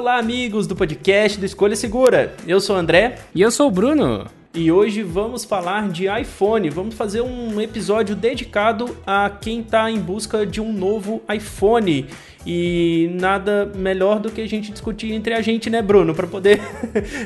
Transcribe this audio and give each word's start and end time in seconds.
Olá, 0.00 0.16
amigos 0.16 0.66
do 0.66 0.74
podcast 0.74 1.38
do 1.38 1.44
Escolha 1.44 1.76
Segura. 1.76 2.34
Eu 2.46 2.58
sou 2.58 2.74
o 2.74 2.78
André. 2.78 3.18
E 3.34 3.42
eu 3.42 3.50
sou 3.50 3.68
o 3.68 3.70
Bruno. 3.70 4.24
E 4.54 4.72
hoje 4.72 5.02
vamos 5.02 5.44
falar 5.44 5.90
de 5.90 6.06
iPhone. 6.06 6.70
Vamos 6.70 6.94
fazer 6.94 7.20
um 7.20 7.60
episódio 7.60 8.16
dedicado 8.16 8.96
a 9.06 9.28
quem 9.28 9.60
está 9.60 9.90
em 9.90 10.00
busca 10.00 10.46
de 10.46 10.58
um 10.58 10.72
novo 10.72 11.20
iPhone. 11.30 12.06
E 12.46 13.10
nada 13.20 13.70
melhor 13.76 14.18
do 14.18 14.30
que 14.30 14.40
a 14.40 14.48
gente 14.48 14.72
discutir 14.72 15.12
entre 15.12 15.34
a 15.34 15.42
gente, 15.42 15.68
né, 15.68 15.82
Bruno? 15.82 16.14
Para 16.14 16.26
poder 16.26 16.62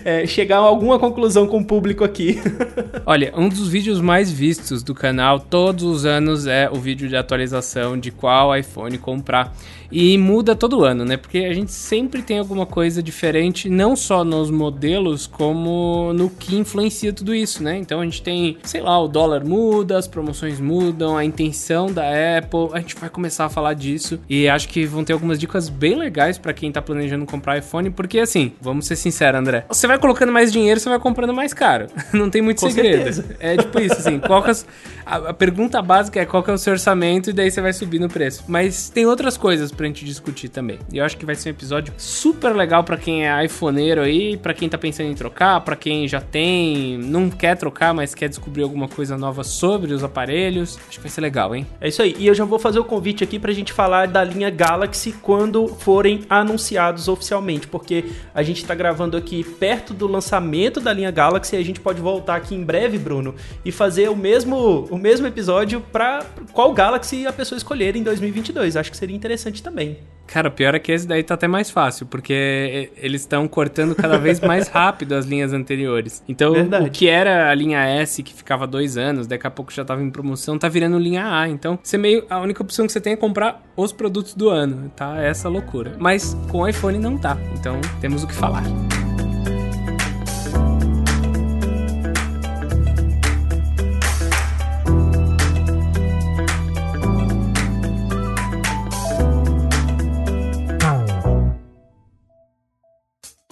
é, 0.05 0.27
chegar 0.29 0.57
a 0.57 0.63
alguma 0.63 0.99
conclusão 0.99 1.47
com 1.47 1.59
o 1.59 1.65
público 1.65 2.03
aqui. 2.03 2.41
Olha, 3.07 3.33
um 3.37 3.49
dos 3.49 3.69
vídeos 3.69 4.01
mais 4.01 4.33
vistos 4.33 4.83
do 4.83 4.93
canal 4.93 5.39
todos 5.39 5.85
os 5.85 6.05
anos 6.05 6.49
é 6.49 6.69
o 6.69 6.75
vídeo 6.75 7.09
de 7.09 7.17
atualização 7.17 7.97
de 7.97 8.11
qual 8.11 8.57
iPhone 8.57 8.99
comprar. 8.99 9.55
E 9.91 10.17
muda 10.19 10.55
todo 10.55 10.85
ano, 10.85 11.05
né? 11.05 11.17
Porque 11.17 11.39
a 11.39 11.53
gente 11.53 11.73
sempre 11.73 12.23
tem 12.23 12.39
alguma 12.39 12.67
coisa 12.67 13.03
diferente, 13.03 13.69
não 13.69 13.95
só 13.95 14.25
nos 14.25 14.51
modelos, 14.51 15.27
como 15.27 16.13
no 16.15 16.31
que 16.31 16.57
influencia 16.57 17.13
tudo 17.13 17.35
isso, 17.35 17.63
né? 17.63 17.77
Então 17.77 18.01
a 18.01 18.05
gente 18.05 18.23
tem, 18.23 18.59
sei 18.65 18.81
lá, 18.81 18.99
o 19.01 19.09
dólar 19.09 19.45
muda, 19.45 19.99
as 19.99 20.07
promoções 20.07 20.61
mudam, 20.61 21.17
a 21.17 21.25
intenção 21.25 21.87
da 21.93 22.05
Apple. 22.39 22.69
A 22.73 22.81
gente 22.81 22.95
vai 22.97 23.09
começar 23.09 23.45
a 23.45 23.49
falar 23.49 23.75
disso 23.75 24.19
e 24.29 24.49
acho 24.49 24.69
que 24.69 24.85
vão 24.85 25.05
ter 25.05 25.13
algumas 25.13 25.39
dicas 25.39 25.69
bem 25.69 25.97
legais 25.97 26.39
para 26.39 26.53
quem 26.53 26.71
tá 26.73 26.83
planejando 26.83 27.27
comprar 27.27 27.59
iPhone, 27.59 27.91
porque 27.91 28.19
assim, 28.19 28.53
vamos 28.61 28.87
ser 28.87 28.97
sinceros, 28.97 29.41
André. 29.41 29.65
Você 29.69 29.87
vai 29.87 29.99
colocando 29.99 30.33
mais 30.33 30.53
dinheiro, 30.53 30.81
você 30.81 30.89
vai 30.89 30.99
comprando 30.99 31.33
mais 31.33 31.55
caro. 31.55 31.87
Não 32.13 32.31
tem 32.31 32.43
muito 32.43 32.61
Com 32.61 32.71
segredo. 32.71 33.13
certeza. 33.13 33.37
É 33.41 33.57
tipo 33.57 33.81
isso, 33.81 33.95
assim, 33.95 34.19
qual 34.19 34.43
que 34.43 34.51
é 34.51 34.55
a 35.07 35.35
pergunta 35.35 35.83
básica 35.83 36.21
é 36.21 36.25
qual 36.25 36.43
que 36.43 36.51
é 36.51 36.55
o 36.55 36.59
seu 36.59 36.73
orçamento 36.73 37.31
e 37.31 37.33
daí 37.33 37.51
você 37.51 37.61
vai 37.61 37.73
subir 37.73 37.99
no 37.99 38.09
preço. 38.09 38.45
Mas 38.49 38.89
tem 38.89 39.05
outras 39.07 39.37
coisas 39.37 39.71
pra 39.85 39.89
gente 39.89 40.05
discutir 40.05 40.49
também. 40.49 40.79
E 40.91 40.99
eu 40.99 41.05
acho 41.05 41.17
que 41.17 41.27
vai 41.27 41.35
ser 41.35 41.51
um 41.51 41.53
episódio 41.53 41.93
super 41.99 42.55
legal 42.57 42.83
pra 42.83 42.97
quem 42.97 43.29
é 43.29 43.45
iPhoneiro 43.45 44.01
aí, 44.01 44.37
pra 44.37 44.55
quem 44.55 44.69
tá 44.69 44.79
pensando 44.79 45.11
em 45.11 45.15
trocar, 45.15 45.61
pra 45.61 45.77
quem 45.77 46.09
já 46.09 46.21
tem, 46.21 46.97
não 46.99 47.29
quer 47.29 47.57
trocar, 47.57 47.93
mas 47.93 48.15
quer 48.15 48.29
descobrir 48.29 48.63
alguma 48.63 48.89
coisa 48.89 49.19
nova 49.19 49.45
sobre 49.45 49.93
os 49.93 50.03
aparelhos. 50.03 50.79
Acho 50.89 50.99
que 50.99 51.01
vai 51.01 51.11
ser 51.11 51.21
legal, 51.21 51.55
hein? 51.55 51.67
É 51.81 51.89
isso 51.89 52.01
aí. 52.01 52.17
E 52.19 52.27
eu 52.27 52.35
já 52.35 52.45
vou 52.45 52.59
fazer 52.59 52.79
o 52.79 52.85
convite 52.85 53.23
aqui 53.23 53.39
pra 53.39 53.53
gente 53.53 53.73
falar 53.73 54.09
da 54.09 54.25
linha 54.25 54.49
Galaxy 54.49 55.13
quando 55.13 55.69
forem 55.69 56.23
anunciados 56.31 57.07
oficialmente, 57.09 57.67
porque 57.67 58.05
a 58.35 58.43
gente 58.43 58.65
tá 58.65 58.75
gravando 58.75 59.17
aqui 59.17 59.45
perto 59.45 59.93
do 59.93 60.07
lançamento 60.07 60.81
da 60.81 60.93
linha 60.93 61.11
Galaxy 61.11 61.57
e 61.57 61.59
a 61.59 61.65
gente 61.65 61.81
pode 61.81 62.01
voltar 62.01 62.37
aqui 62.37 62.55
em 62.55 62.65
breve, 62.65 62.97
Bruno, 62.97 63.35
e 63.65 63.71
fazer 63.71 64.09
o 64.09 64.17
mesmo, 64.17 64.87
o 64.91 64.97
mesmo 64.97 65.27
episódio 65.27 65.81
pra 65.93 66.25
qual 66.53 66.73
Galaxy 66.73 67.27
a 67.27 67.33
pessoa 67.33 67.59
escolher 67.59 67.97
em 67.97 68.03
2022. 68.03 68.77
Acho 68.77 68.91
que 68.91 68.97
seria 68.97 69.17
interessante 69.17 69.63
também. 69.65 69.99
Cara, 70.27 70.49
o 70.49 70.51
pior 70.53 70.75
é 70.75 70.79
que 70.79 70.91
esse 70.91 71.07
daí 71.07 71.23
tá 71.23 71.35
até 71.35 71.47
mais 71.47 71.71
fácil, 71.71 72.07
porque 72.07 72.91
eles 72.97 73.23
estão 73.23 73.47
cortando 73.47 73.95
cada 73.95 74.19
vez 74.19 74.41
mais 74.41 74.69
rápido 74.69 75.15
as 75.15 75.27
linhas 75.27 75.53
anteriores. 75.53 76.23
Então, 76.29 76.53
Verdade. 76.53 76.89
o 76.89 76.91
que 76.91 77.09
era 77.09 77.51
a 77.51 77.55
linha 77.55 77.85
S, 77.85 78.23
que 78.23 78.33
ficava 78.33 78.67
dois 78.67 78.97
anos, 78.97 79.27
daqui 79.27 79.47
a 79.47 79.51
pouco 79.51 79.73
já 79.73 79.85
tava 79.85 80.03
em 80.03 80.11
promoção, 80.11 80.59
tá 80.59 80.69
virando 80.69 80.99
linha 80.99 81.27
A. 81.27 81.49
Então, 81.49 81.79
você 81.83 81.99
meio. 81.99 82.25
A 82.31 82.41
única 82.41 82.63
opção 82.63 82.87
que 82.87 82.93
você 82.93 83.01
tem 83.01 83.13
é 83.13 83.17
comprar 83.17 83.63
os 83.77 83.93
produtos 83.93 84.35
do 84.35 84.49
ano. 84.49 84.91
Tá 84.97 85.21
essa 85.23 85.49
loucura. 85.49 85.93
Mas 85.99 86.37
com 86.51 86.61
o 86.61 86.69
iPhone 86.69 86.99
não 86.99 87.19
tá. 87.19 87.37
Então, 87.59 87.81
temos 88.01 88.25
o 88.25 88.27
que 88.27 88.35
falar. 88.35 88.65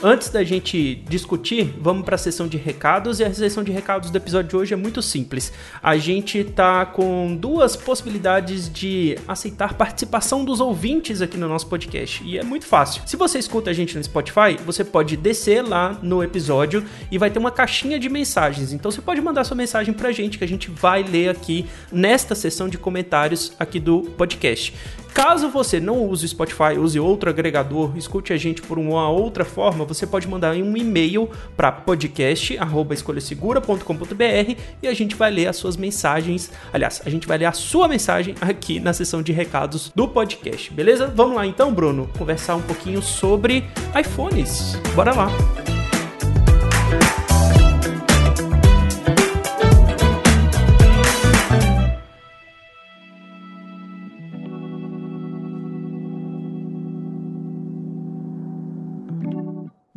Antes 0.05 0.31
da 0.31 0.43
gente 0.43 0.97
discutir, 1.09 1.77
vamos 1.79 2.05
para 2.05 2.17
a 2.17 2.19
sessão 2.19 2.49
de 2.49 2.57
recados 2.57 3.21
e 3.21 3.25
a 3.25 3.33
sessão 3.33 3.63
de 3.63 3.71
recados 3.71 4.11
do 4.11 4.19
episódio 4.19 4.51
de 4.51 4.57
hoje 4.57 4.75
é 4.75 4.77
muito 4.77 5.01
simples. 5.01 5.53
A 5.81 5.97
gente 5.97 6.43
tá 6.43 6.85
com 6.85 7.37
duas 7.37 7.77
possibilidades 7.77 8.69
de 8.69 9.17
aceitar 9.29 9.75
participação 9.75 10.45
dos 10.45 10.59
ouvintes 10.59 11.23
aqui 11.23 11.37
no 11.37 11.47
nosso 11.47 11.69
podcast 11.69 12.21
e 12.25 12.37
é 12.37 12.43
muito 12.43 12.67
fácil. 12.67 13.05
Se 13.07 13.17
você 13.17 13.39
escuta 13.39 13.71
a 13.71 13.73
gente 13.73 13.97
no 13.97 14.03
Spotify, 14.03 14.57
você 14.67 14.83
pode 14.83 15.17
descer 15.17 15.63
lá 15.63 15.97
no 16.03 16.21
episódio 16.21 16.85
e 17.09 17.17
vai 17.17 17.31
ter 17.31 17.39
uma 17.39 17.53
caixinha 17.53 17.97
de 17.97 18.09
mensagens. 18.09 18.73
Então 18.73 18.91
você 18.91 19.01
pode 19.01 19.21
mandar 19.21 19.45
sua 19.45 19.57
mensagem 19.57 19.95
pra 19.95 20.11
gente 20.11 20.37
que 20.37 20.43
a 20.43 20.49
gente 20.49 20.69
vai 20.69 21.05
ler 21.05 21.29
aqui 21.29 21.65
nesta 21.93 22.35
sessão 22.35 22.69
de 22.69 22.77
comentários 22.77 23.53
aqui 23.57 23.79
do 23.79 24.01
podcast. 24.19 24.75
Caso 25.15 25.49
você 25.51 25.79
não 25.79 26.09
use 26.09 26.25
o 26.25 26.29
Spotify, 26.29 26.79
use 26.79 26.99
outro 26.99 27.29
agregador, 27.29 27.95
escute 27.97 28.33
a 28.33 28.37
gente 28.37 28.63
por 28.63 28.79
uma 28.79 29.11
outra 29.11 29.45
forma, 29.45 29.85
você 29.85 30.07
pode 30.07 30.27
mandar 30.27 30.55
um 30.55 30.75
e-mail 30.77 31.29
para 31.57 31.71
podcast@escolhasegura.com.br 31.71 34.57
e 34.83 34.89
a 34.89 34.95
gente 34.95 35.15
vai 35.15 35.31
ler 35.31 35.49
as 35.49 35.57
suas 35.57 35.77
mensagens. 35.77 36.51
Aliás, 36.73 37.03
a 37.05 37.11
gente 37.11 37.27
vai 37.27 37.37
ler 37.37 37.45
a 37.47 37.53
sua 37.53 37.89
mensagem 37.89 38.35
aqui 38.41 38.81
na 38.81 38.95
sessão 38.95 39.23
de 39.23 39.33
recados 39.33 39.93
do 39.95 40.09
podcast, 40.09 40.73
beleza? 40.73 41.07
Vamos 41.07 41.37
lá 41.37 41.47
então, 41.47 41.75
Bruno, 41.75 42.09
conversar 42.17 42.57
um 42.57 42.63
pouquinho 42.63 43.03
sobre 43.03 43.65
iPhones. 43.95 44.77
Bora 44.95 45.15
lá. 45.15 45.29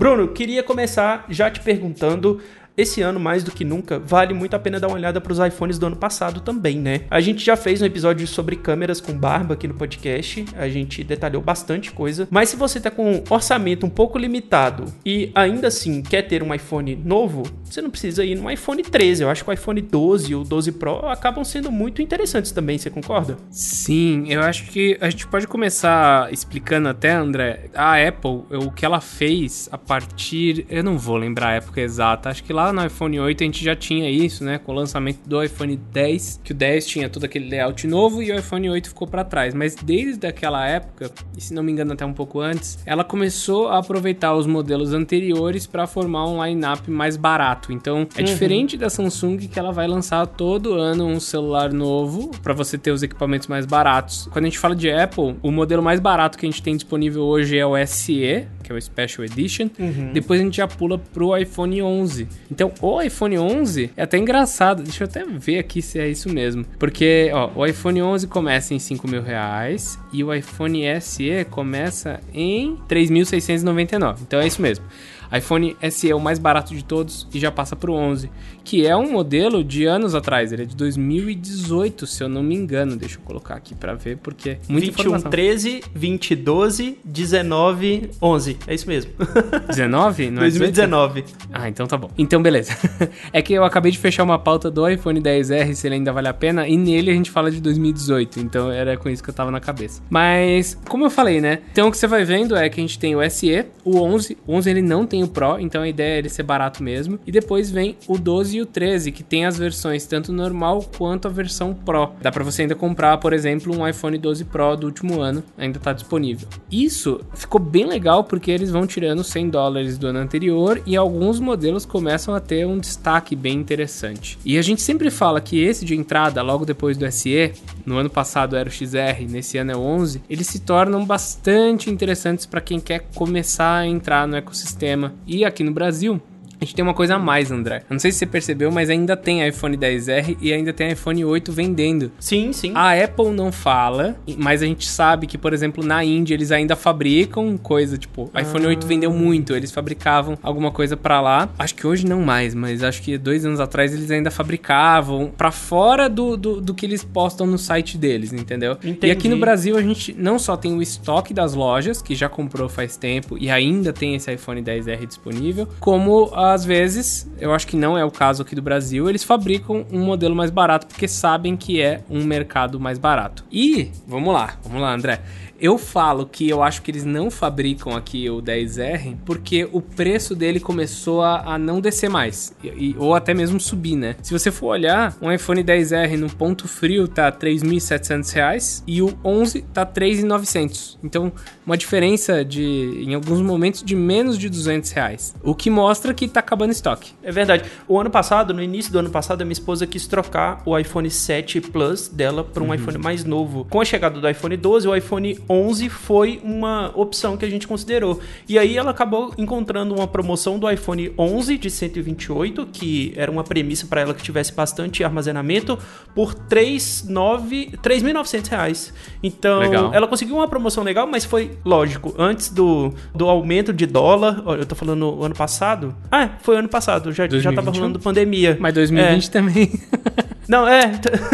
Bruno, 0.06 0.28
queria 0.28 0.62
começar 0.62 1.26
já 1.30 1.50
te 1.50 1.60
perguntando. 1.62 2.40
Esse 2.78 3.02
ano, 3.02 3.20
mais 3.20 3.42
do 3.42 3.52
que 3.52 3.64
nunca, 3.64 3.98
vale 4.00 4.34
muito 4.34 4.54
a 4.54 4.60
pena 4.60 4.80
dar 4.82 4.88
uma 4.88 4.98
olhada 4.98 5.22
para 5.22 5.32
os 5.32 5.40
iPhones 5.40 5.80
do 5.80 5.86
ano 5.86 5.96
passado 5.96 6.42
também, 6.42 6.78
né? 6.78 7.02
A 7.10 7.22
gente 7.22 7.44
já 7.44 7.56
fez 7.56 7.82
um 7.82 7.86
episódio 7.86 8.28
sobre 8.28 8.58
câmeras 8.58 9.00
com 9.00 9.14
barba 9.14 9.54
aqui 9.54 9.66
no 9.66 9.74
podcast, 9.74 10.44
a 10.58 10.68
gente 10.68 11.02
detalhou 11.02 11.42
bastante 11.42 11.92
coisa. 11.92 12.28
Mas 12.30 12.50
se 12.50 12.58
você 12.58 12.82
tá 12.82 12.92
com 12.92 13.14
um 13.14 13.24
orçamento 13.30 13.86
um 13.86 13.90
pouco 13.90 14.18
limitado 14.18 14.94
e 15.06 15.32
ainda 15.34 15.70
assim 15.70 16.02
quer 16.02 16.24
ter 16.24 16.44
um 16.44 16.54
iPhone 16.54 16.98
novo, 16.98 17.44
você 17.64 17.82
não 17.82 17.90
precisa 17.90 18.26
ir 18.26 18.36
no 18.36 18.52
iPhone 18.52 18.84
13. 18.84 19.24
Eu 19.24 19.30
acho 19.30 19.46
que 19.46 19.50
o 19.50 19.54
iPhone 19.54 19.82
12 19.82 20.32
e 20.32 20.36
o 20.36 20.44
12 20.44 20.74
Pro 20.74 21.08
acabam 21.08 21.46
sendo 21.46 21.72
muito 21.72 22.02
interessantes 22.02 22.52
também, 22.52 22.78
você 22.78 22.90
concorda? 22.90 23.38
Sim, 23.50 24.26
eu 24.28 24.42
acho 24.42 24.66
que 24.66 24.98
a 25.00 25.10
gente 25.10 25.26
pode 25.28 25.48
começar 25.48 26.32
explicando 26.34 26.90
até, 26.90 27.14
André, 27.14 27.70
a 27.74 27.96
Apple, 27.96 28.44
o 28.50 28.70
que 28.70 28.86
ela 28.86 29.00
fez 29.00 29.70
a 29.72 29.78
partir. 29.78 30.66
Eu 30.70 30.84
não 30.84 30.98
vou 30.98 31.16
lembrar 31.16 31.50
a 31.50 31.54
época 31.54 31.80
exata, 31.80 32.30
acho 32.30 32.44
que 32.44 32.52
lá 32.52 32.65
no 32.74 32.86
iPhone 32.86 33.20
8 33.20 33.44
a 33.44 33.46
gente 33.46 33.64
já 33.64 33.76
tinha 33.76 34.10
isso, 34.10 34.44
né? 34.44 34.58
Com 34.58 34.72
o 34.72 34.76
lançamento 34.76 35.20
do 35.28 35.42
iPhone 35.44 35.76
10, 35.76 36.42
que 36.44 36.52
o 36.52 36.56
10 36.56 36.86
tinha 36.86 37.10
todo 37.10 37.24
aquele 37.24 37.50
layout 37.50 37.88
novo 37.88 38.22
e 38.22 38.32
o 38.32 38.38
iPhone 38.38 38.70
8 38.70 38.90
ficou 38.90 39.08
para 39.08 39.24
trás. 39.24 39.54
Mas 39.54 39.76
desde 39.76 40.28
aquela 40.28 40.68
época, 40.68 41.12
e 41.38 41.42
se 41.42 41.54
não 41.54 41.64
me 41.64 41.72
engano 41.72 41.94
até 41.94 42.06
um 42.06 42.14
pouco 42.14 42.40
antes, 42.40 42.80
ela 42.86 43.04
começou 43.04 43.68
a 43.68 43.80
aproveitar 43.80 44.36
os 44.36 44.48
modelos 44.48 44.94
anteriores 44.94 45.66
para 45.68 45.88
formar 45.88 46.28
um 46.28 46.44
line-up 46.44 46.90
mais 46.90 47.18
barato. 47.18 47.72
Então 47.72 48.08
é 48.16 48.24
diferente 48.24 48.78
da 48.78 48.90
Samsung 48.90 49.38
que 49.38 49.60
ela 49.60 49.72
vai 49.72 49.88
lançar 49.88 50.26
todo 50.28 50.74
ano 50.74 51.06
um 51.06 51.20
celular 51.20 51.72
novo 51.72 52.32
para 52.42 52.54
você 52.54 52.78
ter 52.78 52.92
os 52.92 53.04
equipamentos 53.04 53.48
mais 53.48 53.66
baratos. 53.66 54.28
Quando 54.32 54.46
a 54.46 54.48
gente 54.48 54.60
fala 54.60 54.76
de 54.76 54.92
Apple, 54.92 55.36
o 55.42 55.52
modelo 55.52 55.82
mais 55.82 56.00
barato 56.00 56.38
que 56.38 56.46
a 56.46 56.50
gente 56.50 56.62
tem 56.62 56.76
disponível 56.76 57.24
hoje 57.24 57.58
é 57.58 57.66
o 57.66 57.76
SE, 57.86 58.48
que 58.64 58.72
é 58.72 58.76
o 58.76 58.82
Special 58.82 59.26
Edition. 59.26 59.70
Depois 60.14 60.40
a 60.40 60.44
gente 60.44 60.58
já 60.58 60.68
pula 60.68 60.98
pro 60.98 61.38
iPhone 61.38 61.82
11. 61.82 62.28
Então, 62.56 62.72
o 62.82 63.02
iPhone 63.02 63.38
11 63.38 63.92
é 63.98 64.04
até 64.04 64.18
engraçado. 64.18 64.82
Deixa 64.82 65.04
eu 65.04 65.08
até 65.10 65.26
ver 65.26 65.60
aqui 65.60 65.82
se 65.82 66.00
é 66.00 66.08
isso 66.08 66.30
mesmo. 66.30 66.66
Porque, 66.80 67.30
ó, 67.34 67.52
o 67.54 67.66
iPhone 67.66 68.02
11 68.02 68.28
começa 68.28 68.74
em 68.74 68.80
5 68.80 69.06
mil 69.10 69.22
reais 69.22 70.00
e 70.14 70.24
o 70.24 70.34
iPhone 70.34 70.84
SE 71.02 71.46
começa 71.52 72.22
em 72.34 72.78
3.699. 72.88 74.20
Então 74.22 74.40
é 74.40 74.48
isso 74.48 74.62
mesmo. 74.62 74.86
iPhone 75.32 75.76
SE 75.90 76.10
é 76.10 76.16
o 76.16 76.20
mais 76.20 76.40
barato 76.40 76.74
de 76.74 76.84
todos 76.84 77.28
e 77.34 77.40
já 77.40 77.52
passa 77.52 77.76
pro 77.76 77.94
11, 77.94 78.30
que 78.64 78.86
é 78.86 78.96
um 78.96 79.12
modelo 79.12 79.64
de 79.64 79.86
anos 79.86 80.16
atrás, 80.16 80.52
ele 80.52 80.64
é 80.64 80.66
de 80.66 80.76
2018, 80.76 82.08
se 82.08 82.24
eu 82.24 82.30
não 82.30 82.42
me 82.42 82.56
engano. 82.56 82.96
Deixa 82.96 83.18
eu 83.18 83.22
colocar 83.22 83.56
aqui 83.56 83.76
para 83.76 83.94
ver, 83.94 84.18
porque 84.18 84.58
muita 84.68 84.88
21, 84.88 85.02
informação. 85.02 85.32
13, 85.32 85.84
20, 85.94 86.36
12, 86.36 87.00
19, 87.04 88.10
11. 88.22 88.58
É 88.68 88.74
isso 88.74 88.88
mesmo. 88.88 89.12
19? 89.70 90.32
Não 90.32 90.40
2019. 90.42 91.20
É 91.20 91.24
ah, 91.54 91.70
então 91.70 91.86
tá 91.86 91.98
bom. 91.98 92.10
Então 92.18 92.42
beleza. 92.42 92.76
é 93.32 93.42
que 93.42 93.54
eu 93.54 93.64
acabei 93.64 93.92
de 93.92 93.98
fechar 93.98 94.24
uma 94.24 94.40
pauta 94.40 94.72
do 94.72 94.88
iPhone 94.90 95.22
10R, 95.22 95.74
se 95.74 95.88
ele 95.88 95.96
ainda 95.96 96.12
vale 96.12 96.28
a 96.28 96.34
pena, 96.34 96.68
e 96.68 96.78
nele 96.78 97.12
a 97.12 97.14
gente 97.14 97.32
fala 97.32 97.52
de 97.52 97.62
2018, 97.62 98.40
então 98.40 98.72
era 98.72 98.98
com 98.98 99.10
isso 99.10 99.24
que 99.24 99.30
eu 99.30 99.34
tava 99.34 99.52
na 99.52 99.60
cabeça. 99.60 100.02
Mas, 100.10 100.78
como 100.88 101.06
eu 101.06 101.10
falei, 101.10 101.40
né? 101.40 101.60
Então 101.72 101.88
o 101.88 101.92
que 101.92 101.98
você 101.98 102.08
vai 102.08 102.24
vendo 102.24 102.56
é 102.56 102.70
que 102.70 102.80
a 102.80 102.84
gente 102.84 102.98
tem 102.98 103.16
o 103.16 103.30
SE, 103.30 103.66
o 103.84 104.00
11, 104.00 104.38
o 104.46 104.54
11 104.54 104.70
ele 104.70 104.82
não 104.82 105.06
tem 105.06 105.15
o 105.24 105.28
Pro, 105.28 105.60
então 105.60 105.82
a 105.82 105.88
ideia 105.88 106.16
é 106.16 106.18
ele 106.20 106.30
ser 106.30 106.44
barato 106.44 106.84
mesmo, 106.84 107.20
e 107.26 107.32
depois 107.32 107.72
vem 107.72 107.98
o 108.08 108.18
12 108.18 108.58
e 108.58 108.62
o 108.62 108.66
13, 108.66 109.12
que 109.12 109.24
tem 109.24 109.46
as 109.46 109.58
versões 109.58 110.06
tanto 110.06 110.32
normal 110.32 110.84
quanto 110.98 111.28
a 111.28 111.32
versão 111.32 111.74
Pro. 111.74 112.12
Dá 112.22 112.32
para 112.32 112.44
você 112.44 112.64
ainda 112.64 112.76
comprar, 112.76 113.18
por 113.18 113.34
exemplo, 113.34 113.76
um 113.76 113.88
iPhone 113.88 114.18
12 114.18 114.46
Pro 114.46 114.76
do 114.76 114.88
último 114.88 115.22
ano, 115.22 115.44
ainda 115.58 115.80
tá 115.80 115.94
disponível. 115.94 116.48
Isso 116.72 117.22
ficou 117.34 117.60
bem 117.60 117.86
legal 117.86 118.24
porque 118.24 118.52
eles 118.52 118.72
vão 118.72 118.88
tirando 118.88 119.24
100 119.24 119.50
dólares 119.50 119.98
do 119.98 120.08
ano 120.08 120.20
anterior 120.20 120.82
e 120.86 120.96
alguns 120.96 121.40
modelos 121.40 121.86
começam 121.86 122.34
a 122.34 122.40
ter 122.40 122.66
um 122.66 122.80
destaque 122.80 123.36
bem 123.36 123.58
interessante. 123.58 124.38
E 124.46 124.58
a 124.58 124.62
gente 124.62 124.82
sempre 124.82 125.10
fala 125.10 125.42
que 125.42 125.62
esse 125.62 125.86
de 125.86 125.96
entrada, 125.96 126.42
logo 126.42 126.66
depois 126.66 126.98
do 126.98 127.10
SE, 127.12 127.54
no 127.86 127.98
ano 127.98 128.10
passado 128.10 128.56
era 128.56 128.70
o 128.70 128.72
XR, 128.72 129.26
nesse 129.30 129.58
ano 129.58 129.72
é 129.72 129.76
o 129.76 129.80
11, 129.80 130.22
eles 130.30 130.48
se 130.48 130.60
tornam 130.60 131.06
bastante 131.06 131.90
interessantes 131.90 132.46
para 132.46 132.62
quem 132.62 132.80
quer 132.80 133.06
começar 133.14 133.78
a 133.78 133.88
entrar 133.88 134.28
no 134.28 134.36
ecossistema. 134.36 135.05
E 135.28 135.44
aqui 135.44 135.64
no 135.64 135.72
Brasil, 135.72 136.22
a 136.66 136.68
gente 136.68 136.76
tem 136.76 136.84
uma 136.84 136.96
coisa 136.96 137.16
a 137.16 137.20
mais, 137.20 137.52
André. 137.52 137.84
Eu 137.88 137.94
não 137.94 138.00
sei 138.00 138.12
se 138.12 138.18
você 138.18 138.26
percebeu, 138.26 138.72
mas 138.72 138.90
ainda 138.90 139.16
tem 139.16 139.48
iPhone 139.48 139.78
10R 139.78 140.38
e 140.42 140.52
ainda 140.52 140.74
tem 140.74 140.92
iPhone 140.92 141.24
8 141.24 141.52
vendendo. 141.52 142.12
Sim, 142.20 142.52
sim. 142.52 142.72
A 142.74 142.92
Apple 142.92 143.30
não 143.30 143.52
fala, 143.52 144.16
mas 144.36 144.64
a 144.64 144.66
gente 144.66 144.88
sabe 144.88 145.28
que, 145.28 145.38
por 145.38 145.54
exemplo, 145.54 145.86
na 145.86 146.04
Índia 146.04 146.34
eles 146.34 146.52
ainda 146.52 146.76
fabricam 146.76 147.56
coisa, 147.56 148.00
tipo, 148.00 148.32
ah. 148.34 148.42
iPhone 148.42 148.66
8 148.66 148.88
vendeu 148.88 149.14
muito, 149.14 149.56
eles 149.56 149.72
fabricavam 149.72 150.38
alguma 150.42 150.72
coisa 150.72 150.98
para 150.98 151.22
lá. 151.22 151.50
Acho 151.60 151.76
que 151.76 151.86
hoje 151.86 152.06
não 152.08 152.22
mais, 152.22 152.56
mas 152.56 152.84
acho 152.84 153.04
que 153.04 153.16
dois 153.16 153.46
anos 153.46 153.60
atrás 153.60 153.94
eles 153.94 154.10
ainda 154.10 154.32
fabricavam 154.32 155.32
para 155.38 155.52
fora 155.52 156.10
do, 156.10 156.36
do, 156.36 156.60
do, 156.60 156.74
que 156.74 156.88
eles 156.88 157.04
postam 157.04 157.46
no 157.46 157.60
site 157.60 157.96
deles, 157.96 158.34
entendeu? 158.34 158.74
Entendi. 158.84 159.08
E 159.08 159.12
aqui 159.12 159.30
no 159.30 159.38
Brasil 159.38 159.78
a 159.78 159.82
gente 159.84 160.16
não 160.18 160.40
só 160.40 160.58
tem 160.58 160.76
o 160.76 160.82
estoque 160.82 161.32
das 161.32 161.54
lojas, 161.54 162.02
que 162.02 162.16
já 162.16 162.28
comprou 162.28 162.68
faz 162.68 162.98
tempo 162.98 163.38
e 163.38 163.52
ainda 163.52 163.94
tem 163.94 164.16
esse 164.16 164.34
iPhone 164.34 164.64
10R 164.64 165.06
disponível, 165.06 165.68
como 165.80 166.34
a 166.34 166.55
às 166.56 166.64
vezes, 166.64 167.30
eu 167.40 167.54
acho 167.54 167.68
que 167.68 167.76
não 167.76 167.98
é 167.98 168.06
o 168.06 168.10
caso 168.10 168.42
aqui 168.42 168.56
do 168.56 168.62
Brasil, 168.62 169.10
eles 169.10 169.24
fabricam 169.24 169.86
um 169.92 170.00
modelo 170.00 170.34
mais 170.34 170.50
barato 170.50 170.88
porque 170.88 171.08
sabem 171.08 171.58
que 171.58 171.82
é 171.82 172.02
um 172.10 172.24
mercado 172.24 172.80
mais 172.80 172.98
barato. 172.98 173.44
E, 173.52 173.92
vamos 174.08 174.34
lá, 174.34 174.58
vamos 174.64 174.82
lá, 174.82 174.94
André. 174.94 175.22
Eu 175.60 175.78
falo 175.78 176.26
que 176.26 176.50
eu 176.50 176.62
acho 176.62 176.82
que 176.82 176.92
eles 176.92 177.06
não 177.06 177.32
fabricam 177.32 177.96
aqui 177.96 178.30
o 178.30 178.42
10R 178.42 179.18
porque 179.26 179.68
o 179.72 179.82
preço 179.82 180.36
dele 180.36 180.60
começou 180.60 181.22
a, 181.22 181.54
a 181.54 181.58
não 181.58 181.80
descer 181.80 182.10
mais. 182.10 182.54
E, 182.64 182.96
ou 182.98 183.16
até 183.16 183.34
mesmo 183.34 183.60
subir, 183.60 183.96
né? 183.96 184.16
Se 184.22 184.34
você 184.34 184.52
for 184.52 184.68
olhar, 184.68 185.16
um 185.22 185.32
iPhone 185.32 185.64
10R 185.64 186.18
no 186.18 186.30
ponto 186.30 186.68
frio 186.68 187.08
tá 187.08 187.26
R$ 187.26 187.32
3.700 187.34 188.84
e 188.86 189.02
o 189.02 189.18
11 189.24 189.62
tá 189.74 189.84
R$ 189.84 189.90
3.900. 189.92 190.98
Então, 191.04 191.32
uma 191.66 191.78
diferença 191.78 192.44
de, 192.44 193.04
em 193.06 193.14
alguns 193.14 193.42
momentos, 193.42 193.82
de 193.82 193.96
menos 193.96 194.38
de 194.38 194.50
200 194.50 194.92
reais. 194.92 195.36
O 195.42 195.56
que 195.56 195.70
mostra 195.70 196.14
que 196.14 196.28
tá 196.28 196.40
acabando 196.42 196.72
estoque. 196.72 197.14
É 197.24 197.32
verdade. 197.32 197.70
O 197.88 198.00
ano 198.00 198.10
passado, 198.10 198.54
no 198.54 198.62
início 198.62 198.92
do 198.92 199.00
ano 199.00 199.10
passado, 199.10 199.42
a 199.42 199.46
minha 199.46 199.54
esposa 199.54 199.88
quis 199.88 200.06
trocar 200.08 200.62
o 200.66 200.78
iPhone 200.78 201.10
7 201.10 201.62
Plus 201.62 202.08
dela 202.08 202.44
para 202.44 202.62
um 202.62 202.68
uhum. 202.68 202.74
iPhone 202.74 202.98
mais 202.98 203.24
novo. 203.24 203.66
Com 203.70 203.82
a 203.82 203.86
chegada 203.86 204.20
do 204.20 204.30
iPhone 204.30 204.58
12, 204.58 204.88
o 204.88 204.96
iPhone 204.96 205.38
11 205.50 205.90
foi 205.90 206.40
uma 206.44 206.92
opção 206.96 207.36
que 207.38 207.46
a 207.46 207.50
gente 207.50 207.68
considerou. 207.68 208.20
E 208.48 208.60
aí 208.60 208.78
ela 208.78 208.92
acabou 208.92 209.34
encontrando 209.38 209.96
uma 209.96 210.08
promoção 210.08 210.60
do 210.60 210.70
iPhone 210.70 211.12
11 211.18 211.58
de 211.58 211.70
128, 211.70 212.68
que 212.72 213.14
era 213.16 213.32
uma 213.32 213.44
premissa 213.44 213.86
para 213.88 214.02
ela 214.02 214.14
que 214.14 214.22
tivesse 214.24 214.54
bastante 214.54 215.04
armazenamento, 215.04 215.78
por 216.14 216.34
3.900 216.34 218.48
reais. 218.48 218.94
Então, 219.22 219.60
legal. 219.60 219.94
ela 219.94 220.08
conseguiu 220.08 220.36
uma 220.36 220.48
promoção 220.48 220.82
legal, 220.84 221.06
mas 221.08 221.26
foi, 221.26 221.52
lógico, 221.64 222.16
antes 222.18 222.50
do, 222.50 222.92
do 223.14 223.30
aumento 223.30 223.72
de 223.74 223.86
dólar. 223.86 224.42
Eu 224.46 224.66
tô 224.66 224.76
falando 224.76 225.24
ano 225.24 225.36
passado. 225.36 225.96
Ah, 226.12 226.30
foi 226.42 226.58
ano 226.58 226.70
passado, 226.70 227.12
já, 227.12 227.28
já 227.28 227.54
tava 227.54 227.72
rolando 227.72 228.00
pandemia. 228.00 228.58
Mas 228.60 228.74
2020 228.74 229.28
é. 229.28 229.32
também. 229.32 229.72
Não, 230.48 230.68
é. 230.68 230.92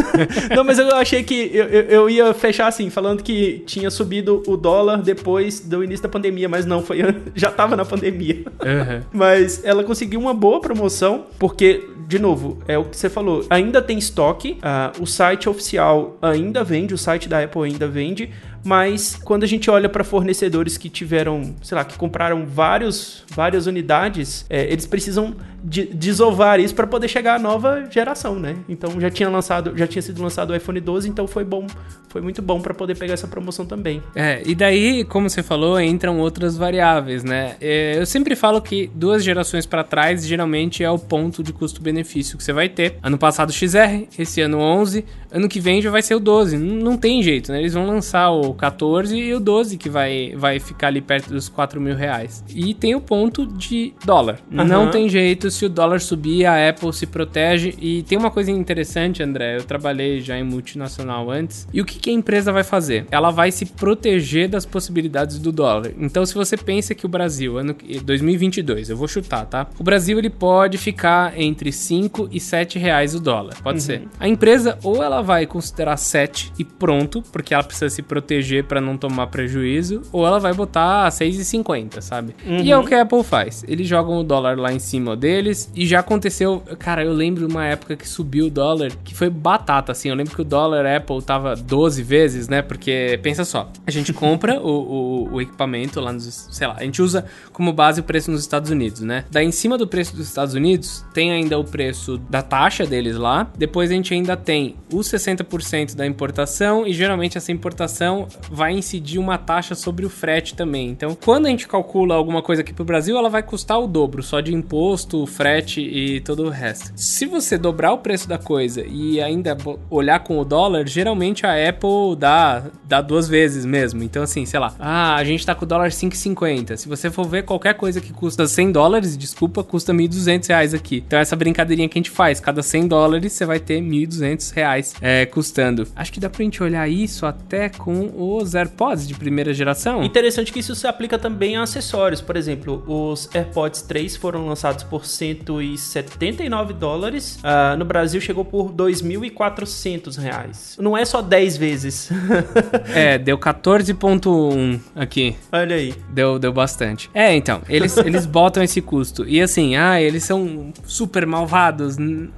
não, 0.56 0.64
mas 0.64 0.80
eu 0.80 0.96
achei 0.96 1.24
que 1.24 1.52
eu, 1.54 1.66
eu, 1.66 2.10
ia 2.10 2.34
fechar 2.34 2.68
assim, 2.68 2.90
falando 2.90 3.24
que 3.24 3.64
tinha 3.66 3.90
subido 3.90 4.44
o 4.48 4.58
dólar 4.58 5.02
depois 5.02 5.60
do 5.60 5.84
início 5.84 6.04
da 6.04 6.10
pandemia, 6.10 6.48
mas 6.48 6.66
não, 6.66 6.82
foi 6.82 7.02
já 7.36 7.52
tava 7.52 7.76
na 7.76 7.86
pandemia. 7.86 8.44
Uhum. 8.62 9.02
Mas 9.12 9.64
ela 9.64 9.84
conseguiu 9.84 10.20
uma 10.20 10.34
boa 10.34 10.60
promoção, 10.60 11.26
porque, 11.38 11.88
de 12.08 12.20
novo, 12.20 12.60
é 12.68 12.78
o 12.78 12.86
que 12.86 12.98
você 12.98 13.10
falou, 13.10 13.46
ainda 13.50 13.82
tem 13.82 13.98
estoque, 13.98 14.58
uh, 14.60 15.02
o 15.02 15.06
site 15.06 15.50
oficial 15.50 16.18
ainda 16.22 16.64
vende, 16.64 16.94
o 16.94 16.98
site 16.98 17.28
da 17.28 17.44
Apple 17.44 17.64
ainda 17.64 17.88
vende, 17.88 18.32
mas 18.64 19.16
quando 19.16 19.44
a 19.44 19.48
gente 19.48 19.70
olha 19.70 19.90
para 19.90 20.04
fornecedores 20.04 20.78
que 20.78 20.90
tiveram, 20.90 21.56
sei 21.64 21.76
lá, 21.76 21.84
que 21.84 21.98
compraram 21.98 22.46
vários, 22.46 23.24
várias 23.30 23.66
unidades, 23.66 24.46
é, 24.50 24.72
eles 24.72 24.86
precisam 24.86 25.36
de, 25.64 25.86
desovar 25.86 26.60
isso 26.60 26.74
para 26.74 26.88
poder 26.88 27.08
chegar 27.08 27.36
à 27.36 27.40
nova 27.40 27.86
geração, 27.90 28.40
né? 28.40 28.58
Então 28.68 29.00
já 29.00 29.10
tinha 29.10 29.30
lançado, 29.30 29.78
já 29.78 29.88
tinha 29.88 30.02
sido 30.02 30.22
lançado 30.22 30.52
o 30.52 30.56
iPhone 30.56 30.80
12, 30.80 31.10
então 31.10 31.28
foi 31.28 31.44
bom, 31.44 31.68
foi 32.10 32.22
muito 32.22 32.42
bom 32.42 32.60
para 32.62 32.74
poder 32.74 32.98
pegar 32.98 33.14
essa 33.14 33.28
promoção 33.28 33.66
também. 33.66 34.02
É, 34.16 34.42
e 34.46 34.56
daí, 34.56 35.04
como 35.06 35.30
você 35.30 35.44
falou, 35.44 35.80
entram 35.80 36.20
outras 36.20 36.58
variáveis, 36.58 37.24
né? 37.24 37.56
É, 37.62 37.98
eu 37.98 38.06
sempre 38.06 38.36
falo 38.36 38.62
que 38.62 38.90
duas 38.94 39.24
gerações 39.24 39.66
para 39.66 39.84
trás 39.84 40.26
geralmente 40.26 40.84
é 40.84 40.90
o 40.90 40.98
ponto 40.98 41.44
de 41.44 41.54
custo-benefício 41.54 42.38
que 42.38 42.44
você 42.44 42.54
vai 42.54 42.68
ter. 42.68 42.98
Ano 43.04 43.18
passado 43.18 43.52
XR, 43.52 44.08
esse 44.18 44.42
ano 44.42 44.60
11, 44.60 45.06
ano 45.32 45.48
que 45.48 45.60
vem 45.60 45.82
já 45.82 45.92
vai 45.92 46.02
ser 46.02 46.16
o 46.16 46.20
12. 46.20 46.58
Não, 46.58 46.76
não 46.76 46.98
tem 46.98 47.22
jeito, 47.22 47.52
né? 47.52 47.60
Eles 47.60 47.74
vão 47.74 47.86
lançar 47.86 48.32
o 48.32 48.54
14 48.54 49.16
e 49.16 49.34
o 49.34 49.40
12 49.40 49.78
que 49.78 49.90
vai, 49.90 50.34
vai 50.36 50.60
ficar 50.60 50.88
ali 50.88 51.02
perto 51.02 51.32
dos 51.32 51.48
4 51.50 51.80
mil 51.80 51.96
reais. 51.96 52.44
E 52.50 52.74
tem 52.74 52.96
o 52.96 53.02
ponto 53.02 53.46
de 53.46 53.94
dólar. 54.04 54.40
Uhum. 54.52 54.66
Não 54.66 54.90
tem 54.90 55.08
jeito, 55.08 55.51
se 55.52 55.66
o 55.66 55.70
dólar 55.70 56.02
subir, 56.02 56.46
a 56.46 56.70
Apple 56.70 56.94
se 56.94 57.06
protege. 57.06 57.76
E 57.80 58.04
tem 58.04 58.18
uma 58.18 58.32
coisa 58.32 58.52
interessante, 58.52 59.22
André. 59.22 59.58
Eu 59.58 59.64
trabalhei 59.64 60.22
já 60.22 60.38
em 60.38 60.44
multinacional 60.44 61.30
antes. 61.30 61.68
E 61.74 61.82
o 61.82 61.86
que, 61.86 62.00
que 62.00 62.10
a 62.10 62.14
empresa 62.14 62.52
vai 62.52 62.64
fazer? 62.64 63.06
Ela 63.12 63.32
vai 63.32 63.52
se 63.52 63.66
proteger 63.66 64.50
das 64.50 64.66
possibilidades 64.66 65.40
do 65.40 65.52
dólar. 65.52 65.92
Então, 65.98 66.26
se 66.26 66.34
você 66.34 66.58
pensa 66.58 66.96
que 66.96 67.06
o 67.06 67.10
Brasil, 67.10 67.58
ano 67.58 67.76
2022, 68.04 68.90
eu 68.90 68.98
vou 68.98 69.08
chutar, 69.08 69.46
tá? 69.46 69.68
O 69.80 69.84
Brasil 69.84 70.18
ele 70.18 70.30
pode 70.30 70.78
ficar 70.78 71.40
entre 71.40 71.72
5 71.72 72.30
e 72.32 72.40
7 72.40 72.80
reais 72.80 73.14
o 73.14 73.20
dólar. 73.20 73.56
Pode 73.62 73.80
uhum. 73.80 73.86
ser. 73.86 74.08
A 74.20 74.28
empresa 74.28 74.78
ou 74.84 75.04
ela 75.04 75.22
vai 75.22 75.46
considerar 75.46 75.98
7 75.98 76.54
e 76.58 76.64
pronto, 76.64 77.22
porque 77.32 77.54
ela 77.54 77.64
precisa 77.64 77.90
se 77.90 78.02
proteger 78.02 78.66
para 78.66 78.82
não 78.82 78.98
tomar 78.98 79.28
prejuízo, 79.28 80.02
ou 80.12 80.26
ela 80.26 80.40
vai 80.40 80.54
botar 80.54 81.08
6,50, 81.10 82.02
sabe? 82.02 82.36
Uhum. 82.46 82.60
E 82.60 82.72
é 82.72 82.78
o 82.78 82.86
que 82.86 82.94
a 82.94 83.02
Apple 83.02 83.24
faz. 83.24 83.64
Eles 83.68 83.88
jogam 83.88 84.18
o 84.18 84.24
dólar 84.24 84.58
lá 84.58 84.72
em 84.72 84.80
cima 84.80 85.16
deles 85.42 85.72
e 85.76 85.86
já 85.86 86.00
aconteceu, 86.00 86.62
cara, 86.78 87.04
eu 87.04 87.12
lembro 87.12 87.48
uma 87.48 87.66
época 87.66 87.96
que 87.96 88.08
subiu 88.08 88.46
o 88.46 88.50
dólar, 88.50 88.92
que 89.04 89.16
foi 89.16 89.30
batata 89.30 89.92
assim. 89.92 90.10
Eu 90.10 90.16
lembro 90.16 90.36
que 90.36 90.42
o 90.42 90.46
dólar 90.46 90.86
Apple 90.86 91.22
tava 91.22 91.56
12 91.56 92.04
vezes, 92.04 92.48
né? 92.48 92.62
Porque 92.62 93.20
pensa 93.24 93.44
só, 93.44 93.72
a 93.86 93.92
gente 93.92 94.14
compra 94.14 94.60
o, 94.60 94.70
o, 94.70 95.34
o 95.34 95.42
equipamento 95.42 96.00
lá 96.00 96.14
nos, 96.14 96.48
sei 96.52 96.68
lá, 96.68 96.76
a 96.78 96.84
gente 96.84 97.02
usa 97.02 97.26
como 97.52 97.74
base 97.74 98.00
o 98.00 98.04
preço 98.04 98.30
nos 98.32 98.42
Estados 98.42 98.70
Unidos, 98.70 99.02
né? 99.02 99.26
Daí 99.32 99.46
em 99.46 99.52
cima 99.52 99.78
do 99.78 99.88
preço 99.88 100.16
dos 100.16 100.28
Estados 100.28 100.54
Unidos, 100.54 101.04
tem 101.14 101.32
ainda 101.32 101.58
o 101.58 101.64
preço 101.64 102.18
da 102.18 102.42
taxa 102.42 102.86
deles 102.86 103.16
lá. 103.16 103.52
Depois 103.58 103.90
a 103.90 103.94
gente 103.94 104.14
ainda 104.14 104.38
tem 104.38 104.76
os 104.94 105.08
60% 105.08 105.96
da 105.96 106.06
importação 106.06 106.86
e 106.86 106.94
geralmente 106.94 107.38
essa 107.38 107.52
importação 107.52 108.28
vai 108.52 108.74
incidir 108.74 109.20
uma 109.20 109.38
taxa 109.38 109.74
sobre 109.74 110.06
o 110.06 110.10
frete 110.10 110.54
também. 110.54 110.90
Então, 110.90 111.16
quando 111.16 111.48
a 111.48 111.50
gente 111.50 111.68
calcula 111.68 112.16
alguma 112.16 112.42
coisa 112.42 112.62
aqui 112.62 112.74
pro 112.74 112.86
Brasil, 112.86 113.18
ela 113.18 113.30
vai 113.30 113.42
custar 113.42 113.80
o 113.80 113.88
dobro, 113.88 114.22
só 114.22 114.40
de 114.40 114.54
imposto, 114.54 115.26
frete 115.32 115.82
e 115.82 116.20
todo 116.22 116.44
o 116.44 116.50
resto. 116.50 116.92
Se 116.96 117.26
você 117.26 117.58
dobrar 117.58 117.94
o 117.94 117.98
preço 117.98 118.28
da 118.28 118.38
coisa 118.38 118.86
e 118.86 119.20
ainda 119.22 119.58
olhar 119.90 120.20
com 120.20 120.38
o 120.38 120.46
dólar, 120.46 120.88
geralmente 120.88 121.46
a 121.46 121.70
Apple 121.70 122.16
dá, 122.18 122.64
dá 122.84 123.02
duas 123.02 123.28
vezes 123.28 123.66
mesmo. 123.66 124.04
Então, 124.04 124.24
assim, 124.24 124.46
sei 124.46 124.60
lá, 124.60 124.76
ah, 124.80 125.16
a 125.16 125.24
gente 125.24 125.46
tá 125.46 125.56
com 125.56 125.66
o 125.66 125.68
dólar 125.68 125.90
5,50. 125.90 126.78
Se 126.78 126.88
você 126.88 127.10
for 127.10 127.26
ver 127.26 127.44
qualquer 127.44 127.74
coisa 127.74 128.00
que 128.00 128.14
custa 128.14 128.46
100 128.46 128.72
dólares, 128.72 129.18
desculpa, 129.18 129.64
custa 129.64 129.94
1.200 129.94 130.48
reais 130.48 130.74
aqui. 130.74 131.04
Então, 131.06 131.18
essa 131.20 131.36
brincadeirinha 131.36 131.88
que 131.88 131.98
a 131.98 132.00
gente 132.00 132.12
faz. 132.12 132.40
Cada 132.40 132.62
100 132.62 132.88
dólares 132.88 133.34
você 133.34 133.46
vai 133.46 133.60
ter 133.60 133.82
1.200 133.82 134.54
reais 134.54 134.94
é, 135.02 135.26
custando. 135.26 135.88
Acho 135.96 136.12
que 136.12 136.20
dá 136.20 136.30
pra 136.30 136.44
gente 136.44 136.62
olhar 136.62 136.88
isso 136.90 137.26
até 137.26 137.70
com 137.70 138.12
os 138.16 138.54
AirPods 138.54 139.08
de 139.08 139.14
primeira 139.14 139.54
geração. 139.54 140.04
Interessante 140.04 140.52
que 140.52 140.60
isso 140.60 140.76
se 140.76 140.88
aplica 140.88 141.18
também 141.18 141.56
a 141.56 141.64
acessórios. 141.64 142.22
Por 142.22 142.36
exemplo, 142.36 142.84
os 142.88 143.30
AirPods 143.34 143.82
3 143.84 144.16
foram 144.18 144.48
lançados 144.48 144.84
por 144.84 145.06
179 145.22 146.74
dólares. 146.74 147.38
Uh, 147.44 147.78
no 147.78 147.86
Brasil 147.86 148.20
chegou 148.20 148.44
por 148.44 148.72
2.400 148.72 150.18
reais. 150.18 150.78
Não 150.80 150.98
é 150.98 151.06
só 151.06 151.22
10 151.22 151.58
vezes. 151.58 152.10
é, 152.96 153.20
deu 153.20 153.38
14.1 153.38 154.80
aqui. 154.96 155.36
Olha 155.52 155.76
aí. 155.76 155.94
Deu, 156.10 156.40
deu 156.40 156.52
bastante. 156.52 157.08
É, 157.14 157.36
então, 157.36 157.62
eles, 157.70 157.96
eles 158.04 158.26
botam 158.26 158.64
esse 158.64 158.82
custo. 158.82 159.28
E 159.28 159.40
assim, 159.40 159.76
ah, 159.76 160.02
eles 160.02 160.24
são 160.24 160.74
super 160.86 161.26
malvados. 161.28 161.98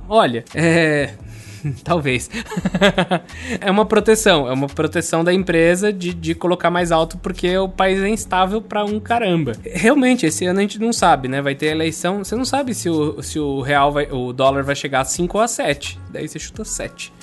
Olha, 0.09 0.43
é. 0.53 1.13
Talvez. 1.83 2.29
é 3.59 3.69
uma 3.69 3.85
proteção. 3.85 4.47
É 4.47 4.53
uma 4.53 4.67
proteção 4.67 5.23
da 5.23 5.33
empresa 5.33 5.91
de, 5.91 6.13
de 6.13 6.35
colocar 6.35 6.69
mais 6.69 6.91
alto 6.91 7.17
porque 7.17 7.57
o 7.57 7.69
país 7.69 8.01
é 8.01 8.09
instável 8.09 8.61
pra 8.61 8.83
um 8.83 8.99
caramba. 8.99 9.53
Realmente, 9.63 10.25
esse 10.25 10.45
ano 10.45 10.59
a 10.59 10.61
gente 10.61 10.79
não 10.79 10.93
sabe, 10.93 11.27
né? 11.27 11.41
Vai 11.41 11.55
ter 11.55 11.67
eleição. 11.67 12.23
Você 12.23 12.35
não 12.35 12.45
sabe 12.45 12.73
se 12.73 12.89
o, 12.89 13.21
se 13.21 13.39
o 13.39 13.61
real 13.61 13.91
vai, 13.91 14.07
o 14.11 14.33
dólar 14.33 14.63
vai 14.63 14.75
chegar 14.75 15.01
a 15.01 15.05
5 15.05 15.37
ou 15.37 15.43
a 15.43 15.47
7. 15.47 15.99
Daí 16.11 16.27
você 16.27 16.39
chuta 16.39 16.63
7. 16.63 17.13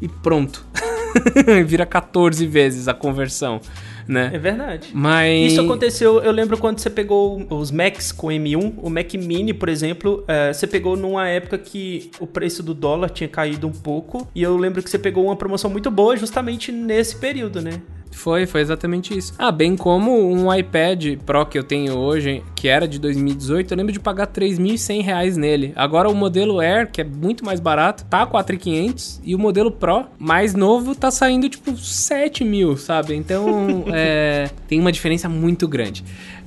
E 0.00 0.08
pronto. 0.08 0.64
Vira 1.66 1.86
14 1.86 2.46
vezes 2.46 2.88
a 2.88 2.94
conversão 2.94 3.60
né? 4.06 4.30
É 4.32 4.38
verdade. 4.38 4.90
Mas... 4.92 5.52
Isso 5.52 5.60
aconteceu, 5.60 6.20
eu 6.22 6.32
lembro 6.32 6.56
quando 6.58 6.78
você 6.78 6.90
pegou 6.90 7.46
os 7.50 7.70
Macs 7.70 8.12
com 8.12 8.28
M1, 8.28 8.74
o 8.78 8.90
Mac 8.90 9.14
Mini, 9.14 9.52
por 9.52 9.68
exemplo, 9.68 10.24
é, 10.28 10.52
você 10.52 10.66
pegou 10.66 10.96
numa 10.96 11.28
época 11.28 11.58
que 11.58 12.10
o 12.20 12.26
preço 12.26 12.62
do 12.62 12.74
dólar 12.74 13.10
tinha 13.10 13.28
caído 13.28 13.66
um 13.66 13.72
pouco, 13.72 14.28
e 14.34 14.42
eu 14.42 14.56
lembro 14.56 14.82
que 14.82 14.90
você 14.90 14.98
pegou 14.98 15.24
uma 15.24 15.36
promoção 15.36 15.70
muito 15.70 15.90
boa 15.90 16.16
justamente 16.16 16.70
nesse 16.70 17.16
período, 17.16 17.60
né? 17.60 17.80
Foi, 18.16 18.46
foi 18.46 18.62
exatamente 18.62 19.16
isso. 19.16 19.34
Ah, 19.38 19.52
bem 19.52 19.76
como 19.76 20.32
um 20.32 20.52
iPad 20.52 21.18
Pro 21.24 21.44
que 21.44 21.58
eu 21.58 21.62
tenho 21.62 21.96
hoje, 21.98 22.42
que 22.54 22.66
era 22.66 22.88
de 22.88 22.98
2018, 22.98 23.70
eu 23.70 23.76
lembro 23.76 23.92
de 23.92 24.00
pagar 24.00 24.26
3.100 24.26 25.02
reais 25.02 25.36
nele. 25.36 25.72
Agora 25.76 26.08
o 26.08 26.14
modelo 26.14 26.58
Air, 26.58 26.90
que 26.90 27.02
é 27.02 27.04
muito 27.04 27.44
mais 27.44 27.60
barato, 27.60 28.06
tá 28.06 28.26
4.500 28.26 29.20
e 29.22 29.34
o 29.34 29.38
modelo 29.38 29.70
Pro, 29.70 30.06
mais 30.18 30.54
novo, 30.54 30.94
tá 30.94 31.10
saindo 31.10 31.46
tipo 31.48 31.76
7 31.76 32.42
mil, 32.42 32.76
sabe? 32.78 33.14
Então, 33.14 33.84
é, 33.92 34.48
tem 34.66 34.80
uma 34.80 34.90
diferença 34.90 35.28
muito 35.28 35.68
grande. 35.68 36.02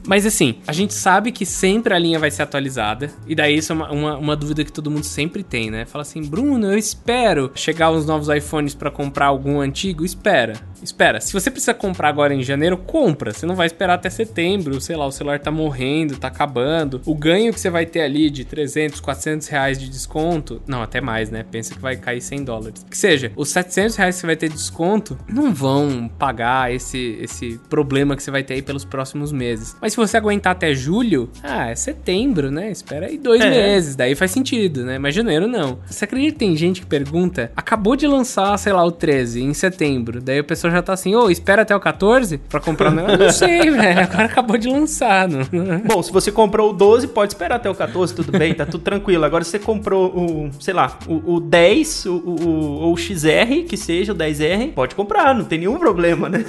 Mas 0.09 0.25
assim, 0.25 0.55
a 0.65 0.73
gente 0.73 0.91
sabe 0.95 1.31
que 1.31 1.45
sempre 1.45 1.93
a 1.93 1.99
linha 1.99 2.17
vai 2.17 2.31
ser 2.31 2.41
atualizada. 2.41 3.11
E 3.27 3.35
daí 3.35 3.55
isso 3.55 3.71
é 3.71 3.75
uma, 3.75 3.91
uma, 3.91 4.17
uma 4.17 4.35
dúvida 4.35 4.65
que 4.65 4.71
todo 4.71 4.89
mundo 4.89 5.03
sempre 5.03 5.43
tem, 5.43 5.69
né? 5.69 5.85
Fala 5.85 6.01
assim, 6.01 6.23
Bruno, 6.23 6.65
eu 6.65 6.79
espero 6.79 7.51
chegar 7.53 7.91
os 7.91 8.07
novos 8.07 8.27
iPhones 8.27 8.73
para 8.73 8.89
comprar 8.89 9.27
algum 9.27 9.61
antigo. 9.61 10.03
Espera, 10.03 10.53
espera. 10.81 11.21
Se 11.21 11.31
você 11.31 11.51
precisa 11.51 11.75
comprar 11.75 12.09
agora 12.09 12.33
em 12.33 12.41
janeiro, 12.41 12.75
compra. 12.75 13.31
Você 13.31 13.45
não 13.45 13.53
vai 13.53 13.67
esperar 13.67 13.93
até 13.93 14.09
setembro. 14.09 14.81
Sei 14.81 14.95
lá, 14.95 15.05
o 15.05 15.11
celular 15.11 15.37
tá 15.41 15.51
morrendo, 15.51 16.17
tá 16.17 16.27
acabando. 16.27 16.99
O 17.05 17.13
ganho 17.13 17.53
que 17.53 17.59
você 17.59 17.69
vai 17.69 17.85
ter 17.85 18.01
ali 18.01 18.31
de 18.31 18.43
300, 18.45 18.99
400 18.99 19.47
reais 19.47 19.79
de 19.79 19.87
desconto. 19.87 20.59
Não, 20.65 20.81
até 20.81 20.99
mais, 20.99 21.29
né? 21.29 21.45
Pensa 21.51 21.75
que 21.75 21.79
vai 21.79 21.95
cair 21.95 22.21
100 22.21 22.43
dólares. 22.45 22.83
Que 22.89 22.97
seja, 22.97 23.31
os 23.35 23.49
700 23.49 23.95
reais 23.95 24.15
que 24.15 24.21
você 24.21 24.25
vai 24.25 24.35
ter 24.35 24.49
de 24.49 24.55
desconto 24.55 25.19
não 25.29 25.53
vão 25.53 26.09
pagar 26.17 26.73
esse, 26.73 27.15
esse 27.21 27.59
problema 27.69 28.15
que 28.15 28.23
você 28.23 28.31
vai 28.31 28.41
ter 28.41 28.55
aí 28.55 28.63
pelos 28.63 28.83
próximos 28.83 29.31
meses. 29.31 29.77
Mas 29.79 29.93
se 29.93 29.98
você 29.99 30.17
aguentar 30.17 30.51
até 30.51 30.73
julho, 30.73 31.29
ah, 31.43 31.69
é 31.69 31.75
setembro, 31.75 32.49
né? 32.49 32.71
Espera 32.71 33.07
aí 33.07 33.17
dois 33.17 33.41
é. 33.41 33.49
meses, 33.49 33.95
daí 33.95 34.15
faz 34.15 34.31
sentido, 34.31 34.83
né? 34.83 34.97
Mas 34.97 35.15
janeiro 35.15 35.47
não. 35.47 35.79
Você 35.85 36.05
acredita 36.05 36.33
que 36.33 36.39
tem 36.39 36.55
gente 36.55 36.81
que 36.81 36.87
pergunta, 36.87 37.51
acabou 37.55 37.95
de 37.95 38.07
lançar, 38.07 38.57
sei 38.57 38.73
lá, 38.73 38.83
o 38.83 38.91
13 38.91 39.43
em 39.43 39.53
setembro, 39.53 40.21
daí 40.21 40.39
o 40.39 40.43
pessoal 40.43 40.71
já 40.71 40.81
tá 40.81 40.93
assim, 40.93 41.15
ô, 41.15 41.25
oh, 41.25 41.29
espera 41.29 41.61
até 41.61 41.75
o 41.75 41.79
14 41.79 42.37
pra 42.37 42.59
comprar 42.59 42.91
o 42.91 42.95
Não 43.17 43.29
sei, 43.31 43.69
velho, 43.69 43.99
agora 44.01 44.25
acabou 44.25 44.57
de 44.57 44.67
lançar. 44.69 45.27
Não. 45.27 45.41
Bom, 45.85 46.01
se 46.01 46.11
você 46.11 46.31
comprou 46.31 46.71
o 46.71 46.73
12, 46.73 47.07
pode 47.07 47.33
esperar 47.33 47.55
até 47.55 47.69
o 47.69 47.75
14, 47.75 48.13
tudo 48.13 48.31
bem, 48.31 48.53
tá 48.53 48.65
tudo 48.65 48.83
tranquilo. 48.83 49.25
Agora 49.25 49.43
se 49.43 49.51
você 49.51 49.59
comprou 49.59 50.07
o, 50.07 50.51
sei 50.59 50.73
lá, 50.73 50.97
o, 51.07 51.35
o 51.35 51.39
10, 51.39 52.05
o, 52.05 52.15
o, 52.15 52.91
o 52.91 52.97
XR, 52.97 53.65
que 53.67 53.77
seja 53.77 54.13
o 54.13 54.15
10R, 54.15 54.73
pode 54.73 54.95
comprar, 54.95 55.33
não 55.35 55.45
tem 55.45 55.59
nenhum 55.59 55.77
problema, 55.77 56.29
né? 56.29 56.45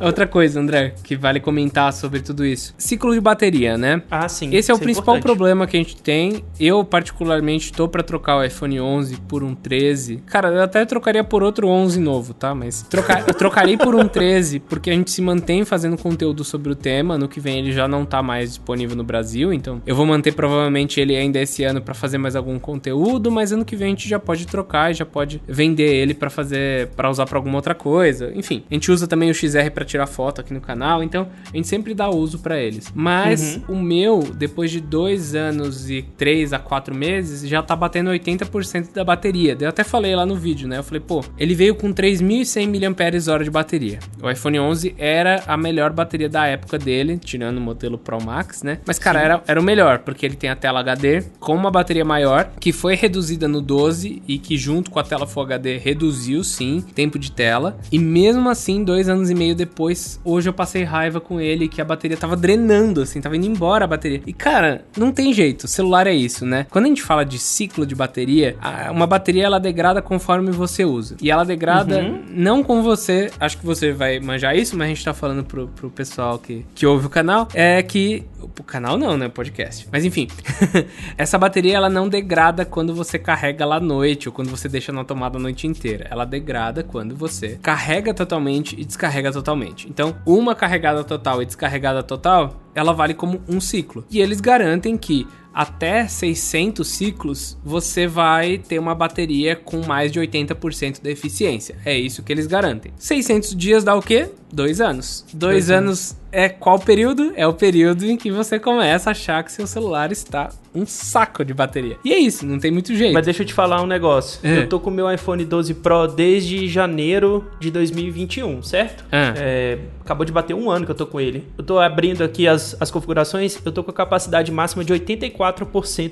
Outra 0.00 0.26
coisa, 0.26 0.60
André, 0.60 0.94
que 1.02 1.16
vale 1.16 1.40
comentar 1.40 1.92
sobre 1.92 2.20
tudo 2.20 2.44
isso 2.44 2.55
isso. 2.56 2.74
Ciclo 2.78 3.12
de 3.12 3.20
bateria, 3.20 3.76
né? 3.76 4.02
Ah, 4.10 4.28
sim. 4.28 4.54
Esse 4.54 4.70
é 4.70 4.74
o 4.74 4.78
é 4.78 4.80
principal 4.80 5.20
problema 5.20 5.66
que 5.66 5.76
a 5.76 5.80
gente 5.80 5.96
tem. 5.96 6.44
Eu, 6.58 6.82
particularmente, 6.84 7.72
tô 7.72 7.86
para 7.88 8.02
trocar 8.02 8.38
o 8.38 8.44
iPhone 8.44 8.80
11 8.80 9.16
por 9.28 9.44
um 9.44 9.54
13. 9.54 10.22
Cara, 10.26 10.48
eu 10.48 10.62
até 10.62 10.84
trocaria 10.84 11.22
por 11.22 11.42
outro 11.42 11.68
11 11.68 12.00
novo, 12.00 12.34
tá? 12.34 12.54
Mas 12.54 12.82
trocar, 12.82 13.28
eu 13.28 13.34
trocarei 13.34 13.76
por 13.76 13.94
um 13.94 14.08
13 14.08 14.60
porque 14.60 14.90
a 14.90 14.94
gente 14.94 15.10
se 15.10 15.20
mantém 15.20 15.64
fazendo 15.64 15.96
conteúdo 15.96 16.42
sobre 16.44 16.72
o 16.72 16.74
tema. 16.74 17.18
No 17.18 17.28
que 17.28 17.40
vem 17.40 17.58
ele 17.58 17.72
já 17.72 17.86
não 17.86 18.04
tá 18.04 18.22
mais 18.22 18.50
disponível 18.50 18.96
no 18.96 19.04
Brasil, 19.04 19.52
então 19.52 19.82
eu 19.86 19.94
vou 19.94 20.06
manter 20.06 20.32
provavelmente 20.32 21.00
ele 21.00 21.16
ainda 21.16 21.40
esse 21.40 21.62
ano 21.64 21.80
para 21.80 21.94
fazer 21.94 22.18
mais 22.18 22.34
algum 22.34 22.58
conteúdo, 22.58 23.30
mas 23.30 23.52
ano 23.52 23.64
que 23.64 23.76
vem 23.76 23.88
a 23.88 23.90
gente 23.90 24.08
já 24.08 24.18
pode 24.18 24.46
trocar 24.46 24.90
e 24.90 24.94
já 24.94 25.04
pode 25.04 25.42
vender 25.46 25.94
ele 25.94 26.14
para 26.14 26.30
fazer 26.30 26.88
para 26.96 27.10
usar 27.10 27.26
para 27.26 27.38
alguma 27.38 27.56
outra 27.56 27.74
coisa. 27.74 28.32
Enfim, 28.34 28.64
a 28.70 28.74
gente 28.74 28.90
usa 28.90 29.06
também 29.06 29.30
o 29.30 29.34
XR 29.34 29.70
para 29.72 29.84
tirar 29.84 30.06
foto 30.06 30.40
aqui 30.40 30.52
no 30.52 30.60
canal, 30.60 31.02
então 31.02 31.28
a 31.52 31.56
gente 31.56 31.68
sempre 31.68 31.94
dá 31.94 32.08
uso 32.08 32.38
para 32.46 32.60
eles. 32.60 32.92
Mas 32.94 33.56
uhum. 33.68 33.74
o 33.74 33.82
meu, 33.82 34.20
depois 34.20 34.70
de 34.70 34.80
dois 34.80 35.34
anos 35.34 35.90
e 35.90 36.02
três 36.16 36.52
a 36.52 36.60
quatro 36.60 36.94
meses, 36.94 37.48
já 37.48 37.60
tá 37.60 37.74
batendo 37.74 38.10
80% 38.10 38.92
da 38.92 39.02
bateria. 39.02 39.56
Eu 39.58 39.68
até 39.68 39.82
falei 39.82 40.14
lá 40.14 40.24
no 40.24 40.36
vídeo, 40.36 40.68
né? 40.68 40.78
Eu 40.78 40.84
falei, 40.84 41.00
pô, 41.00 41.24
ele 41.36 41.56
veio 41.56 41.74
com 41.74 41.92
3.100 41.92 42.68
mAh 42.68 43.42
de 43.42 43.50
bateria. 43.50 43.98
O 44.22 44.30
iPhone 44.30 44.60
11 44.60 44.94
era 44.96 45.42
a 45.44 45.56
melhor 45.56 45.92
bateria 45.92 46.28
da 46.28 46.46
época 46.46 46.78
dele, 46.78 47.18
tirando 47.18 47.58
o 47.58 47.60
modelo 47.60 47.98
Pro 47.98 48.22
Max, 48.22 48.62
né? 48.62 48.78
Mas, 48.86 48.96
cara, 48.96 49.20
era, 49.20 49.42
era 49.44 49.60
o 49.60 49.64
melhor, 49.64 49.98
porque 50.00 50.24
ele 50.24 50.36
tem 50.36 50.48
a 50.48 50.54
tela 50.54 50.78
HD 50.78 51.24
com 51.40 51.52
uma 51.52 51.72
bateria 51.72 52.04
maior, 52.04 52.52
que 52.60 52.70
foi 52.70 52.94
reduzida 52.94 53.48
no 53.48 53.60
12 53.60 54.22
e 54.28 54.38
que 54.38 54.56
junto 54.56 54.88
com 54.88 55.00
a 55.00 55.02
tela 55.02 55.26
Full 55.26 55.42
HD 55.42 55.78
reduziu, 55.78 56.44
sim, 56.44 56.80
tempo 56.94 57.18
de 57.18 57.32
tela. 57.32 57.76
E 57.90 57.98
mesmo 57.98 58.48
assim, 58.48 58.84
dois 58.84 59.08
anos 59.08 59.30
e 59.30 59.34
meio 59.34 59.56
depois, 59.56 60.20
hoje 60.24 60.48
eu 60.48 60.52
passei 60.52 60.84
raiva 60.84 61.20
com 61.20 61.40
ele, 61.40 61.66
que 61.66 61.80
a 61.80 61.84
bateria 61.84 62.16
tava 62.16 62.35
drenando, 62.36 63.02
assim, 63.02 63.20
tava 63.20 63.36
indo 63.36 63.46
embora 63.46 63.84
a 63.84 63.88
bateria. 63.88 64.22
E, 64.26 64.32
cara, 64.32 64.84
não 64.96 65.10
tem 65.12 65.32
jeito, 65.32 65.66
celular 65.66 66.06
é 66.06 66.14
isso, 66.14 66.44
né? 66.44 66.66
Quando 66.70 66.84
a 66.84 66.88
gente 66.88 67.02
fala 67.02 67.24
de 67.24 67.38
ciclo 67.38 67.86
de 67.86 67.94
bateria, 67.94 68.56
uma 68.90 69.06
bateria 69.06 69.44
ela 69.44 69.58
degrada 69.58 70.00
conforme 70.02 70.50
você 70.50 70.84
usa. 70.84 71.16
E 71.20 71.30
ela 71.30 71.44
degrada 71.44 71.98
uhum. 71.98 72.22
não 72.28 72.62
com 72.62 72.82
você, 72.82 73.30
acho 73.40 73.58
que 73.58 73.66
você 73.66 73.92
vai 73.92 74.20
manjar 74.20 74.56
isso, 74.56 74.76
mas 74.76 74.86
a 74.86 74.88
gente 74.88 75.04
tá 75.04 75.14
falando 75.14 75.44
pro, 75.44 75.68
pro 75.68 75.90
pessoal 75.90 76.38
que, 76.38 76.64
que 76.74 76.86
ouve 76.86 77.06
o 77.06 77.10
canal, 77.10 77.48
é 77.54 77.82
que. 77.82 78.24
O 78.58 78.62
canal 78.62 78.96
não, 78.96 79.16
né? 79.16 79.28
Podcast. 79.28 79.88
Mas 79.90 80.04
enfim, 80.04 80.28
essa 81.18 81.36
bateria 81.36 81.76
ela 81.76 81.90
não 81.90 82.08
degrada 82.08 82.64
quando 82.64 82.94
você 82.94 83.18
carrega 83.18 83.64
ela 83.64 83.76
à 83.76 83.80
noite 83.80 84.28
ou 84.28 84.32
quando 84.32 84.48
você 84.48 84.68
deixa 84.68 84.92
na 84.92 85.04
tomada 85.04 85.36
a 85.36 85.40
noite 85.40 85.66
inteira. 85.66 86.06
Ela 86.10 86.24
degrada 86.24 86.82
quando 86.82 87.14
você 87.14 87.58
carrega 87.60 88.14
totalmente 88.14 88.74
e 88.78 88.84
descarrega 88.84 89.32
totalmente. 89.32 89.88
Então, 89.88 90.16
uma 90.24 90.54
carregada 90.54 91.02
total 91.02 91.42
e 91.42 91.46
descarregada 91.46 92.02
total 92.02 92.25
ela 92.74 92.92
vale 92.92 93.14
como 93.14 93.40
um 93.48 93.60
ciclo. 93.60 94.04
E 94.10 94.20
eles 94.20 94.40
garantem 94.40 94.96
que 94.96 95.26
até 95.56 96.06
600 96.06 96.86
ciclos 96.86 97.56
você 97.64 98.06
vai 98.06 98.58
ter 98.58 98.78
uma 98.78 98.94
bateria 98.94 99.56
com 99.56 99.80
mais 99.86 100.12
de 100.12 100.20
80% 100.20 101.00
de 101.00 101.10
eficiência. 101.10 101.76
É 101.82 101.96
isso 101.96 102.22
que 102.22 102.30
eles 102.30 102.46
garantem. 102.46 102.92
600 102.98 103.56
dias 103.56 103.82
dá 103.82 103.94
o 103.94 104.02
quê? 104.02 104.28
Dois 104.52 104.82
anos. 104.82 105.24
Dois, 105.32 105.38
Dois 105.54 105.70
anos, 105.70 106.10
anos 106.10 106.16
é 106.30 106.50
qual 106.50 106.78
período? 106.78 107.32
É 107.36 107.46
o 107.46 107.54
período 107.54 108.04
em 108.04 108.16
que 108.16 108.30
você 108.30 108.58
começa 108.58 109.10
a 109.10 109.12
achar 109.12 109.42
que 109.42 109.50
seu 109.50 109.66
celular 109.66 110.12
está 110.12 110.50
um 110.74 110.84
saco 110.84 111.42
de 111.42 111.54
bateria. 111.54 111.96
E 112.04 112.12
é 112.12 112.18
isso, 112.18 112.44
não 112.44 112.58
tem 112.58 112.70
muito 112.70 112.94
jeito. 112.94 113.14
Mas 113.14 113.24
deixa 113.24 113.42
eu 113.42 113.46
te 113.46 113.54
falar 113.54 113.82
um 113.82 113.86
negócio. 113.86 114.38
É. 114.46 114.58
Eu 114.58 114.68
tô 114.68 114.78
com 114.78 114.90
o 114.90 114.92
meu 114.92 115.10
iPhone 115.10 115.42
12 115.42 115.74
Pro 115.74 116.06
desde 116.06 116.68
janeiro 116.68 117.46
de 117.58 117.70
2021, 117.70 118.62
certo? 118.62 119.04
É. 119.10 119.34
É, 119.36 119.78
acabou 120.02 120.26
de 120.26 120.32
bater 120.32 120.54
um 120.54 120.70
ano 120.70 120.84
que 120.84 120.90
eu 120.90 120.94
tô 120.94 121.06
com 121.06 121.18
ele. 121.18 121.46
Eu 121.56 121.64
tô 121.64 121.78
abrindo 121.78 122.22
aqui 122.22 122.46
as, 122.46 122.76
as 122.78 122.90
configurações, 122.90 123.58
eu 123.64 123.72
tô 123.72 123.82
com 123.82 123.90
a 123.90 123.94
capacidade 123.94 124.52
máxima 124.52 124.84
de 124.84 124.92
84% 124.92 125.45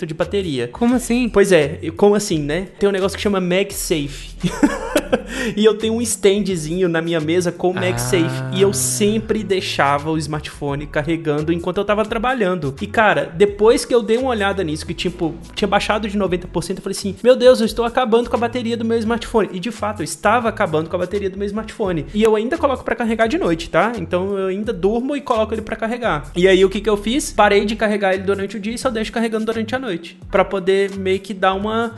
de 0.07 0.15
bateria. 0.15 0.69
Como 0.69 0.95
assim? 0.95 1.29
Pois 1.29 1.53
é, 1.53 1.81
como 1.97 2.15
assim, 2.15 2.39
né? 2.39 2.69
Tem 2.79 2.89
um 2.89 2.93
negócio 2.93 3.17
que 3.17 3.23
chama 3.23 3.41
MagSafe. 3.41 4.35
e 5.57 5.65
eu 5.65 5.77
tenho 5.77 5.95
um 5.95 6.03
standzinho 6.03 6.89
na 6.89 7.01
minha 7.01 7.21
mesa 7.21 7.53
com 7.53 7.71
o 7.71 7.75
MagSafe. 7.75 8.25
Ah. 8.25 8.51
E 8.55 8.63
eu 8.63 8.73
sempre 8.73 9.43
deixava 9.43 10.11
o 10.11 10.19
smartphone 10.19 10.87
carregando 10.87 11.53
enquanto 11.53 11.79
eu 11.79 11.85
tava 11.85 12.05
trabalhando. 12.05 12.75
E 12.81 12.87
cara, 12.87 13.33
depois 13.35 13.85
que 13.85 13.95
eu 13.95 14.03
dei 14.03 14.17
uma 14.17 14.31
olhada 14.31 14.63
nisso, 14.63 14.87
que 14.87 14.95
tipo, 14.95 15.35
tinha 15.55 15.69
baixado 15.69 16.09
de 16.09 16.19
90%, 16.19 16.45
eu 16.77 16.83
falei 16.83 16.97
assim: 16.97 17.17
Meu 17.23 17.37
Deus, 17.37 17.61
eu 17.61 17.67
estou 17.67 17.85
acabando 17.85 18.29
com 18.29 18.37
a 18.37 18.39
bateria 18.39 18.77
do 18.77 18.85
meu 18.85 18.99
smartphone. 18.99 19.49
E 19.53 19.61
de 19.61 19.71
fato, 19.71 20.01
eu 20.01 20.05
estava 20.05 20.49
acabando 20.49 20.89
com 20.89 20.97
a 20.97 20.99
bateria 20.99 21.31
do 21.31 21.39
meu 21.39 21.47
smartphone. 21.47 22.07
E 22.15 22.23
eu 22.23 22.37
ainda 22.37 22.59
coloco 22.59 22.85
para 22.85 22.95
carregar 22.95 23.27
de 23.27 23.39
noite, 23.39 23.71
tá? 23.71 23.93
Então 23.97 24.39
eu 24.39 24.49
ainda 24.49 24.73
durmo 24.73 25.17
e 25.17 25.21
coloco 25.21 25.55
ele 25.55 25.63
para 25.63 25.77
carregar. 25.77 26.31
E 26.37 26.47
aí 26.49 26.65
o 26.65 26.71
que 26.71 26.81
que 26.81 26.89
eu 26.89 26.97
fiz? 26.97 27.33
Parei 27.33 27.65
de 27.65 27.77
carregar 27.77 28.15
ele 28.15 28.23
durante 28.23 28.57
o 28.57 28.61
dia 28.61 28.75
e 28.75 28.79
só 28.79 28.91
deixo 28.91 29.13
carregando 29.25 29.47
durante 29.47 29.75
a 29.75 29.79
noite, 29.79 30.19
para 30.31 30.45
poder 30.45 30.97
meio 30.97 31.21
que 31.21 31.33
dar 31.33 31.55
uma 31.55 31.95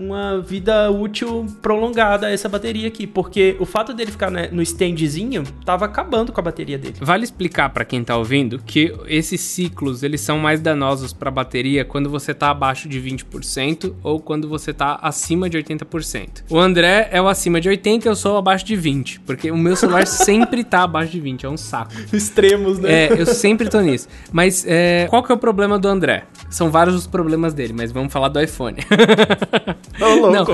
uma 0.00 0.40
vida 0.40 0.90
útil 0.90 1.46
prolongada 1.60 2.26
a 2.26 2.30
essa 2.30 2.48
bateria 2.48 2.88
aqui, 2.88 3.06
porque 3.06 3.56
o 3.60 3.66
fato 3.66 3.92
dele 3.92 4.10
ficar 4.10 4.30
né, 4.30 4.48
no 4.50 4.62
standzinho 4.62 5.44
tava 5.64 5.84
acabando 5.84 6.32
com 6.32 6.40
a 6.40 6.44
bateria 6.44 6.78
dele. 6.78 6.94
Vale 7.00 7.22
explicar 7.24 7.68
para 7.68 7.84
quem 7.84 8.02
tá 8.02 8.16
ouvindo 8.16 8.58
que 8.64 8.94
esses 9.06 9.40
ciclos, 9.40 10.02
eles 10.02 10.20
são 10.22 10.38
mais 10.38 10.60
danosos 10.60 11.12
para 11.12 11.28
a 11.28 11.32
bateria 11.32 11.84
quando 11.84 12.08
você 12.08 12.32
tá 12.32 12.50
abaixo 12.50 12.88
de 12.88 13.00
20% 13.00 13.94
ou 14.02 14.20
quando 14.20 14.48
você 14.48 14.72
tá 14.72 14.98
acima 15.02 15.50
de 15.50 15.58
80%. 15.58 16.44
O 16.48 16.58
André 16.58 17.08
é 17.12 17.20
o 17.20 17.28
acima 17.28 17.60
de 17.60 17.68
80, 17.68 18.08
eu 18.08 18.16
sou 18.16 18.38
abaixo 18.38 18.64
de 18.64 18.76
20, 18.76 19.20
porque 19.20 19.50
o 19.50 19.56
meu 19.56 19.76
celular 19.76 20.06
sempre 20.08 20.64
tá 20.64 20.84
abaixo 20.84 21.12
de 21.12 21.20
20, 21.20 21.44
é 21.44 21.48
um 21.48 21.56
saco. 21.56 21.92
Extremos, 22.12 22.78
né? 22.78 23.06
É, 23.06 23.20
eu 23.20 23.26
sempre 23.26 23.68
tô 23.68 23.80
nisso. 23.80 24.08
Mas 24.32 24.64
é, 24.66 25.06
qual 25.10 25.22
que 25.22 25.30
é 25.30 25.34
o 25.34 25.38
problema 25.38 25.78
do 25.78 25.88
André? 25.88 26.24
São 26.48 26.70
vários 26.70 26.94
os 26.94 27.06
problemas 27.06 27.52
dele, 27.52 27.72
mas 27.72 27.92
vamos 27.92 28.12
falar 28.12 28.28
do 28.28 28.40
iPhone. 28.40 28.76
Ô, 30.00 30.26
louco. 30.26 30.52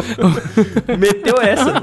Meteu 0.99 1.35
essa. 1.41 1.83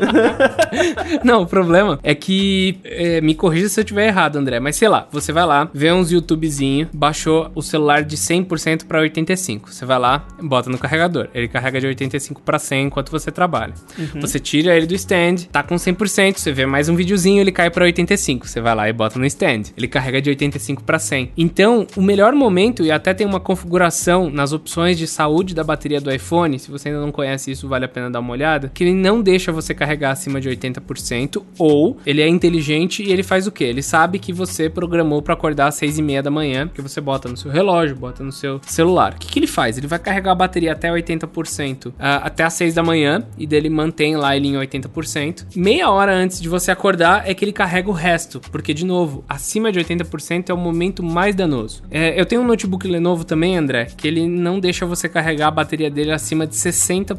Não, 1.24 1.44
o 1.44 1.46
problema 1.48 2.00
é 2.04 2.16
que. 2.16 2.78
é, 2.84 3.22
me 3.22 3.36
corrija 3.36 3.70
se 3.70 3.80
eu 3.80 3.84
estiver 3.84 4.08
errado, 4.08 4.38
André. 4.38 4.60
Mas 4.60 4.76
sei 4.76 4.88
lá, 4.88 5.08
você 5.12 5.32
vai 5.32 5.46
lá, 5.46 5.70
vê 5.74 5.92
uns 5.92 6.12
YouTubezinho, 6.12 6.90
baixou 6.94 7.52
o 7.56 7.62
celular 7.62 8.04
de 8.04 8.18
100% 8.18 8.86
pra 8.86 9.02
85%. 9.02 9.62
Você 9.68 9.86
vai 9.86 10.00
lá, 10.00 10.26
bota 10.42 10.70
no 10.70 10.78
carregador. 10.78 11.28
Ele 11.34 11.48
carrega 11.48 11.80
de 11.80 11.88
85% 11.88 12.38
pra 12.44 12.58
100% 12.58 12.86
enquanto 12.86 13.12
você 13.12 13.32
trabalha. 13.32 13.74
Você 14.20 14.40
tira 14.40 14.76
ele 14.76 14.86
do 14.86 14.96
stand, 14.96 15.48
tá 15.52 15.64
com 15.64 15.76
100%. 15.76 16.38
Você 16.38 16.52
vê 16.52 16.66
mais 16.66 16.90
um 16.90 16.96
videozinho, 16.96 17.42
ele 17.42 17.52
cai 17.52 17.70
pra 17.70 17.86
85%. 17.86 18.46
Você 18.46 18.62
vai 18.62 18.76
lá 18.76 18.90
e 18.90 18.94
bota 18.94 19.18
no 19.20 19.26
stand. 19.26 19.64
Ele 19.78 19.88
carrega 19.88 20.22
de 20.22 20.30
85% 20.32 20.82
pra 20.86 20.98
100%. 20.98 21.30
Então, 21.38 21.88
o 21.96 22.02
melhor 22.02 22.34
momento, 22.34 22.84
e 22.84 22.92
até 22.92 23.14
tem 23.14 23.26
uma 23.26 23.40
configuração 23.40 24.30
nas 24.30 24.54
opções 24.54 24.98
de 24.98 25.08
saúde 25.08 25.54
da 25.54 25.64
bateria 25.64 26.00
do 26.02 26.14
iPhone, 26.14 26.58
se 26.60 26.70
você 26.70 26.90
ainda 26.90 27.02
não 27.02 27.12
conhece 27.12 27.43
isso, 27.52 27.68
vale 27.68 27.86
a 27.86 27.88
pena 27.88 28.10
dar 28.10 28.20
uma 28.20 28.32
olhada, 28.32 28.72
que 28.74 28.84
ele 28.84 28.94
não 28.94 29.22
deixa 29.22 29.52
você 29.52 29.74
carregar 29.74 30.12
acima 30.12 30.40
de 30.40 30.50
80%, 30.50 31.44
ou 31.58 31.98
ele 32.06 32.22
é 32.22 32.28
inteligente 32.28 33.04
e 33.04 33.12
ele 33.12 33.24
faz 33.24 33.48
o 33.48 33.52
quê? 33.52 33.66
Ele 33.66 33.82
sabe 33.82 34.20
que 34.20 34.34
você 34.34 34.70
programou 34.70 35.22
pra 35.22 35.34
acordar 35.34 35.68
às 35.68 35.76
6 35.76 36.00
e 36.00 36.02
meia 36.02 36.24
da 36.24 36.32
manhã, 36.32 36.68
que 36.68 36.82
você 36.82 37.00
bota 37.02 37.30
no 37.30 37.38
seu 37.38 37.52
relógio, 37.52 37.96
bota 37.96 38.24
no 38.24 38.32
seu 38.32 38.60
celular. 38.66 39.14
O 39.14 39.18
que, 39.18 39.28
que 39.28 39.40
ele 39.40 39.48
faz? 39.48 39.78
Ele 39.78 39.88
vai 39.88 40.00
carregar 40.00 40.32
a 40.32 40.36
bateria 40.36 40.72
até 40.72 40.90
80%, 40.90 41.94
ah, 42.00 42.18
até 42.18 42.44
às 42.44 42.54
6 42.54 42.74
da 42.74 42.84
manhã, 42.84 43.26
e 43.38 43.46
dele 43.46 43.70
mantém 43.70 44.16
lá 44.16 44.36
ele 44.36 44.48
em 44.48 44.54
80%. 44.54 45.46
Meia 45.56 45.90
hora 45.90 46.14
antes 46.14 46.42
de 46.42 46.50
você 46.50 46.72
acordar 46.72 47.30
é 47.30 47.34
que 47.34 47.44
ele 47.44 47.54
carrega 47.54 47.90
o 47.90 47.94
resto, 47.94 48.40
porque, 48.52 48.74
de 48.74 48.86
novo, 48.86 49.24
acima 49.28 49.72
de 49.72 49.80
80% 49.80 50.50
é 50.50 50.54
o 50.54 50.58
momento 50.58 51.04
mais 51.04 51.36
danoso. 51.36 51.84
É, 51.90 52.20
eu 52.20 52.26
tenho 52.26 52.42
um 52.42 52.46
notebook 52.46 52.88
Lenovo 52.88 53.24
também, 53.24 53.58
André, 53.58 53.88
que 53.98 54.08
ele 54.08 54.28
não 54.28 54.60
deixa 54.60 54.86
você 54.86 55.08
carregar 55.10 55.48
a 55.48 55.52
bateria 55.52 55.90
dele 55.90 56.12
acima 56.12 56.46
de 56.46 56.56
60% 56.56 57.16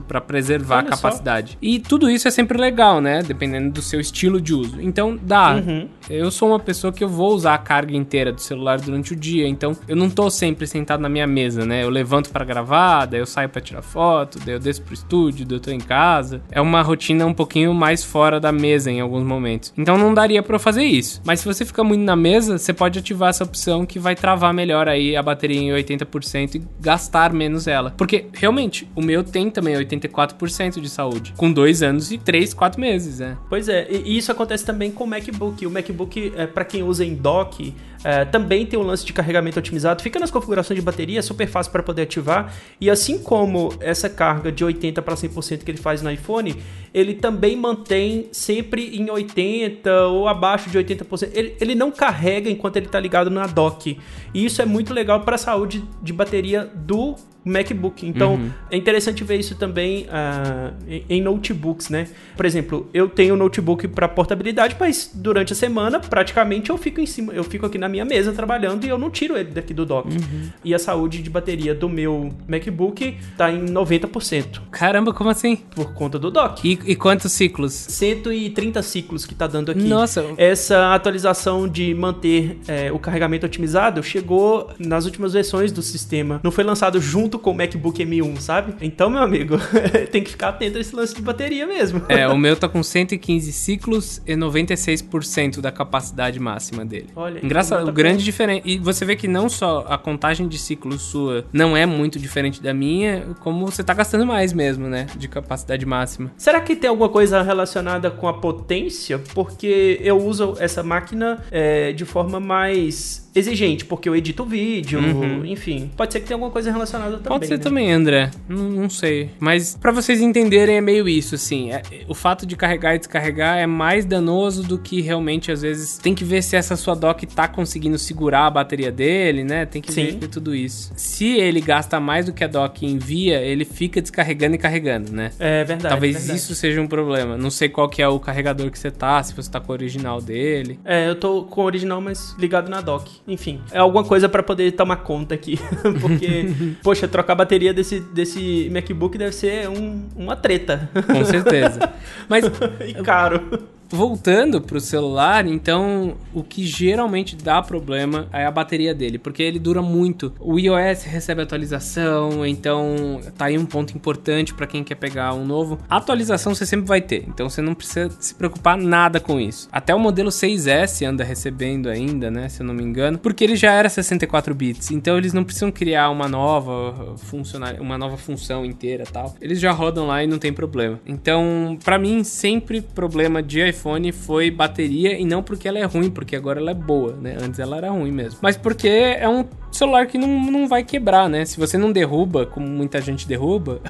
para 0.00 0.20
preservar 0.20 0.78
Olha 0.78 0.88
a 0.88 0.90
capacidade. 0.90 1.58
E 1.60 1.78
tudo 1.78 2.10
isso 2.10 2.28
é 2.28 2.30
sempre 2.30 2.58
legal, 2.58 3.00
né? 3.00 3.22
Dependendo 3.22 3.70
do 3.70 3.82
seu 3.82 4.00
estilo 4.00 4.40
de 4.40 4.54
uso. 4.54 4.80
Então, 4.80 5.18
dá. 5.20 5.54
Uhum. 5.54 5.88
Eu 6.08 6.30
sou 6.30 6.48
uma 6.48 6.58
pessoa 6.58 6.92
que 6.92 7.04
eu 7.04 7.08
vou 7.08 7.34
usar 7.34 7.54
a 7.54 7.58
carga 7.58 7.96
inteira 7.96 8.32
do 8.32 8.40
celular 8.40 8.80
durante 8.80 9.12
o 9.12 9.16
dia, 9.16 9.46
então 9.46 9.76
eu 9.86 9.94
não 9.94 10.08
tô 10.08 10.30
sempre 10.30 10.66
sentado 10.66 11.00
na 11.00 11.08
minha 11.08 11.26
mesa, 11.26 11.64
né? 11.64 11.82
Eu 11.84 11.90
levanto 11.90 12.30
para 12.30 12.44
gravar, 12.44 13.06
daí 13.06 13.20
eu 13.20 13.26
saio 13.26 13.48
para 13.48 13.60
tirar 13.60 13.82
foto, 13.82 14.38
daí 14.44 14.54
eu 14.54 14.58
desço 14.58 14.82
pro 14.82 14.94
estúdio, 14.94 15.44
daí 15.44 15.56
eu 15.56 15.60
tô 15.60 15.70
em 15.70 15.80
casa. 15.80 16.40
É 16.50 16.60
uma 16.60 16.80
rotina 16.82 17.26
um 17.26 17.34
pouquinho 17.34 17.74
mais 17.74 18.02
fora 18.02 18.40
da 18.40 18.50
mesa 18.50 18.90
em 18.90 19.00
alguns 19.00 19.22
momentos. 19.22 19.72
Então 19.76 19.98
não 19.98 20.14
daria 20.14 20.42
para 20.42 20.56
eu 20.56 20.60
fazer 20.60 20.84
isso. 20.84 21.20
Mas 21.24 21.40
se 21.40 21.46
você 21.46 21.64
ficar 21.64 21.84
muito 21.84 22.02
na 22.02 22.16
mesa, 22.16 22.58
você 22.58 22.72
pode 22.72 22.98
ativar 22.98 23.30
essa 23.30 23.44
opção 23.44 23.84
que 23.84 23.98
vai 23.98 24.14
travar 24.14 24.52
melhor 24.54 24.88
aí 24.88 25.16
a 25.16 25.22
bateria 25.22 25.60
em 25.60 25.70
80% 25.70 26.54
e 26.54 26.62
gastar 26.80 27.32
menos 27.32 27.66
ela. 27.66 27.92
Porque 27.96 28.26
realmente, 28.32 28.88
o 28.94 29.02
meu 29.02 29.22
tem 29.38 29.50
também 29.50 29.76
84% 29.76 30.80
de 30.80 30.88
saúde, 30.88 31.32
com 31.36 31.52
dois 31.52 31.80
anos 31.80 32.10
e 32.10 32.18
três, 32.18 32.52
quatro 32.52 32.80
meses, 32.80 33.20
né? 33.20 33.38
Pois 33.48 33.68
é, 33.68 33.86
e 33.88 34.18
isso 34.18 34.32
acontece 34.32 34.66
também 34.66 34.90
com 34.90 35.04
o 35.04 35.06
MacBook. 35.06 35.64
O 35.64 35.70
MacBook, 35.70 36.32
é, 36.36 36.46
para 36.46 36.64
quem 36.64 36.82
usa 36.82 37.04
em 37.04 37.14
dock, 37.14 37.72
é, 38.04 38.24
também 38.24 38.64
tem 38.64 38.78
um 38.78 38.82
lance 38.82 39.04
de 39.04 39.12
carregamento 39.12 39.58
otimizado. 39.58 40.02
Fica 40.02 40.18
nas 40.18 40.30
configurações 40.30 40.78
de 40.78 40.84
bateria, 40.84 41.18
é 41.18 41.22
super 41.22 41.46
fácil 41.46 41.72
para 41.72 41.82
poder 41.82 42.02
ativar. 42.02 42.52
E 42.80 42.88
assim 42.88 43.18
como 43.18 43.72
essa 43.80 44.08
carga 44.08 44.52
de 44.52 44.64
80 44.64 45.02
para 45.02 45.14
100% 45.14 45.64
que 45.64 45.70
ele 45.70 45.78
faz 45.78 46.02
no 46.02 46.10
iPhone, 46.10 46.54
ele 46.92 47.14
também 47.14 47.56
mantém 47.56 48.28
sempre 48.32 48.96
em 48.96 49.10
80 49.10 50.06
ou 50.06 50.28
abaixo 50.28 50.70
de 50.70 50.78
80%. 50.78 51.30
Ele, 51.32 51.56
ele 51.60 51.74
não 51.74 51.90
carrega 51.90 52.50
enquanto 52.50 52.76
ele 52.76 52.86
está 52.86 53.00
ligado 53.00 53.30
na 53.30 53.46
dock. 53.46 53.98
E 54.34 54.44
isso 54.44 54.62
é 54.62 54.64
muito 54.64 54.94
legal 54.94 55.20
para 55.20 55.34
a 55.34 55.38
saúde 55.38 55.84
de 56.02 56.12
bateria 56.12 56.64
do 56.74 57.16
MacBook. 57.44 58.06
Então, 58.06 58.34
Uhum. 58.34 58.50
é 58.70 58.76
interessante 58.76 59.24
ver 59.24 59.38
isso 59.40 59.54
também 59.54 60.06
ah, 60.10 60.72
em, 60.86 61.04
em 61.08 61.22
notebooks, 61.22 61.88
né? 61.88 62.06
Por 62.36 62.44
exemplo, 62.44 62.88
eu 62.92 63.08
tenho 63.08 63.36
notebook 63.36 63.88
para 63.88 64.06
portabilidade, 64.06 64.76
mas 64.78 65.10
durante 65.14 65.52
a 65.52 65.56
semana, 65.56 65.98
praticamente 65.98 66.70
eu 66.70 66.76
fico 66.76 67.00
em 67.00 67.06
cima, 67.06 67.32
eu 67.32 67.42
fico 67.42 67.64
aqui 67.64 67.78
na 67.78 67.87
minha 67.88 68.04
mesa 68.04 68.32
trabalhando 68.32 68.84
e 68.84 68.88
eu 68.88 68.98
não 68.98 69.10
tiro 69.10 69.36
ele 69.36 69.50
daqui 69.50 69.72
do 69.74 69.84
dock. 69.84 70.08
Uhum. 70.08 70.50
E 70.64 70.74
a 70.74 70.78
saúde 70.78 71.22
de 71.22 71.30
bateria 71.30 71.74
do 71.74 71.88
meu 71.88 72.32
MacBook 72.46 73.16
tá 73.36 73.50
em 73.50 73.66
90% 73.66 74.60
Caramba, 74.70 75.12
como 75.12 75.30
assim? 75.30 75.56
por 75.74 75.92
conta 75.92 76.18
do 76.18 76.30
dock. 76.30 76.66
E, 76.66 76.78
e 76.90 76.96
quantos 76.96 77.32
ciclos? 77.32 77.72
130 77.72 78.82
ciclos 78.82 79.24
que 79.24 79.34
tá 79.34 79.46
dando 79.46 79.70
aqui. 79.70 79.82
Nossa. 79.82 80.24
Essa 80.36 80.94
atualização 80.94 81.68
de 81.68 81.94
manter 81.94 82.58
é, 82.66 82.90
o 82.92 82.98
carregamento 82.98 83.46
otimizado 83.46 84.02
chegou 84.02 84.70
nas 84.78 85.04
últimas 85.04 85.32
versões 85.32 85.72
do 85.72 85.82
sistema. 85.82 86.40
Não 86.42 86.50
foi 86.50 86.64
lançado 86.64 87.00
junto 87.00 87.38
com 87.38 87.50
o 87.50 87.54
MacBook 87.54 88.04
M1, 88.04 88.40
sabe? 88.40 88.74
Então, 88.80 89.10
meu 89.10 89.22
amigo, 89.22 89.56
tem 90.10 90.22
que 90.22 90.30
ficar 90.30 90.48
atento 90.48 90.78
a 90.78 90.80
esse 90.80 90.94
lance 90.94 91.14
de 91.14 91.22
bateria 91.22 91.66
mesmo. 91.66 92.02
É, 92.08 92.26
o 92.28 92.36
meu 92.38 92.56
tá 92.56 92.68
com 92.68 92.82
115 92.82 93.52
ciclos 93.52 94.20
e 94.26 94.34
96% 94.34 95.60
da 95.60 95.70
capacidade 95.70 96.38
máxima 96.38 96.84
dele. 96.84 97.08
Olha, 97.14 97.44
Engraçado, 97.44 97.77
o 97.84 97.92
grande 97.92 98.24
diferença. 98.24 98.62
E 98.64 98.78
você 98.78 99.04
vê 99.04 99.16
que 99.16 99.28
não 99.28 99.48
só 99.48 99.84
a 99.88 99.98
contagem 99.98 100.48
de 100.48 100.58
ciclos 100.58 101.02
sua 101.02 101.44
não 101.52 101.76
é 101.76 101.86
muito 101.86 102.18
diferente 102.18 102.62
da 102.62 102.74
minha, 102.74 103.28
como 103.40 103.66
você 103.66 103.82
tá 103.82 103.94
gastando 103.94 104.26
mais 104.26 104.52
mesmo, 104.52 104.88
né? 104.88 105.06
De 105.16 105.28
capacidade 105.28 105.84
máxima. 105.84 106.30
Será 106.36 106.60
que 106.60 106.76
tem 106.76 106.90
alguma 106.90 107.08
coisa 107.08 107.42
relacionada 107.42 108.10
com 108.10 108.28
a 108.28 108.34
potência? 108.34 109.18
Porque 109.34 110.00
eu 110.02 110.18
uso 110.18 110.54
essa 110.58 110.82
máquina 110.82 111.42
é, 111.50 111.92
de 111.92 112.04
forma 112.04 112.40
mais 112.40 113.27
exigente, 113.38 113.84
porque 113.84 114.08
eu 114.08 114.16
edito 114.16 114.44
vídeo, 114.44 114.98
Uhum. 115.00 115.44
enfim. 115.44 115.90
Pode 115.96 116.12
ser 116.12 116.20
que 116.20 116.26
tenha 116.26 116.36
alguma 116.36 116.50
coisa 116.50 116.70
relacionada 116.70 117.16
também. 117.18 117.28
Pode 117.28 117.46
ser 117.46 117.56
né? 117.58 117.62
também, 117.62 117.90
André. 117.92 118.30
Não, 118.48 118.68
não 118.70 118.90
sei. 118.90 119.30
Mas 119.38 119.76
pra 119.80 119.92
vocês 119.92 120.20
entenderem 120.20 120.76
é 120.76 120.80
meio 120.80 121.08
isso, 121.08 121.34
assim. 121.34 121.72
É- 121.72 121.82
o 122.08 122.14
fato 122.14 122.44
de 122.46 122.56
carregar 122.56 122.94
e 122.94 122.98
descarregar 122.98 123.58
é 123.58 123.66
mais 123.66 124.04
danoso 124.04 124.62
do 124.62 124.78
que 124.78 125.00
realmente, 125.00 125.50
às 125.52 125.62
vezes, 125.62 125.98
tem 125.98 126.14
que 126.14 126.24
ver 126.24 126.42
se 126.42 126.56
essa 126.56 126.76
sua 126.76 126.94
dock 126.94 127.26
tá 127.26 127.46
conseguindo 127.48 127.98
segurar 127.98 128.46
a 128.46 128.50
bateria 128.50 128.90
dele, 128.92 129.44
né? 129.44 129.64
Tem 129.66 129.80
que 129.80 129.92
Sim. 129.92 130.18
ver 130.18 130.28
tudo 130.28 130.54
isso. 130.54 130.92
Se 130.96 131.36
ele 131.38 131.60
gasta 131.60 132.00
mais 132.00 132.26
do 132.26 132.32
que 132.32 132.42
a 132.44 132.46
dock 132.48 132.84
envia, 132.84 133.40
ele 133.40 133.64
fica 133.64 134.00
descarregando 134.00 134.54
e 134.54 134.58
carregando, 134.58 135.12
né? 135.12 135.30
É 135.38 135.64
verdade. 135.64 135.92
Talvez 135.92 136.16
verdade. 136.16 136.38
isso 136.38 136.54
seja 136.54 136.80
um 136.80 136.86
problema. 136.86 137.36
Não 137.36 137.50
sei 137.50 137.68
qual 137.68 137.88
que 137.88 138.02
é 138.02 138.08
o 138.08 138.18
carregador 138.18 138.70
que 138.70 138.78
você 138.78 138.90
tá, 138.90 139.22
se 139.22 139.34
você 139.34 139.50
tá 139.50 139.60
com 139.60 139.70
o 139.72 139.74
original 139.74 140.20
dele. 140.20 140.78
É, 140.84 141.08
eu 141.08 141.14
tô 141.14 141.44
com 141.44 141.60
o 141.62 141.64
original, 141.64 142.00
mas 142.00 142.34
ligado 142.38 142.68
na 142.68 142.80
dock. 142.80 143.10
Enfim, 143.28 143.60
é 143.70 143.78
alguma 143.78 144.02
coisa 144.02 144.26
pra 144.28 144.42
poder 144.42 144.72
tomar 144.72 144.96
conta 144.96 145.34
aqui. 145.34 145.58
Porque, 146.00 146.50
poxa, 146.82 147.06
trocar 147.06 147.34
a 147.34 147.36
bateria 147.36 147.74
desse, 147.74 148.00
desse 148.00 148.70
MacBook 148.72 149.18
deve 149.18 149.34
ser 149.34 149.68
um- 149.68 150.08
uma 150.16 150.34
treta. 150.34 150.88
Com 151.06 151.22
certeza. 151.26 151.92
Mas 152.26 152.44
e 152.86 152.94
caro. 153.02 153.68
Voltando 153.90 154.60
pro 154.60 154.80
celular, 154.80 155.46
então 155.46 156.16
o 156.34 156.42
que 156.42 156.64
geralmente 156.64 157.36
dá 157.36 157.62
problema 157.62 158.28
é 158.32 158.44
a 158.44 158.50
bateria 158.50 158.94
dele, 158.94 159.18
porque 159.18 159.42
ele 159.42 159.58
dura 159.58 159.82
muito. 159.82 160.32
O 160.40 160.58
iOS 160.58 161.04
recebe 161.04 161.42
atualização, 161.42 162.44
então 162.46 163.20
tá 163.36 163.46
aí 163.46 163.58
um 163.58 163.66
ponto 163.66 163.94
importante 163.96 164.54
para 164.54 164.66
quem 164.66 164.84
quer 164.84 164.96
pegar 164.96 165.34
um 165.34 165.44
novo. 165.44 165.78
Atualização 165.88 166.54
você 166.54 166.66
sempre 166.66 166.86
vai 166.86 167.00
ter, 167.00 167.24
então 167.28 167.48
você 167.48 167.62
não 167.62 167.74
precisa 167.74 168.10
se 168.20 168.34
preocupar 168.34 168.76
nada 168.76 169.20
com 169.20 169.40
isso. 169.40 169.68
Até 169.72 169.94
o 169.94 169.98
modelo 169.98 170.30
6S 170.30 171.06
anda 171.06 171.24
recebendo 171.24 171.88
ainda, 171.88 172.30
né, 172.30 172.48
se 172.48 172.62
eu 172.62 172.66
não 172.66 172.74
me 172.74 172.82
engano, 172.82 173.18
porque 173.18 173.44
ele 173.44 173.56
já 173.56 173.72
era 173.72 173.88
64 173.88 174.54
bits, 174.54 174.90
então 174.90 175.16
eles 175.16 175.32
não 175.32 175.44
precisam 175.44 175.70
criar 175.70 176.10
uma 176.10 176.28
nova 176.28 177.16
funcional, 177.16 177.74
uma 177.80 177.96
nova 177.96 178.16
função 178.16 178.64
inteira, 178.64 179.04
tal. 179.10 179.34
Eles 179.40 179.60
já 179.60 179.72
rodam 179.72 180.06
lá 180.06 180.22
e 180.22 180.26
não 180.26 180.38
tem 180.38 180.52
problema. 180.52 181.00
Então, 181.06 181.78
para 181.84 181.98
mim 181.98 182.22
sempre 182.24 182.80
problema 182.80 183.42
de 183.42 183.60
iPhone 183.60 183.77
foi 184.12 184.50
bateria 184.50 185.18
e 185.18 185.24
não 185.24 185.42
porque 185.42 185.68
ela 185.68 185.78
é 185.78 185.84
ruim, 185.84 186.10
porque 186.10 186.36
agora 186.36 186.60
ela 186.60 186.70
é 186.70 186.74
boa, 186.74 187.12
né? 187.12 187.36
Antes 187.40 187.58
ela 187.58 187.76
era 187.76 187.90
ruim 187.90 188.12
mesmo. 188.12 188.38
Mas 188.42 188.56
porque 188.56 188.88
é 188.88 189.28
um 189.28 189.44
celular 189.78 190.06
que 190.06 190.18
não, 190.18 190.28
não 190.28 190.68
vai 190.68 190.82
quebrar, 190.82 191.28
né? 191.28 191.44
Se 191.44 191.58
você 191.58 191.78
não 191.78 191.92
derruba, 191.92 192.44
como 192.44 192.66
muita 192.66 193.00
gente 193.00 193.26
derruba, 193.26 193.80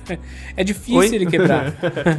é 0.56 0.64
difícil 0.64 0.98
Oi? 0.98 1.14
ele 1.14 1.26
quebrar. 1.26 1.74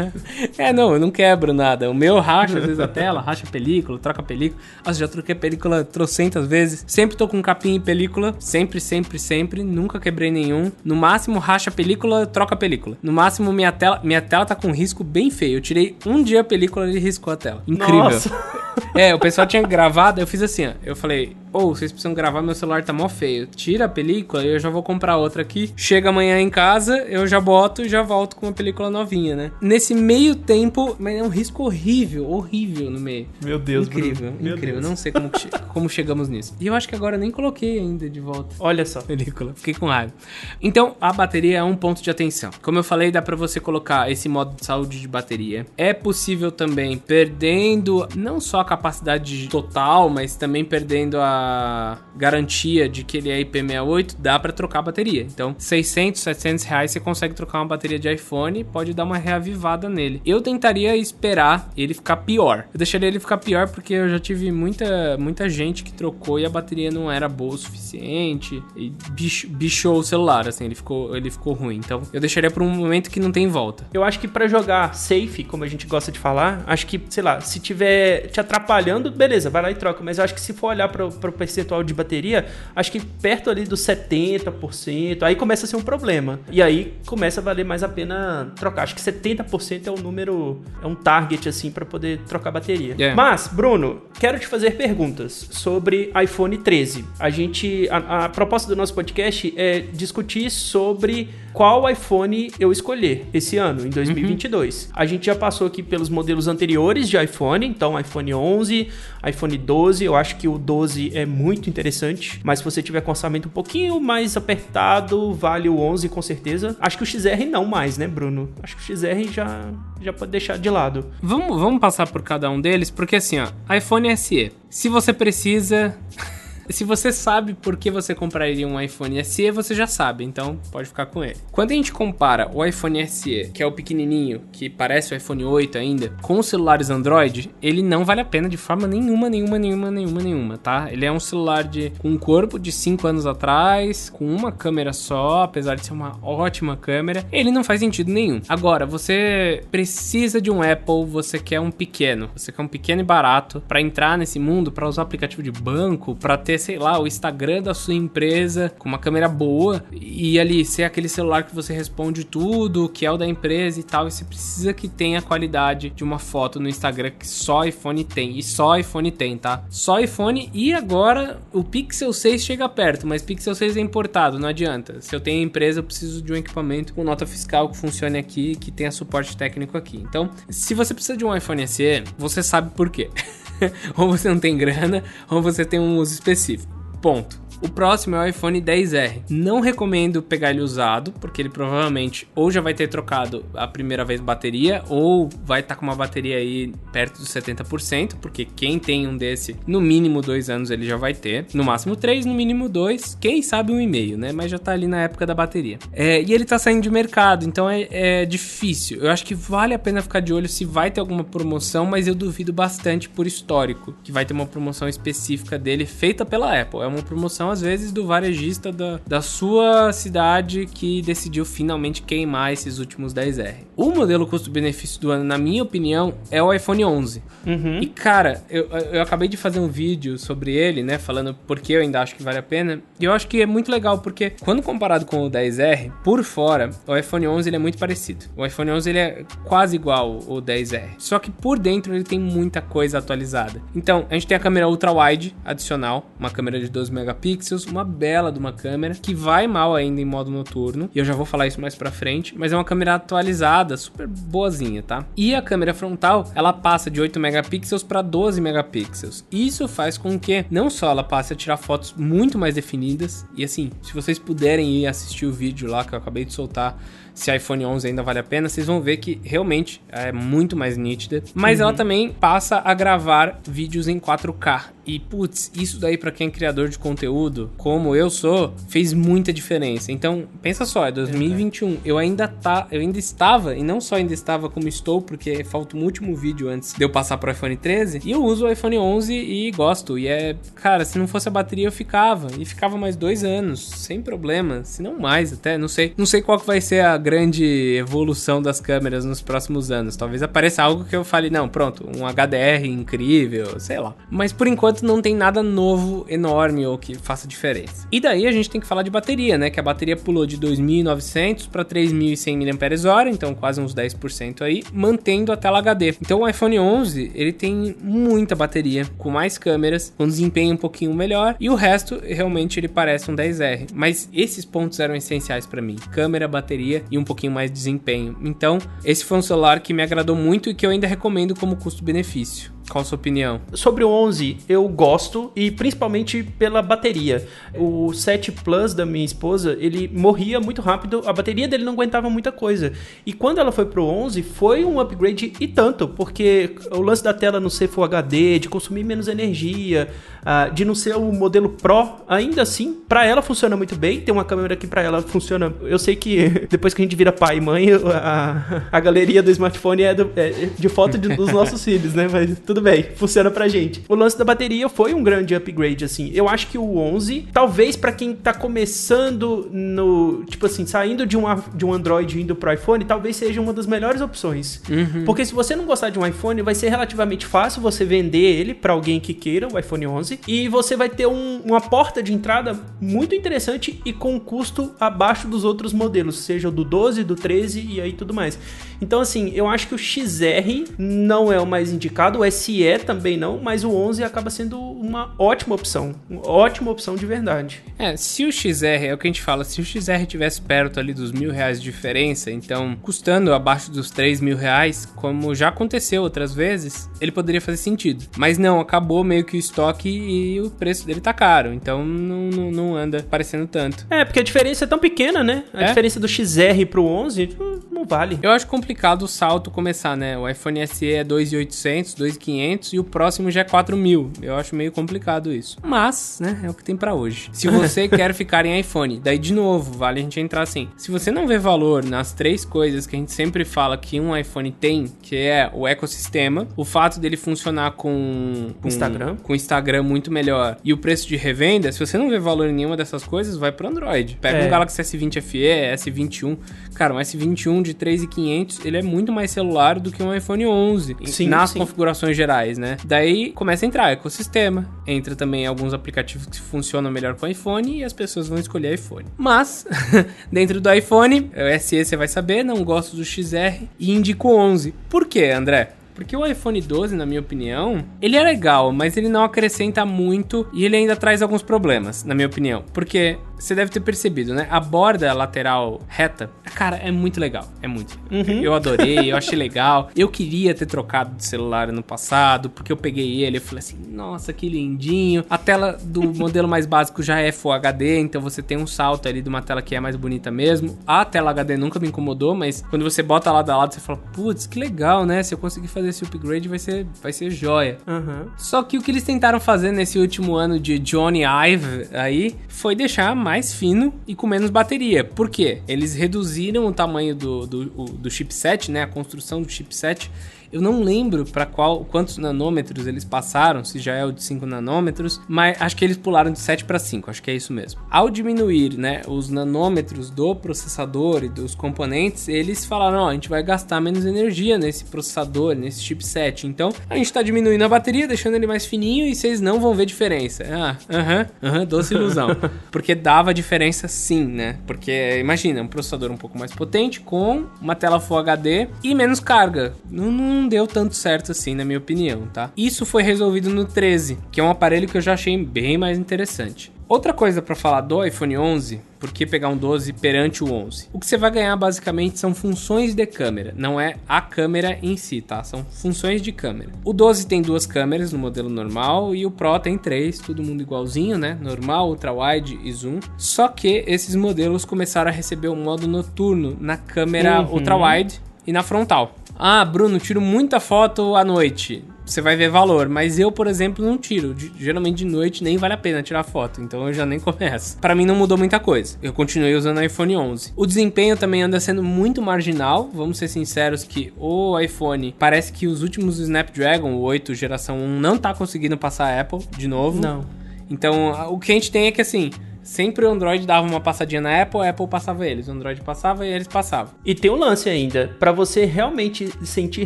é, 0.58 0.72
não, 0.72 0.94
eu 0.94 1.00
não 1.00 1.12
quebro 1.12 1.54
nada. 1.54 1.90
O 1.90 1.94
meu 1.94 2.20
racha 2.20 2.58
às 2.58 2.66
vezes 2.66 2.80
a 2.80 2.88
tela, 2.88 3.22
racha 3.22 3.46
a 3.48 3.50
película, 3.50 3.98
troca 3.98 4.22
a 4.22 4.24
película. 4.24 4.62
Nossa, 4.86 5.00
já 5.00 5.08
troquei 5.08 5.34
a 5.34 5.38
película 5.38 5.84
trocentas 5.84 6.48
vezes. 6.48 6.84
Sempre 6.88 7.18
tô 7.18 7.28
com 7.28 7.42
capinha 7.42 7.76
e 7.76 7.80
película. 7.80 8.36
Sempre, 8.40 8.80
sempre, 8.80 9.18
sempre. 9.18 9.64
Nunca 9.64 10.00
quebrei 10.00 10.32
nenhum. 10.32 10.72
No 10.84 10.96
máximo, 10.96 11.40
racha 11.40 11.70
a 11.70 11.74
película, 11.74 12.26
troca 12.26 12.54
a 12.54 12.58
película. 12.58 12.98
No 13.02 13.12
máximo, 13.12 13.52
minha 13.52 13.72
tela, 13.72 14.00
minha 14.04 14.22
tela 14.22 14.46
tá 14.46 14.56
com 14.56 14.72
risco 14.72 15.04
bem 15.04 15.32
feio. 15.32 15.58
Eu 15.58 15.62
tirei 15.62 15.98
um 16.06 16.22
dia 16.24 16.42
a 16.42 16.44
película 16.44 16.90
e 16.90 17.00
riscou 17.00 17.34
a 17.34 17.38
tela. 17.38 17.64
Incrível. 17.68 18.04
Nossa. 18.04 18.66
É, 18.94 19.14
o 19.14 19.20
pessoal 19.20 19.48
tinha 19.48 19.62
gravado, 19.64 20.20
eu 20.22 20.28
fiz 20.28 20.42
assim, 20.42 20.68
ó. 20.68 20.72
Eu 20.84 20.96
falei, 20.96 21.36
ou 21.52 21.72
oh, 21.72 21.76
vocês 21.76 21.92
precisam 21.92 22.14
gravar, 22.14 22.42
meu 22.42 22.54
celular 22.54 22.84
tá 22.84 22.92
mó 22.92 23.08
feio. 23.16 23.48
Tira 23.48 23.86
a 23.86 23.90
película 23.90 24.44
e 24.44 24.48
eu 24.50 24.60
já 24.60 24.70
vou 24.70 24.84
comprar 24.84 25.18
outra 25.18 25.42
aqui. 25.42 25.72
Chega 25.76 26.10
amanhã 26.10 26.40
em 26.40 26.50
casa, 26.50 26.98
eu 27.08 27.26
já 27.26 27.40
boto 27.40 27.82
e 27.82 27.90
já 27.90 28.02
volto 28.02 28.36
com 28.36 28.46
uma 28.48 28.54
película 28.54 28.90
novinha, 28.90 29.36
né? 29.36 29.52
Nesse 29.62 29.94
meio 29.96 30.36
tempo, 30.36 30.96
mas 31.00 31.16
é 31.16 31.24
um 31.24 31.28
risco 31.30 31.64
horrível, 31.64 32.30
horrível 32.30 32.90
no 32.92 33.00
meio. 33.00 33.28
Meu 33.44 33.58
Deus, 33.58 33.88
Incrível, 33.88 34.32
Bruno. 34.34 34.56
incrível. 34.58 34.82
Não 34.82 34.96
sei 34.96 35.12
como, 35.12 35.30
che 35.36 35.48
como 35.74 35.90
chegamos 35.90 36.28
nisso. 36.30 36.54
E 36.60 36.68
eu 36.68 36.74
acho 36.74 36.88
que 36.88 36.96
agora 36.96 37.18
nem 37.18 37.32
coloquei 37.32 37.80
ainda 37.80 38.10
de 38.10 38.20
volta. 38.20 38.56
Olha 38.60 38.86
só. 38.86 39.02
Película. 39.02 39.54
Fiquei 39.56 39.74
com 39.74 39.88
raiva. 39.88 40.14
Então, 40.62 40.96
a 41.00 41.14
bateria 41.14 41.60
é 41.60 41.64
um 41.64 41.76
ponto 41.76 42.02
de 42.04 42.10
atenção. 42.10 42.52
Como 42.62 42.78
eu 42.80 42.84
falei, 42.84 43.12
dá 43.12 43.22
pra 43.22 43.36
você 43.36 43.60
colocar 43.60 44.12
esse 44.12 44.28
modo 44.28 44.56
de 44.56 44.66
saúde 44.66 45.00
de 45.00 45.08
bateria. 45.08 45.66
É 45.78 45.94
possível 45.94 46.52
também, 46.52 46.98
perdendo 46.98 48.08
não 48.16 48.40
só 48.40 48.60
a 48.60 48.66
capacidade 48.66 49.48
total, 49.48 50.10
mas 50.10 50.36
também 50.36 50.66
perdendo 50.66 51.18
a 51.20 51.98
garantia 52.16 52.90
de 52.90 53.04
que 53.06 53.18
ele 53.18 53.30
é 53.30 53.44
IP68, 53.44 54.16
dá 54.20 54.38
para 54.40 54.52
trocar 54.52 54.80
a 54.80 54.84
bateria. 54.84 55.24
Então, 55.24 55.56
600, 55.58 56.22
700 56.22 56.64
reais 56.64 56.92
você 56.92 57.00
consegue 57.00 57.34
trocar 57.34 57.60
uma 57.60 57.68
bateria 57.68 58.00
de 58.00 58.12
iPhone, 58.12 58.64
pode 58.64 58.94
dar 58.94 59.04
uma 59.04 59.18
reavivada 59.18 59.90
nele. 59.90 60.22
Eu 60.26 60.42
tentaria 60.42 60.96
esperar 60.96 61.70
ele 61.76 61.94
ficar 61.94 62.18
pior. 62.18 62.66
Eu 62.74 62.78
deixaria 62.78 63.08
ele 63.08 63.20
ficar 63.20 63.38
pior 63.38 63.68
porque 63.70 63.94
eu 63.94 64.10
já 64.10 64.20
tive 64.20 64.52
muita, 64.52 65.18
muita 65.18 65.50
gente 65.50 65.84
que 65.84 65.94
trocou 65.94 66.40
e 66.40 66.46
a 66.46 66.50
bateria 66.50 66.92
não 66.92 67.12
era 67.12 67.28
boa 67.28 67.56
o 67.56 67.58
suficiente 67.58 68.62
e 68.76 68.92
bicho, 69.12 69.48
bichou 69.50 70.00
o 70.00 70.04
celular, 70.04 70.48
assim, 70.48 70.66
ele 70.66 70.76
ficou, 70.76 71.16
ele 71.16 71.30
ficou 71.30 71.54
ruim. 71.54 71.78
Então, 71.78 72.02
eu 72.12 72.20
deixaria 72.20 72.50
para 72.50 72.64
um 72.64 72.70
momento 72.70 73.10
que 73.10 73.20
não 73.20 73.32
tem 73.32 73.48
volta. 73.48 73.88
Eu 73.94 74.04
acho 74.04 74.20
que 74.20 74.28
para 74.28 74.48
jogar 74.48 74.96
safe, 74.96 75.44
como 75.44 75.64
a 75.64 75.68
gente 75.68 75.88
gosta 75.88 76.12
de 76.12 76.20
falar, 76.20 76.64
acho 76.68 76.86
que, 76.88 77.02
sei 77.10 77.24
lá, 77.24 77.42
se 77.42 77.60
tiver 77.60 78.28
te 78.28 78.40
atrapalhando, 78.40 79.12
beleza, 79.12 79.50
vai 79.50 79.62
lá 79.62 79.72
e 79.72 79.76
troca. 79.76 80.04
Mas 80.04 80.18
eu 80.18 80.24
acho 80.24 80.34
que 80.34 80.42
se 80.42 80.54
for 80.54 80.68
olhar 80.68 80.90
para 80.90 81.06
o 81.06 81.32
percentual 81.32 81.84
de 81.84 81.94
bateria, 81.94 82.46
acho 82.76 82.85
que 82.92 83.00
perto 83.00 83.50
ali 83.50 83.64
dos 83.64 83.82
70%, 83.82 85.24
aí 85.24 85.36
começa 85.36 85.66
a 85.66 85.70
ser 85.70 85.76
um 85.76 85.82
problema. 85.82 86.40
E 86.52 86.62
aí 86.62 86.94
começa 87.06 87.42
a 87.42 87.44
valer 87.44 87.66
mais 87.66 87.84
a 87.84 87.90
pena 87.90 88.52
trocar. 88.56 88.84
Acho 88.84 88.96
que 88.96 89.02
70% 89.02 89.88
é 89.88 89.92
um 89.92 89.96
número, 89.96 90.62
é 90.82 90.88
um 90.88 90.96
target 90.96 91.50
assim 91.50 91.72
para 91.72 91.86
poder 91.86 92.20
trocar 92.28 92.52
bateria. 92.52 92.96
Yeah. 92.98 93.16
Mas, 93.16 93.48
Bruno, 93.48 94.02
quero 94.20 94.40
te 94.40 94.48
fazer 94.48 94.72
perguntas 94.72 95.48
sobre 95.52 96.12
iPhone 96.22 96.58
13. 96.58 97.06
A 97.20 97.30
gente 97.30 97.88
a, 97.90 98.26
a 98.26 98.30
proposta 98.30 98.68
do 98.68 98.76
nosso 98.76 98.94
podcast 98.94 99.54
é 99.58 99.80
discutir 99.80 100.50
sobre 100.50 101.30
qual 101.56 101.90
iPhone 101.90 102.52
eu 102.60 102.70
escolher 102.70 103.28
esse 103.34 103.58
ano, 103.58 103.88
em 103.88 103.90
2022. 103.90 104.84
Uhum. 104.84 104.92
A 104.94 105.06
gente 105.06 105.26
já 105.26 105.36
passou 105.36 105.66
aqui 105.66 105.82
pelos 105.82 106.10
modelos 106.10 106.50
anteriores 106.50 107.08
de 107.08 107.18
iPhone, 107.18 107.66
então 107.66 107.98
iPhone 107.98 108.34
11, 108.34 108.90
iPhone 109.26 109.58
12, 109.58 110.04
eu 110.04 110.16
acho 110.16 110.36
que 110.36 110.50
o 110.50 110.58
12 110.58 111.16
é 111.16 111.26
muito 111.26 111.70
interessante, 111.70 112.42
mas 112.44 112.60
se 112.60 112.66
você 112.66 112.84
tiver 112.84 113.00
com 113.00 113.12
orçamento 113.12 113.48
um 113.48 113.52
pouquinho 113.52 114.02
mais 114.02 114.36
apertado, 114.36 115.34
vale 115.34 115.70
o 115.70 115.80
11 115.80 116.10
com 116.10 116.22
certeza. 116.22 116.76
Acho 116.78 116.98
que 116.98 117.04
o 117.04 117.06
XR 117.06 117.46
não 117.50 117.64
mais, 117.64 117.98
né, 117.98 118.06
Bruno? 118.06 118.50
Acho 118.62 118.76
que 118.76 118.92
o 118.92 118.98
XR 118.98 119.32
já 119.32 119.72
já 120.02 120.12
pode 120.12 120.32
deixar 120.32 120.58
de 120.58 120.70
lado. 120.70 121.06
Vamos, 121.22 121.60
vamos 121.60 121.80
passar 121.80 122.08
por 122.08 122.22
cada 122.22 122.50
um 122.50 122.60
deles, 122.60 122.92
porque 122.92 123.16
assim, 123.16 123.40
ó, 123.40 123.48
iPhone 123.74 124.16
SE. 124.18 124.52
Se 124.70 124.90
você 124.90 125.14
precisa 125.14 125.98
se 126.70 126.84
você 126.84 127.12
sabe 127.12 127.54
por 127.54 127.78
que 127.78 127.92
você 127.92 128.16
compraria 128.16 128.68
um 128.68 128.80
iPhone 128.80 129.24
SE, 129.24 129.52
você 129.52 129.76
já 129.76 129.88
sabe, 129.88 130.24
então 130.24 130.60
pode 130.72 130.88
ficar 130.88 131.06
com 131.06 131.24
ele. 131.24 131.38
Quando 131.52 131.72
a 131.72 131.76
gente 131.76 131.92
compara 131.92 132.50
o 132.54 132.66
iPhone 132.66 133.06
SE, 133.08 133.52
que 133.54 133.62
é 133.62 133.66
o 133.66 133.72
pequenininho, 133.72 134.42
que 134.52 134.70
parece 134.70 135.14
o 135.14 135.18
iPhone 135.18 135.44
8 135.44 135.78
ainda, 135.78 136.14
com 136.22 136.40
os 136.40 136.48
celulares 136.48 136.90
Android, 136.90 137.52
ele 137.62 137.82
não 137.82 138.04
vale 138.04 138.22
a 138.22 138.26
pena 138.26 138.50
de 138.50 138.58
forma 138.58 138.88
nenhuma, 138.88 139.30
nenhuma, 139.30 139.60
nenhuma, 139.60 139.92
nenhuma, 139.92 140.22
nenhuma, 140.22 140.58
tá? 140.58 140.88
Ele 140.92 141.06
é 141.06 141.12
um 141.12 141.20
celular 141.20 141.64
de 141.64 141.92
com 142.00 142.10
um 142.10 142.18
corpo 142.18 142.60
de 142.60 142.72
5 142.72 143.08
anos 143.08 143.26
atrás, 143.26 144.10
com 144.10 144.26
uma 144.26 144.52
câmera 144.52 144.94
só, 144.94 145.44
apesar 145.44 145.76
de 145.76 145.86
ser 145.86 145.94
uma 145.94 146.18
ótima 146.22 146.76
câmera, 146.76 147.26
ele 147.32 147.52
não 147.52 147.64
faz 147.64 147.80
sentido 147.80 148.12
nenhum. 148.12 148.42
Agora, 148.48 148.86
você 148.86 149.62
precisa 149.72 150.42
de 150.42 150.50
um 150.50 150.62
Apple, 150.62 151.06
você 151.06 151.40
quer 151.40 151.60
um 151.60 151.72
pequeno, 151.72 152.30
você 152.36 152.52
quer 152.52 152.62
um 152.62 152.68
pequeno 152.68 153.02
e 153.02 153.06
barato 153.06 153.62
para 153.68 153.82
entrar 153.82 154.18
nesse 154.18 154.40
mundo, 154.40 154.72
para 154.72 154.88
usar 154.88 155.04
aplicativo 155.04 155.44
de 155.44 155.52
banco, 155.52 156.16
para 156.16 156.38
ter 156.38 156.55
ter, 156.56 156.60
sei 156.60 156.80
lá, 156.80 157.00
o 157.00 157.08
Instagram 157.08 157.62
da 157.62 157.74
sua 157.74 157.94
empresa 157.94 158.74
com 158.78 158.88
uma 158.88 158.98
câmera 158.98 159.28
boa 159.28 159.84
e 159.92 160.40
ali 160.40 160.66
ser 160.66 160.84
aquele 160.84 161.08
celular 161.08 161.44
que 161.44 161.54
você 161.54 161.74
responde 161.74 162.24
tudo, 162.24 162.90
que 162.90 163.06
é 163.06 163.12
o 163.12 163.18
da 163.18 163.28
empresa 163.28 163.80
e 163.80 163.84
tal. 163.84 164.08
E 164.08 164.12
você 164.12 164.24
precisa 164.24 164.74
que 164.74 164.88
tenha 164.88 165.20
a 165.20 165.22
qualidade 165.22 165.90
de 165.90 166.04
uma 166.04 166.20
foto 166.20 166.60
no 166.60 166.70
Instagram 166.70 167.12
que 167.12 167.28
só 167.28 167.66
iPhone 167.66 168.04
tem. 168.04 168.38
E 168.38 168.44
só 168.44 168.78
iPhone 168.78 169.12
tem, 169.12 169.38
tá? 169.38 169.64
Só 169.70 170.00
iPhone 170.00 170.50
e 170.54 170.74
agora 170.74 171.40
o 171.54 171.64
Pixel 171.64 172.14
6 172.14 172.44
chega 172.44 172.68
perto, 172.70 173.06
mas 173.06 173.22
Pixel 173.22 173.56
6 173.56 173.78
é 173.78 173.80
importado, 173.80 174.40
não 174.40 174.50
adianta. 174.50 175.02
Se 175.02 175.16
eu 175.16 175.20
tenho 175.20 175.44
empresa, 175.44 175.80
eu 175.80 175.84
preciso 175.84 176.22
de 176.22 176.32
um 176.32 176.36
equipamento 176.36 176.94
com 176.94 177.04
nota 177.04 177.26
fiscal 177.26 177.70
que 177.70 177.78
funcione 177.78 178.18
aqui, 178.18 178.56
que 178.56 178.72
tenha 178.72 178.92
suporte 178.92 179.36
técnico 179.36 179.78
aqui. 179.78 179.98
Então, 179.98 180.30
se 180.50 180.74
você 180.74 180.94
precisa 180.94 181.18
de 181.18 181.26
um 181.26 181.36
iPhone 181.36 181.68
SE, 181.68 182.04
você 182.18 182.42
sabe 182.42 182.72
por 182.72 182.90
quê. 182.90 183.10
ou 183.98 184.10
você 184.10 184.30
não 184.30 184.40
tem 184.40 184.58
grana, 184.58 185.04
ou 185.30 185.42
você 185.42 185.66
tem 185.66 185.80
um 185.80 185.98
uso 185.98 186.14
específico. 186.14 186.74
Ponto. 187.02 187.45
O 187.62 187.70
próximo 187.70 188.16
é 188.16 188.20
o 188.20 188.28
iPhone 188.28 188.62
10R. 188.62 189.24
Não 189.30 189.60
recomendo 189.60 190.22
pegar 190.22 190.52
ele 190.52 190.62
usado, 190.62 191.12
porque 191.14 191.42
ele 191.42 191.50
provavelmente 191.50 192.28
ou 192.36 192.52
já 192.52 192.62
vai 192.62 192.74
ter 192.74 192.88
trocado 192.88 193.46
a 193.54 193.68
primeira 193.68 194.04
vez 194.04 194.20
bateria, 194.20 194.84
ou 194.90 195.30
vai 195.44 195.62
estar 195.62 195.76
tá 195.76 195.80
com 195.80 195.86
uma 195.86 195.96
bateria 195.96 196.38
aí 196.38 196.74
perto 196.92 197.20
dos 197.20 197.30
70%, 197.30 198.16
porque 198.22 198.46
quem 198.46 198.78
tem 198.78 199.08
um 199.08 199.16
desse, 199.16 199.56
no 199.66 199.80
mínimo 199.80 200.22
dois 200.22 200.50
anos 200.50 200.70
ele 200.70 200.86
já 200.86 200.98
vai 200.98 201.14
ter. 201.14 201.46
No 201.54 201.64
máximo 201.64 201.96
três, 201.96 202.26
no 202.26 202.34
mínimo 202.34 202.68
dois, 202.68 203.18
quem 203.20 203.42
sabe 203.42 203.72
um 203.72 203.80
e 203.80 203.88
meio, 203.88 204.18
né? 204.18 204.32
Mas 204.32 204.52
já 204.52 204.60
tá 204.60 204.72
ali 204.72 204.88
na 204.88 205.02
época 205.02 205.26
da 205.26 205.34
bateria. 205.34 205.80
É, 205.94 206.22
e 206.22 206.34
ele 206.34 206.46
tá 206.46 206.60
saindo 206.60 206.82
de 206.82 206.90
mercado, 206.90 207.46
então 207.46 207.70
é, 207.70 207.88
é 207.90 208.26
difícil. 208.26 209.00
Eu 209.02 209.12
acho 209.12 209.26
que 209.26 209.34
vale 209.34 209.74
a 209.74 209.80
pena 209.80 210.02
ficar 210.02 210.20
de 210.20 210.34
olho 210.34 210.48
se 210.48 210.66
vai 210.66 210.92
ter 210.92 211.00
alguma 211.00 211.24
promoção, 211.24 211.86
mas 211.86 212.08
eu 212.08 212.16
duvido 212.16 212.52
bastante 212.52 213.10
por 213.10 213.26
histórico 213.26 213.96
que 214.04 214.12
vai 214.12 214.26
ter 214.26 214.34
uma 214.34 214.46
promoção 214.46 214.88
específica 214.88 215.58
dele 215.58 215.86
feita 215.86 216.26
pela 216.26 216.60
Apple. 216.60 216.82
É 216.82 216.88
uma 216.88 217.02
promoção 217.02 217.45
às 217.50 217.62
vezes, 217.62 217.92
do 217.92 218.06
varejista 218.06 218.72
da, 218.72 219.00
da 219.06 219.22
sua 219.22 219.92
cidade 219.94 220.66
que 220.66 221.02
decidiu 221.02 221.46
finalmente 221.46 222.02
queimar 222.02 222.54
esses 222.54 222.80
últimos 222.80 223.14
10R. 223.14 223.56
O 223.76 223.92
modelo 223.92 224.26
custo-benefício 224.28 225.00
do 225.02 225.12
ano, 225.12 225.24
na 225.24 225.38
minha 225.38 225.64
opinião, 225.64 226.14
é 226.32 226.42
o 226.42 226.54
iPhone 226.54 226.86
11. 226.86 227.24
Uhum. 227.46 227.80
E, 227.82 227.88
cara, 227.88 228.44
eu, 228.50 228.68
eu 228.92 229.02
acabei 229.02 229.28
de 229.28 229.38
fazer 229.38 229.60
um 229.60 229.68
vídeo 229.68 230.18
sobre 230.18 230.54
ele, 230.54 230.84
né? 230.84 230.98
Falando 230.98 231.36
porque 231.46 231.74
eu 231.74 231.82
ainda 231.82 232.02
acho 232.02 232.16
que 232.16 232.24
vale 232.24 232.38
a 232.38 232.44
pena. 232.44 232.82
E 233.00 233.06
eu 233.06 233.12
acho 233.12 233.28
que 233.28 233.42
é 233.42 233.46
muito 233.46 233.70
legal, 233.72 234.00
porque 234.00 234.32
quando 234.42 234.62
comparado 234.62 235.06
com 235.06 235.26
o 235.26 235.30
10R, 235.30 235.92
por 236.04 236.24
fora, 236.24 236.70
o 236.88 236.96
iPhone 236.96 237.28
11 237.28 237.50
ele 237.50 237.56
é 237.56 237.60
muito 237.60 237.78
parecido. 237.78 238.26
O 238.36 238.46
iPhone 238.46 238.72
11 238.72 238.90
ele 238.90 239.00
é 239.00 239.26
quase 239.44 239.76
igual 239.76 240.20
ao 240.28 240.42
10R. 240.42 240.96
Só 240.98 241.20
que 241.20 241.30
por 241.30 241.60
dentro 241.60 241.94
ele 241.94 242.04
tem 242.04 242.20
muita 242.20 242.62
coisa 242.62 242.98
atualizada. 242.98 243.62
Então, 243.76 244.06
a 244.10 244.14
gente 244.14 244.28
tem 244.28 244.38
a 244.38 244.40
câmera 244.40 244.68
ultra-wide 244.68 245.36
adicional, 245.44 246.10
uma 246.20 246.30
câmera 246.30 246.60
de 246.60 246.70
12 246.70 246.92
megapixels 246.92 247.35
megapixels, 247.36 247.66
uma 247.66 247.84
bela 247.84 248.32
de 248.32 248.40
uma 248.40 248.54
câmera, 248.54 248.96
que 248.96 249.14
vai 249.14 249.48
mal 249.48 249.76
ainda 249.76 250.02
em 250.02 250.06
modo 250.06 250.32
noturno, 250.32 250.90
e 250.94 251.00
eu 251.00 251.06
já 251.06 251.14
vou 251.14 251.26
falar 251.26 251.48
isso 251.48 251.60
mais 251.60 251.76
pra 251.76 251.92
frente, 251.92 252.36
mas 252.38 252.52
é 252.52 252.56
uma 252.56 252.64
câmera 252.64 252.96
atualizada, 252.96 253.76
super 253.78 254.08
boazinha, 254.08 254.82
tá? 254.82 255.06
E 255.16 255.36
a 255.36 255.42
câmera 255.42 255.74
frontal, 255.74 256.32
ela 256.34 256.54
passa 256.54 256.90
de 256.90 257.02
8 257.02 257.20
megapixels 257.20 257.84
para 257.84 258.02
12 258.02 258.40
megapixels. 258.42 259.26
Isso 259.32 259.68
faz 259.68 259.98
com 259.98 260.20
que 260.20 260.46
não 260.50 260.70
só 260.70 260.92
ela 260.92 261.04
passe 261.04 261.34
a 261.34 261.36
tirar 261.36 261.58
fotos 261.58 261.94
muito 261.98 262.38
mais 262.38 262.56
definidas, 262.56 263.26
e 263.36 263.44
assim, 263.44 263.72
se 263.82 263.94
vocês 263.94 264.18
puderem 264.18 264.78
ir 264.78 264.88
assistir 264.88 265.26
o 265.26 265.32
vídeo 265.32 265.70
lá 265.70 265.84
que 265.84 265.94
eu 265.94 266.00
acabei 266.00 266.26
de 266.26 266.34
soltar 266.34 266.80
se 267.14 267.34
iPhone 267.34 267.66
11 267.66 267.88
ainda 267.88 268.04
vale 268.04 268.20
a 268.20 268.24
pena, 268.24 268.50
vocês 268.50 268.68
vão 268.68 268.82
ver 268.82 268.98
que 268.98 269.22
realmente 269.24 269.82
é 269.88 270.12
muito 270.12 270.58
mais 270.58 270.76
nítida. 270.76 271.24
Mas 271.34 271.60
uhum. 271.60 271.68
ela 271.68 271.74
também 271.74 272.12
passa 272.12 272.62
a 272.64 272.74
gravar 272.74 273.40
vídeos 273.48 273.88
em 273.88 273.98
4K. 274.00 274.75
E 274.86 275.00
putz, 275.00 275.52
isso 275.56 275.80
daí 275.80 275.98
para 275.98 276.12
quem 276.12 276.28
é 276.28 276.32
criador 276.32 276.70
de 276.70 276.78
conteúdo, 276.78 277.52
como 277.58 277.96
eu 277.96 278.10
sou, 278.10 278.54
fez 278.70 278.94
muita 278.94 279.34
diferença. 279.34 279.92
Então, 279.92 280.26
pensa 280.42 280.66
só, 280.66 280.86
é 280.86 280.92
2021. 280.92 281.80
Eu 281.84 281.98
ainda 281.98 282.28
tá, 282.28 282.68
eu 282.72 282.82
ainda 282.82 283.00
estava 283.00 283.56
e 283.56 283.64
não 283.64 283.82
só 283.82 283.96
ainda 283.96 284.14
estava 284.14 284.50
como 284.50 284.68
estou, 284.68 285.02
porque 285.02 285.44
falta 285.44 285.76
um 285.76 285.84
último 285.84 286.16
vídeo 286.16 286.50
antes 286.50 286.74
de 286.74 286.84
eu 286.84 286.90
passar 286.90 287.18
pro 287.18 287.32
iPhone 287.32 287.56
13, 287.56 288.02
e 288.04 288.12
eu 288.12 288.24
uso 288.24 288.46
o 288.46 288.52
iPhone 288.52 288.78
11 288.78 289.14
e 289.14 289.52
gosto. 289.52 289.98
E 289.98 290.08
é, 290.08 290.36
cara, 290.56 290.86
se 290.86 290.98
não 290.98 291.08
fosse 291.08 291.28
a 291.28 291.32
bateria 291.32 291.68
eu 291.68 291.72
ficava 291.72 292.28
e 292.38 292.46
ficava 292.46 292.78
mais 292.78 292.96
dois 292.96 293.24
anos, 293.24 293.68
sem 293.68 294.02
problema, 294.02 294.64
se 294.64 294.82
não 294.82 295.00
mais 295.00 295.34
até, 295.34 295.58
não 295.58 295.68
sei. 295.68 295.94
Não 295.98 296.06
sei 296.06 296.22
qual 296.22 296.40
que 296.40 296.46
vai 296.46 296.62
ser 296.62 296.82
a 296.82 296.98
grande 296.98 297.76
evolução 297.78 298.42
das 298.42 298.60
câmeras 298.60 299.06
nos 299.06 299.22
próximos 299.22 299.72
anos. 299.72 299.96
Talvez 299.96 300.22
apareça 300.22 300.64
algo 300.64 300.86
que 300.86 300.96
eu 300.96 301.04
fale, 301.04 301.30
não, 301.30 301.48
pronto, 301.48 301.86
um 301.96 302.06
HDR 302.06 302.66
incrível, 302.66 303.60
sei 303.60 303.80
lá. 303.80 303.96
Mas 304.10 304.32
por 304.32 304.48
enquanto 304.48 304.75
enquanto 304.76 304.84
não 304.84 305.02
tem 305.02 305.16
nada 305.16 305.42
novo, 305.42 306.06
enorme 306.10 306.66
ou 306.66 306.78
que 306.78 306.96
faça 306.96 307.28
diferença. 307.28 307.88
E 307.92 308.00
daí 308.00 308.28
a 308.28 308.32
gente 308.32 308.50
tem 308.50 308.60
que 308.60 308.68
falar 308.68 308.84
de 308.84 308.90
bateria, 308.90 309.38
né? 309.38 309.50
Que 309.50 309.60
a 309.60 309.64
bateria 309.64 309.96
pulou 309.96 310.26
de 310.26 310.38
2.900 310.38 311.50
para 311.50 311.64
3.100 311.64 312.54
mAh, 312.54 313.10
então 313.10 313.34
quase 313.34 313.62
uns 313.62 313.74
10% 313.74 314.42
aí, 314.42 314.64
mantendo 314.74 315.32
a 315.32 315.38
tela 315.38 315.60
HD. 315.60 315.96
Então 316.02 316.22
o 316.22 316.28
iPhone 316.28 316.60
11 316.60 317.12
ele 317.16 317.32
tem 317.32 317.76
muita 317.82 318.36
bateria, 318.36 318.86
com 318.98 319.10
mais 319.10 319.38
câmeras, 319.38 319.94
com 319.98 320.08
desempenho 320.08 320.54
um 320.54 320.58
pouquinho 320.58 320.94
melhor 320.94 321.36
e 321.40 321.50
o 321.50 321.56
resto 321.56 322.02
realmente 322.04 322.60
ele 322.60 322.68
parece 322.68 323.10
um 323.10 323.16
10R. 323.16 323.70
Mas 323.74 324.10
esses 324.14 324.44
pontos 324.44 324.80
eram 324.80 324.96
essenciais 324.96 325.46
para 325.46 325.62
mim: 325.62 325.76
câmera, 325.92 326.28
bateria 326.28 326.84
e 326.92 326.98
um 326.98 327.04
pouquinho 327.04 327.32
mais 327.32 327.50
de 327.50 327.56
desempenho. 327.56 328.18
Então 328.22 328.58
esse 328.84 329.06
foi 329.06 329.18
um 329.18 329.22
celular 329.22 329.60
que 329.60 329.74
me 329.74 329.84
agradou 329.84 330.16
muito 330.16 330.50
e 330.50 330.56
que 330.56 330.66
eu 330.66 330.70
ainda 330.70 330.88
recomendo 330.88 331.36
como 331.36 331.56
custo-benefício. 331.56 332.55
Qual 332.70 332.82
a 332.82 332.86
sua 332.86 332.96
opinião? 332.96 333.42
Sobre 333.54 333.84
o 333.84 333.90
11, 333.90 334.38
eu 334.50 334.68
gosto 334.68 335.32
e 335.36 335.52
principalmente 335.52 336.24
pela 336.24 336.62
bateria. 336.62 337.28
O 337.56 337.94
7 337.94 338.32
Plus 338.32 338.74
da 338.74 338.86
minha 338.86 339.06
esposa, 339.06 339.56
ele 339.60 339.90
morria 339.94 340.40
muito 340.40 340.62
rápido, 340.62 341.04
a 341.06 341.14
bateria 341.14 341.48
dele 341.48 341.64
não 341.64 341.74
aguentava 341.74 342.10
muita 342.10 342.32
coisa. 342.32 342.74
E 343.06 343.14
quando 343.14 343.40
ela 343.40 343.52
foi 343.52 343.66
pro 343.66 343.84
11, 343.86 344.24
foi 344.24 344.66
um 344.66 344.80
upgrade 344.80 345.34
e 345.40 345.48
tanto, 345.48 345.88
porque 345.88 346.56
o 346.72 346.82
lance 346.82 347.04
da 347.04 347.14
tela 347.14 347.40
não 347.40 347.50
ser 347.50 347.68
Full 347.68 347.84
HD, 347.84 348.40
de 348.40 348.50
consumir 348.50 348.84
menos 348.84 349.08
energia, 349.08 349.90
uh, 350.22 350.54
de 350.54 350.66
não 350.66 350.74
ser 350.74 350.96
o 350.96 351.12
modelo 351.12 351.50
Pro, 351.50 351.98
ainda 352.08 352.42
assim, 352.42 352.74
para 352.88 353.06
ela 353.06 353.22
funciona 353.22 353.56
muito 353.56 353.76
bem. 353.76 354.02
Tem 354.02 354.14
uma 354.14 354.26
câmera 354.26 354.56
que 354.56 354.68
para 354.68 354.82
ela 354.82 355.02
funciona. 355.02 355.54
Eu 355.62 355.78
sei 355.78 355.96
que 355.96 356.48
depois 356.50 356.74
que 356.74 356.82
a 356.82 356.86
gente 356.86 356.96
vira 356.96 357.12
pai 357.12 357.38
e 357.38 357.42
mãe, 357.42 357.68
a, 357.94 358.64
a 358.72 358.80
galeria 358.80 359.22
do 359.22 359.30
smartphone 359.32 359.84
é, 359.84 359.94
do, 359.94 360.12
é 360.16 360.50
de 360.58 360.70
foto 360.70 360.98
de, 360.98 361.10
dos 361.16 361.32
nossos 361.32 361.64
filhos, 361.64 361.94
né? 361.94 362.08
Mas 362.12 362.40
tudo 362.40 362.55
bem, 362.62 362.84
funciona 362.96 363.30
pra 363.32 363.48
gente. 363.48 363.84
O 363.88 363.96
lance 363.96 364.18
da 364.18 364.26
bateria 364.26 364.68
foi 364.70 364.94
um 364.94 365.04
grande 365.04 365.36
upgrade, 365.36 365.86
assim. 365.86 366.12
Eu 366.14 366.28
acho 366.30 366.48
que 366.48 366.58
o 366.58 366.78
11, 366.78 367.28
talvez 367.32 367.76
para 367.76 367.92
quem 367.92 368.14
tá 368.14 368.34
começando 368.34 369.50
no, 369.52 370.24
tipo 370.26 370.46
assim, 370.46 370.66
saindo 370.66 371.06
de 371.06 371.18
um, 371.18 371.24
de 371.54 371.66
um 371.66 371.74
Android 371.74 372.20
indo 372.22 372.36
pro 372.36 372.54
iPhone, 372.54 372.84
talvez 372.86 373.16
seja 373.16 373.42
uma 373.42 373.54
das 373.54 373.66
melhores 373.66 374.02
opções. 374.02 374.62
Uhum. 374.70 375.06
Porque 375.06 375.26
se 375.26 375.34
você 375.34 375.56
não 375.56 375.66
gostar 375.66 375.90
de 375.90 376.00
um 376.00 376.06
iPhone, 376.06 376.42
vai 376.42 376.56
ser 376.56 376.70
relativamente 376.70 377.26
fácil 377.26 377.62
você 377.62 377.86
vender 377.86 378.18
ele 378.18 378.54
para 378.54 378.74
alguém 378.74 379.00
que 379.00 379.14
queira 379.14 379.48
o 379.52 379.58
iPhone 379.58 379.88
11 379.88 380.20
e 380.28 380.48
você 380.48 380.76
vai 380.76 380.90
ter 380.90 381.08
um, 381.08 381.42
uma 381.44 381.62
porta 381.62 382.02
de 382.02 382.14
entrada 382.14 382.58
muito 382.80 383.16
interessante 383.16 383.82
e 383.86 383.94
com 383.94 384.16
um 384.16 384.20
custo 384.20 384.74
abaixo 384.80 385.28
dos 385.28 385.44
outros 385.44 385.74
modelos, 385.74 386.20
seja 386.20 386.50
o 386.50 386.52
do 386.52 386.64
12, 386.64 387.04
do 387.04 387.16
13 387.16 387.62
e 387.62 387.82
aí 387.82 387.94
tudo 387.94 388.14
mais. 388.14 388.38
Então, 388.82 389.02
assim, 389.02 389.32
eu 389.34 389.48
acho 389.48 389.68
que 389.68 389.76
o 389.76 389.78
XR 389.78 390.66
não 390.78 391.32
é 391.32 391.40
o 391.40 391.46
mais 391.46 391.72
indicado, 391.72 392.20
o 392.20 392.32
SE 392.32 392.64
também 392.86 393.18
não, 393.18 393.40
mas 393.42 393.64
o 393.64 393.72
11 393.72 394.04
acaba 394.04 394.30
sendo 394.30 394.60
uma 394.60 395.14
ótima 395.18 395.56
opção. 395.56 395.96
Uma 396.10 396.28
ótima 396.28 396.72
opção 396.72 396.96
de 396.96 397.06
verdade. 397.06 397.64
É, 397.80 397.96
se 397.98 398.26
o 398.26 398.32
XR, 398.32 398.86
é 398.86 398.94
o 398.94 398.98
que 398.98 399.08
a 399.08 399.10
gente 399.10 399.22
fala, 399.22 399.44
se 399.44 399.60
o 399.60 399.66
XR 399.66 400.06
tivesse 400.08 400.42
perto 400.42 400.80
ali 400.80 400.94
dos 400.94 401.12
mil 401.12 401.32
reais 401.32 401.60
de 401.60 401.72
diferença, 401.72 402.30
então 402.32 402.78
custando 402.82 403.34
abaixo 403.34 403.72
dos 403.72 403.90
três 403.90 404.22
mil 404.22 404.38
reais, 404.38 404.86
como 404.96 405.34
já 405.34 405.50
aconteceu 405.50 406.04
outras 406.04 406.34
vezes, 406.34 406.90
ele 407.02 407.12
poderia 407.12 407.42
fazer 407.42 407.58
sentido. 407.58 408.06
Mas 408.18 408.38
não, 408.38 408.60
acabou 408.60 409.04
meio 409.04 409.24
que 409.24 409.36
o 409.36 409.40
estoque 409.40 409.90
e 409.90 410.40
o 410.42 410.50
preço 410.50 410.86
dele 410.86 411.02
tá 411.02 411.14
caro, 411.14 411.54
então 411.54 411.86
não, 411.86 412.30
não, 412.30 412.52
não 412.52 412.76
anda 412.76 413.04
parecendo 413.10 413.48
tanto. 413.48 413.86
É, 413.90 414.06
porque 414.06 414.20
a 414.20 414.24
diferença 414.24 414.66
é 414.66 414.68
tão 414.68 414.80
pequena, 414.80 415.24
né? 415.24 415.44
A 415.54 415.64
é? 415.64 415.66
diferença 415.66 416.00
do 416.00 416.08
XR 416.08 416.66
pro 416.70 416.86
11 416.86 417.30
não 417.72 417.86
vale. 417.86 418.20
Eu 418.22 418.32
acho 418.32 418.48
complicado 418.48 418.65
o 419.04 419.08
salto 419.08 419.52
começar, 419.52 419.96
né? 419.96 420.18
O 420.18 420.28
iPhone 420.28 420.66
SE 420.68 420.92
é 420.92 421.04
2.800, 421.04 421.96
2.500 421.96 422.74
e 422.74 422.80
o 422.80 422.84
próximo 422.84 423.30
já 423.30 423.42
é 423.42 423.44
4.000. 423.44 424.12
Eu 424.22 424.36
acho 424.36 424.56
meio 424.56 424.72
complicado 424.72 425.32
isso. 425.32 425.58
Mas, 425.64 426.20
né, 426.22 426.40
é 426.44 426.50
o 426.50 426.54
que 426.54 426.64
tem 426.64 426.76
para 426.76 426.94
hoje. 426.94 427.30
Se 427.34 427.48
você 427.48 427.88
quer 427.90 428.14
ficar 428.14 428.46
em 428.46 428.60
iPhone, 428.60 429.00
daí 429.00 429.18
de 429.18 429.34
novo, 429.34 429.78
vale 429.78 430.00
a 430.00 430.04
gente 430.04 430.20
entrar 430.20 430.42
assim. 430.42 430.70
Se 430.78 430.92
você 430.92 431.12
não 431.12 431.28
vê 431.28 431.38
valor 431.38 431.84
nas 431.84 432.14
três 432.14 432.44
coisas 432.44 432.88
que 432.88 432.96
a 432.96 433.00
gente 433.00 433.12
sempre 433.12 433.46
fala 433.46 433.78
que 433.78 434.00
um 434.00 434.16
iPhone 434.16 434.52
tem, 434.52 434.92
que 435.02 435.16
é 435.16 435.50
o 435.54 435.68
ecossistema, 435.68 436.48
o 436.56 436.66
fato 436.66 437.00
dele 437.00 437.18
funcionar 437.18 437.72
com, 437.72 438.52
com 438.62 438.68
Instagram, 438.68 439.18
com 439.18 439.36
Instagram 439.36 439.84
muito 439.84 440.12
melhor 440.12 440.58
e 440.64 440.74
o 440.74 440.78
preço 440.78 441.08
de 441.08 441.16
revenda, 441.16 441.72
se 441.72 441.80
você 441.80 441.98
não 441.98 442.10
vê 442.10 442.20
valor 442.20 442.48
em 442.48 442.54
nenhuma 442.54 442.78
dessas 442.78 443.04
coisas, 443.04 443.38
vai 443.38 443.52
pro 443.52 443.68
Android. 443.68 444.18
Pega 444.22 444.40
é. 444.40 444.48
um 444.48 444.50
Galaxy 444.50 444.82
S20 444.82 445.22
FE, 445.22 445.40
S21. 445.74 446.38
Cara, 446.76 446.94
um 446.94 446.98
S21 446.98 447.64
de 447.64 447.74
3.500, 447.74 448.66
ele 448.66 448.78
é 448.78 448.82
muito 448.82 449.12
mais 449.12 449.32
celular 449.32 449.80
do 449.80 449.92
que 449.92 450.04
um 450.04 450.14
iPhone 450.14 450.46
11 450.46 450.98
sim, 451.06 451.28
nas 451.28 451.52
sim. 451.52 451.60
configurações 451.60 452.16
gerais, 452.16 452.58
né? 452.58 452.78
Daí 452.86 453.32
começa 453.32 453.66
a 453.66 453.68
entrar 453.68 453.92
ecossistema, 453.92 454.68
entra 454.86 455.16
também 455.16 455.46
alguns 455.46 455.74
aplicativos 455.74 456.26
que 456.28 456.40
funcionam 456.40 456.92
melhor 456.92 457.16
com 457.16 457.26
iPhone 457.28 457.80
e 457.80 457.84
as 457.84 457.94
pessoas 457.94 458.28
vão 458.28 458.38
escolher 458.38 458.74
iPhone. 458.74 459.06
Mas 459.18 459.66
dentro 460.32 460.60
do 460.60 460.72
iPhone, 460.74 461.32
o 461.34 461.60
SE 461.60 461.84
você 461.84 461.96
vai 461.96 462.08
saber, 462.08 462.44
não 462.44 462.64
gosto 462.64 462.96
do 462.96 463.04
XR 463.04 463.64
e 463.80 463.92
indico 463.92 464.30
11. 464.30 464.74
Por 464.90 465.08
quê, 465.08 465.32
André? 465.32 465.72
Porque 465.96 466.16
o 466.16 466.26
iPhone 466.26 466.60
12, 466.60 466.94
na 466.94 467.06
minha 467.06 467.22
opinião, 467.22 467.84
ele 468.02 468.18
é 468.18 468.22
legal, 468.22 468.74
mas 468.74 468.98
ele 468.98 469.08
não 469.08 469.24
acrescenta 469.24 469.86
muito 469.86 470.46
e 470.52 470.66
ele 470.66 470.76
ainda 470.76 470.96
traz 470.96 471.22
alguns 471.22 471.42
problemas, 471.42 472.04
na 472.04 472.14
minha 472.14 472.28
opinião. 472.28 472.66
Porque 472.74 473.18
você 473.38 473.56
deve 473.56 473.72
ter 473.72 473.80
percebido, 473.80 474.34
né? 474.34 474.48
A 474.50 474.60
borda 474.60 475.12
lateral 475.14 475.82
reta, 475.88 476.30
cara, 476.56 476.78
é 476.78 476.92
muito 476.92 477.20
legal. 477.20 477.48
É 477.62 477.68
muito. 477.68 478.00
Uhum. 478.12 478.42
Eu 478.42 478.54
adorei, 478.54 479.12
eu 479.12 479.18
achei 479.18 479.38
legal. 479.38 479.90
Eu 479.96 480.10
queria 480.10 480.54
ter 480.54 480.66
trocado 480.66 481.16
de 481.16 481.26
celular 481.26 481.72
no 481.72 481.84
passado, 481.84 482.50
porque 482.50 482.72
eu 482.72 482.78
peguei 482.78 483.24
ele 483.24 483.38
e 483.38 483.40
falei 483.40 483.60
assim, 483.60 483.78
nossa, 483.90 484.32
que 484.34 484.48
lindinho. 484.48 485.26
A 485.30 485.38
tela 485.38 485.78
do 485.82 486.04
modelo 486.14 486.48
mais 486.48 486.66
básico 486.66 487.04
já 487.04 487.20
é 487.20 487.32
Full 487.32 487.52
HD, 487.52 488.00
então 488.00 488.22
você 488.22 488.42
tem 488.42 488.58
um 488.58 488.68
salto 488.68 489.08
ali 489.08 489.22
de 489.22 489.30
uma 489.30 489.42
tela 489.42 489.62
que 489.62 489.76
é 489.76 489.80
mais 489.80 489.96
bonita 489.96 490.32
mesmo. 490.32 490.78
A 490.86 491.04
tela 491.06 491.32
HD 491.32 491.58
nunca 491.58 491.80
me 491.80 491.88
incomodou, 491.88 492.36
mas 492.36 492.64
quando 492.70 492.84
você 492.84 493.04
bota 493.04 493.32
lado 493.32 493.50
a 493.50 493.58
lado, 493.58 493.74
você 493.74 493.80
fala, 493.80 494.00
putz, 494.14 494.48
que 494.48 494.60
legal, 494.60 495.06
né? 495.06 495.24
Se 495.24 495.34
eu 495.34 495.38
conseguir 495.38 495.68
fazer 495.68 495.90
esse 495.90 496.04
upgrade, 496.04 496.48
vai 496.48 496.60
ser, 496.60 496.86
vai 497.02 497.12
ser 497.12 497.30
joia. 497.30 497.78
Uhum. 497.88 498.30
Só 498.38 498.64
que 498.64 498.78
o 498.78 498.82
que 498.82 498.92
eles 498.92 499.04
tentaram 499.04 499.40
fazer 499.40 499.72
nesse 499.72 500.00
último 500.00 500.36
ano 500.36 500.60
de 500.60 500.80
Johnny 500.80 501.24
Ive 501.24 501.88
aí 501.94 502.36
foi 502.48 502.76
deixar 502.76 503.16
mais 503.26 503.52
fino 503.52 503.92
e 504.08 504.14
com 504.14 504.28
menos 504.28 504.52
bateria. 504.52 505.04
Por 505.04 505.32
quê? 505.32 505.64
Eles 505.68 505.96
reduziram 505.96 506.68
o 506.68 506.72
tamanho 506.72 507.16
do, 507.16 507.48
do, 507.48 507.66
do 507.66 508.12
chipset, 508.12 508.70
né? 508.70 508.84
A 508.84 508.88
construção 508.88 509.42
do 509.42 509.50
chipset 509.50 510.12
eu 510.52 510.62
não 510.62 510.82
lembro 510.82 511.26
para 511.26 511.46
qual 511.46 511.86
quantos 511.86 512.18
nanômetros 512.18 512.88
eles 512.88 513.04
passaram, 513.04 513.64
se 513.64 513.80
já 513.80 513.94
é 513.94 514.06
o 514.06 514.12
de 514.12 514.24
5 514.24 514.46
nanômetros, 514.46 515.22
mas 515.28 515.62
acho 515.62 515.76
que 515.76 515.86
eles 515.86 515.98
pularam 515.98 516.32
de 516.32 516.40
7 516.40 516.66
para 516.66 516.80
5, 516.80 517.10
acho 517.10 517.22
que 517.22 517.32
é 517.32 517.36
isso 517.36 517.54
mesmo. 517.54 517.82
Ao 517.90 518.10
diminuir, 518.10 518.78
né, 518.78 519.02
os 519.08 519.30
nanômetros 519.30 520.10
do 520.10 520.36
processador 520.36 521.24
e 521.24 521.30
dos 521.30 521.56
componentes, 521.56 522.28
eles 522.28 522.66
falaram, 522.66 523.00
ó, 523.00 523.06
oh, 523.06 523.10
a 523.10 523.14
gente 523.14 523.30
vai 523.30 523.44
gastar 523.44 523.80
menos 523.82 524.06
energia 524.06 524.58
nesse 524.58 524.86
processador, 524.86 525.56
nesse 525.56 525.82
chipset. 525.82 526.48
Então, 526.48 526.70
a 526.90 526.96
gente 526.96 527.12
tá 527.12 527.22
diminuindo 527.22 527.64
a 527.64 527.70
bateria, 527.70 528.08
deixando 528.08 528.36
ele 528.36 528.48
mais 528.48 528.66
fininho 528.66 529.06
e 529.06 529.16
vocês 529.16 529.42
não 529.42 529.60
vão 529.60 529.74
ver 529.74 529.86
diferença. 529.86 530.44
Ah, 530.44 530.78
aham, 530.90 530.92
uh 530.92 530.98
aham, 530.98 531.24
-huh, 531.24 531.50
uh 531.50 531.62
-huh, 531.62 531.66
doce 531.66 531.94
ilusão. 531.94 532.30
Porque 532.72 532.96
dava 532.96 533.34
diferença 533.34 533.88
sim, 533.88 534.26
né? 534.26 534.58
Porque 534.66 535.18
imagina, 535.20 535.62
um 535.62 535.68
processador 535.68 536.12
um 536.12 536.18
pouco 536.18 536.38
mais 536.38 536.54
potente 536.54 537.00
com 537.00 537.46
uma 537.62 537.76
tela 537.76 538.00
Full 538.00 538.18
HD 538.18 538.68
e 538.84 538.94
menos 538.94 539.20
carga. 539.20 539.74
Não, 539.90 540.12
não 540.12 540.45
não 540.46 540.50
deu 540.50 540.68
tanto 540.68 540.96
certo 540.96 541.32
assim, 541.32 541.56
na 541.56 541.66
minha 541.66 541.80
opinião, 541.80 542.28
tá? 542.32 542.52
Isso 542.56 542.86
foi 542.86 543.02
resolvido 543.02 543.50
no 543.50 543.66
13, 543.66 544.20
que 544.32 544.40
é 544.40 544.44
um 544.44 544.50
aparelho 544.50 544.88
que 544.88 544.96
eu 544.96 545.02
já 545.02 545.14
achei 545.14 545.36
bem 545.44 545.76
mais 545.76 545.98
interessante. 545.98 546.72
Outra 546.88 547.14
coisa 547.14 547.42
para 547.42 547.56
falar 547.56 547.82
do 547.82 548.06
iPhone 548.06 548.38
11, 548.38 548.80
por 549.00 549.12
que 549.12 549.26
pegar 549.26 549.50
um 549.50 549.58
12 549.58 549.92
perante 549.94 550.44
o 550.44 550.54
11? 550.54 550.90
O 550.94 551.00
que 551.00 551.08
você 551.08 551.18
vai 551.18 551.32
ganhar 551.32 551.56
basicamente 551.56 552.20
são 552.20 552.36
funções 552.36 552.94
de 552.94 553.08
câmera, 553.08 553.56
não 553.58 553.82
é 553.82 553.96
a 554.08 554.22
câmera 554.22 554.78
em 554.84 554.96
si, 554.96 555.20
tá? 555.20 555.44
São 555.44 555.66
funções 555.66 556.22
de 556.22 556.32
câmera. 556.32 556.70
O 556.84 556.94
12 556.94 557.26
tem 557.26 557.42
duas 557.42 557.66
câmeras 557.66 558.14
no 558.14 558.20
modelo 558.20 558.50
normal 558.50 559.16
e 559.16 559.26
o 559.26 559.32
Pro 559.32 559.58
tem 559.58 559.80
três, 559.80 560.20
todo 560.20 560.44
mundo 560.44 560.62
igualzinho, 560.62 561.18
né? 561.18 561.36
Normal, 561.42 561.90
ultra 561.90 562.14
wide 562.14 562.60
e 562.64 562.72
zoom. 562.72 563.00
Só 563.18 563.48
que 563.48 563.84
esses 563.88 564.14
modelos 564.14 564.64
começaram 564.64 565.10
a 565.10 565.14
receber 565.14 565.48
o 565.48 565.54
um 565.54 565.64
modo 565.64 565.88
noturno 565.88 566.56
na 566.60 566.78
câmera 566.78 567.42
uhum. 567.42 567.52
ultra 567.52 567.76
wide 567.76 568.22
e 568.46 568.52
na 568.52 568.62
frontal. 568.62 569.16
Ah, 569.38 569.66
Bruno, 569.66 570.00
tiro 570.00 570.22
muita 570.22 570.60
foto 570.60 571.16
à 571.16 571.24
noite 571.24 571.84
você 572.06 572.22
vai 572.22 572.36
ver 572.36 572.50
valor. 572.50 572.88
Mas 572.88 573.18
eu, 573.18 573.32
por 573.32 573.48
exemplo, 573.48 573.84
não 573.84 573.98
tiro. 573.98 574.36
Geralmente 574.58 574.98
de 574.98 575.06
noite 575.06 575.44
nem 575.44 575.58
vale 575.58 575.74
a 575.74 575.78
pena 575.78 576.04
tirar 576.04 576.24
foto, 576.24 576.62
então 576.62 576.88
eu 576.88 576.94
já 576.94 577.06
nem 577.06 577.20
começo. 577.20 577.78
Para 577.80 577.96
mim 577.96 578.06
não 578.06 578.16
mudou 578.16 578.38
muita 578.38 578.60
coisa. 578.60 578.98
Eu 579.02 579.12
continuei 579.12 579.56
usando 579.56 579.78
o 579.78 579.84
iPhone 579.84 580.16
11. 580.16 580.54
O 580.56 580.66
desempenho 580.66 581.18
também 581.18 581.42
anda 581.42 581.60
sendo 581.60 581.84
muito 581.84 582.22
marginal. 582.22 582.90
Vamos 582.94 583.18
ser 583.18 583.28
sinceros 583.28 583.84
que 583.84 584.14
o 584.18 584.60
iPhone 584.60 585.16
parece 585.18 585.52
que 585.52 585.68
os 585.68 585.82
últimos 585.82 586.20
Snapdragon, 586.20 586.94
o 586.94 587.02
8 587.02 587.34
geração 587.34 587.78
1, 587.78 588.00
não 588.00 588.18
tá 588.18 588.34
conseguindo 588.34 588.78
passar 588.78 589.08
a 589.08 589.22
Apple 589.22 589.40
de 589.58 589.68
novo. 589.68 590.02
Não. 590.02 590.24
Então, 590.70 591.12
o 591.32 591.40
que 591.40 591.52
a 591.52 591.56
gente 591.56 591.72
tem 591.72 591.88
é 591.88 591.92
que 591.92 592.02
assim, 592.02 592.32
Sempre 592.66 593.06
o 593.06 593.12
Android 593.12 593.46
dava 593.46 593.68
uma 593.68 593.80
passadinha 593.80 594.20
na 594.20 594.42
Apple, 594.42 594.62
a 594.62 594.70
Apple 594.70 594.88
passava 594.88 595.26
eles. 595.26 595.48
O 595.48 595.52
Android 595.52 595.80
passava 595.82 596.26
e 596.26 596.30
eles 596.30 596.48
passavam. 596.48 596.96
E 597.06 597.14
tem 597.14 597.30
um 597.30 597.36
lance 597.36 597.70
ainda. 597.70 598.16
Para 598.20 598.32
você 598.32 598.66
realmente 598.66 599.30
sentir 599.44 599.86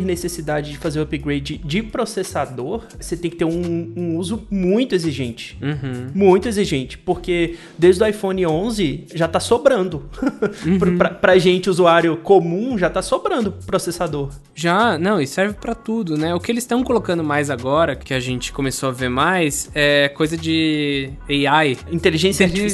necessidade 0.00 0.70
de 0.72 0.78
fazer 0.78 0.98
o 0.98 1.02
upgrade 1.02 1.58
de 1.58 1.82
processador, 1.82 2.84
você 2.98 3.18
tem 3.18 3.30
que 3.30 3.36
ter 3.36 3.44
um, 3.44 3.92
um 3.94 4.16
uso 4.16 4.46
muito 4.50 4.94
exigente. 4.94 5.58
Uhum. 5.60 6.08
Muito 6.14 6.48
exigente. 6.48 6.96
Porque 6.96 7.56
desde 7.78 8.02
o 8.02 8.06
iPhone 8.06 8.46
11 8.46 9.06
já 9.14 9.28
tá 9.28 9.38
sobrando. 9.38 10.08
Uhum. 10.66 10.98
pra, 10.98 11.10
pra 11.10 11.38
gente, 11.38 11.70
usuário 11.70 12.16
comum, 12.18 12.76
já 12.76 12.90
tá 12.90 13.00
sobrando 13.02 13.52
processador. 13.66 14.30
Já, 14.54 14.98
não, 14.98 15.20
e 15.20 15.26
serve 15.26 15.54
para 15.54 15.74
tudo, 15.74 16.16
né? 16.16 16.34
O 16.34 16.40
que 16.40 16.50
eles 16.50 16.64
estão 16.64 16.82
colocando 16.82 17.22
mais 17.22 17.50
agora, 17.50 17.94
que 17.94 18.12
a 18.12 18.20
gente 18.20 18.52
começou 18.52 18.88
a 18.88 18.92
ver 18.92 19.08
mais, 19.08 19.70
é 19.74 20.08
coisa 20.08 20.36
de 20.36 21.10
AI. 21.28 21.78
Inteligência, 21.90 22.44
Inteligência 22.44 22.46
artificial. 22.46 22.69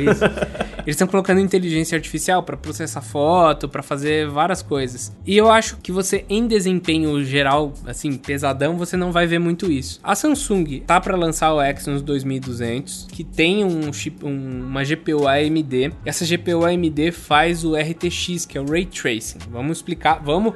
Isso. 0.00 0.24
Eles 0.80 0.96
estão 0.96 1.06
colocando 1.06 1.40
inteligência 1.40 1.96
artificial 1.96 2.42
para 2.42 2.56
processar 2.56 3.00
foto, 3.00 3.68
para 3.68 3.82
fazer 3.82 4.28
várias 4.28 4.62
coisas. 4.62 5.12
E 5.26 5.36
eu 5.36 5.50
acho 5.50 5.76
que 5.76 5.92
você, 5.92 6.24
em 6.28 6.46
desempenho 6.46 7.22
geral, 7.24 7.72
assim, 7.86 8.16
pesadão, 8.16 8.76
você 8.76 8.96
não 8.96 9.12
vai 9.12 9.26
ver 9.26 9.38
muito 9.38 9.70
isso. 9.70 10.00
A 10.02 10.14
Samsung 10.14 10.80
tá 10.86 11.00
para 11.00 11.16
lançar 11.16 11.52
o 11.52 11.62
Exynos 11.62 12.02
2200, 12.02 13.08
que 13.12 13.22
tem 13.22 13.64
um 13.64 13.92
chip, 13.92 14.24
um, 14.24 14.66
uma 14.66 14.82
GPU 14.82 15.28
AMD. 15.28 15.92
Essa 16.04 16.24
GPU 16.24 16.64
AMD 16.64 17.12
faz 17.12 17.64
o 17.64 17.74
RTX, 17.74 18.46
que 18.46 18.56
é 18.56 18.60
o 18.60 18.68
Ray 18.68 18.86
Tracing. 18.86 19.38
Vamos 19.50 19.78
explicar, 19.78 20.20
vamos. 20.24 20.54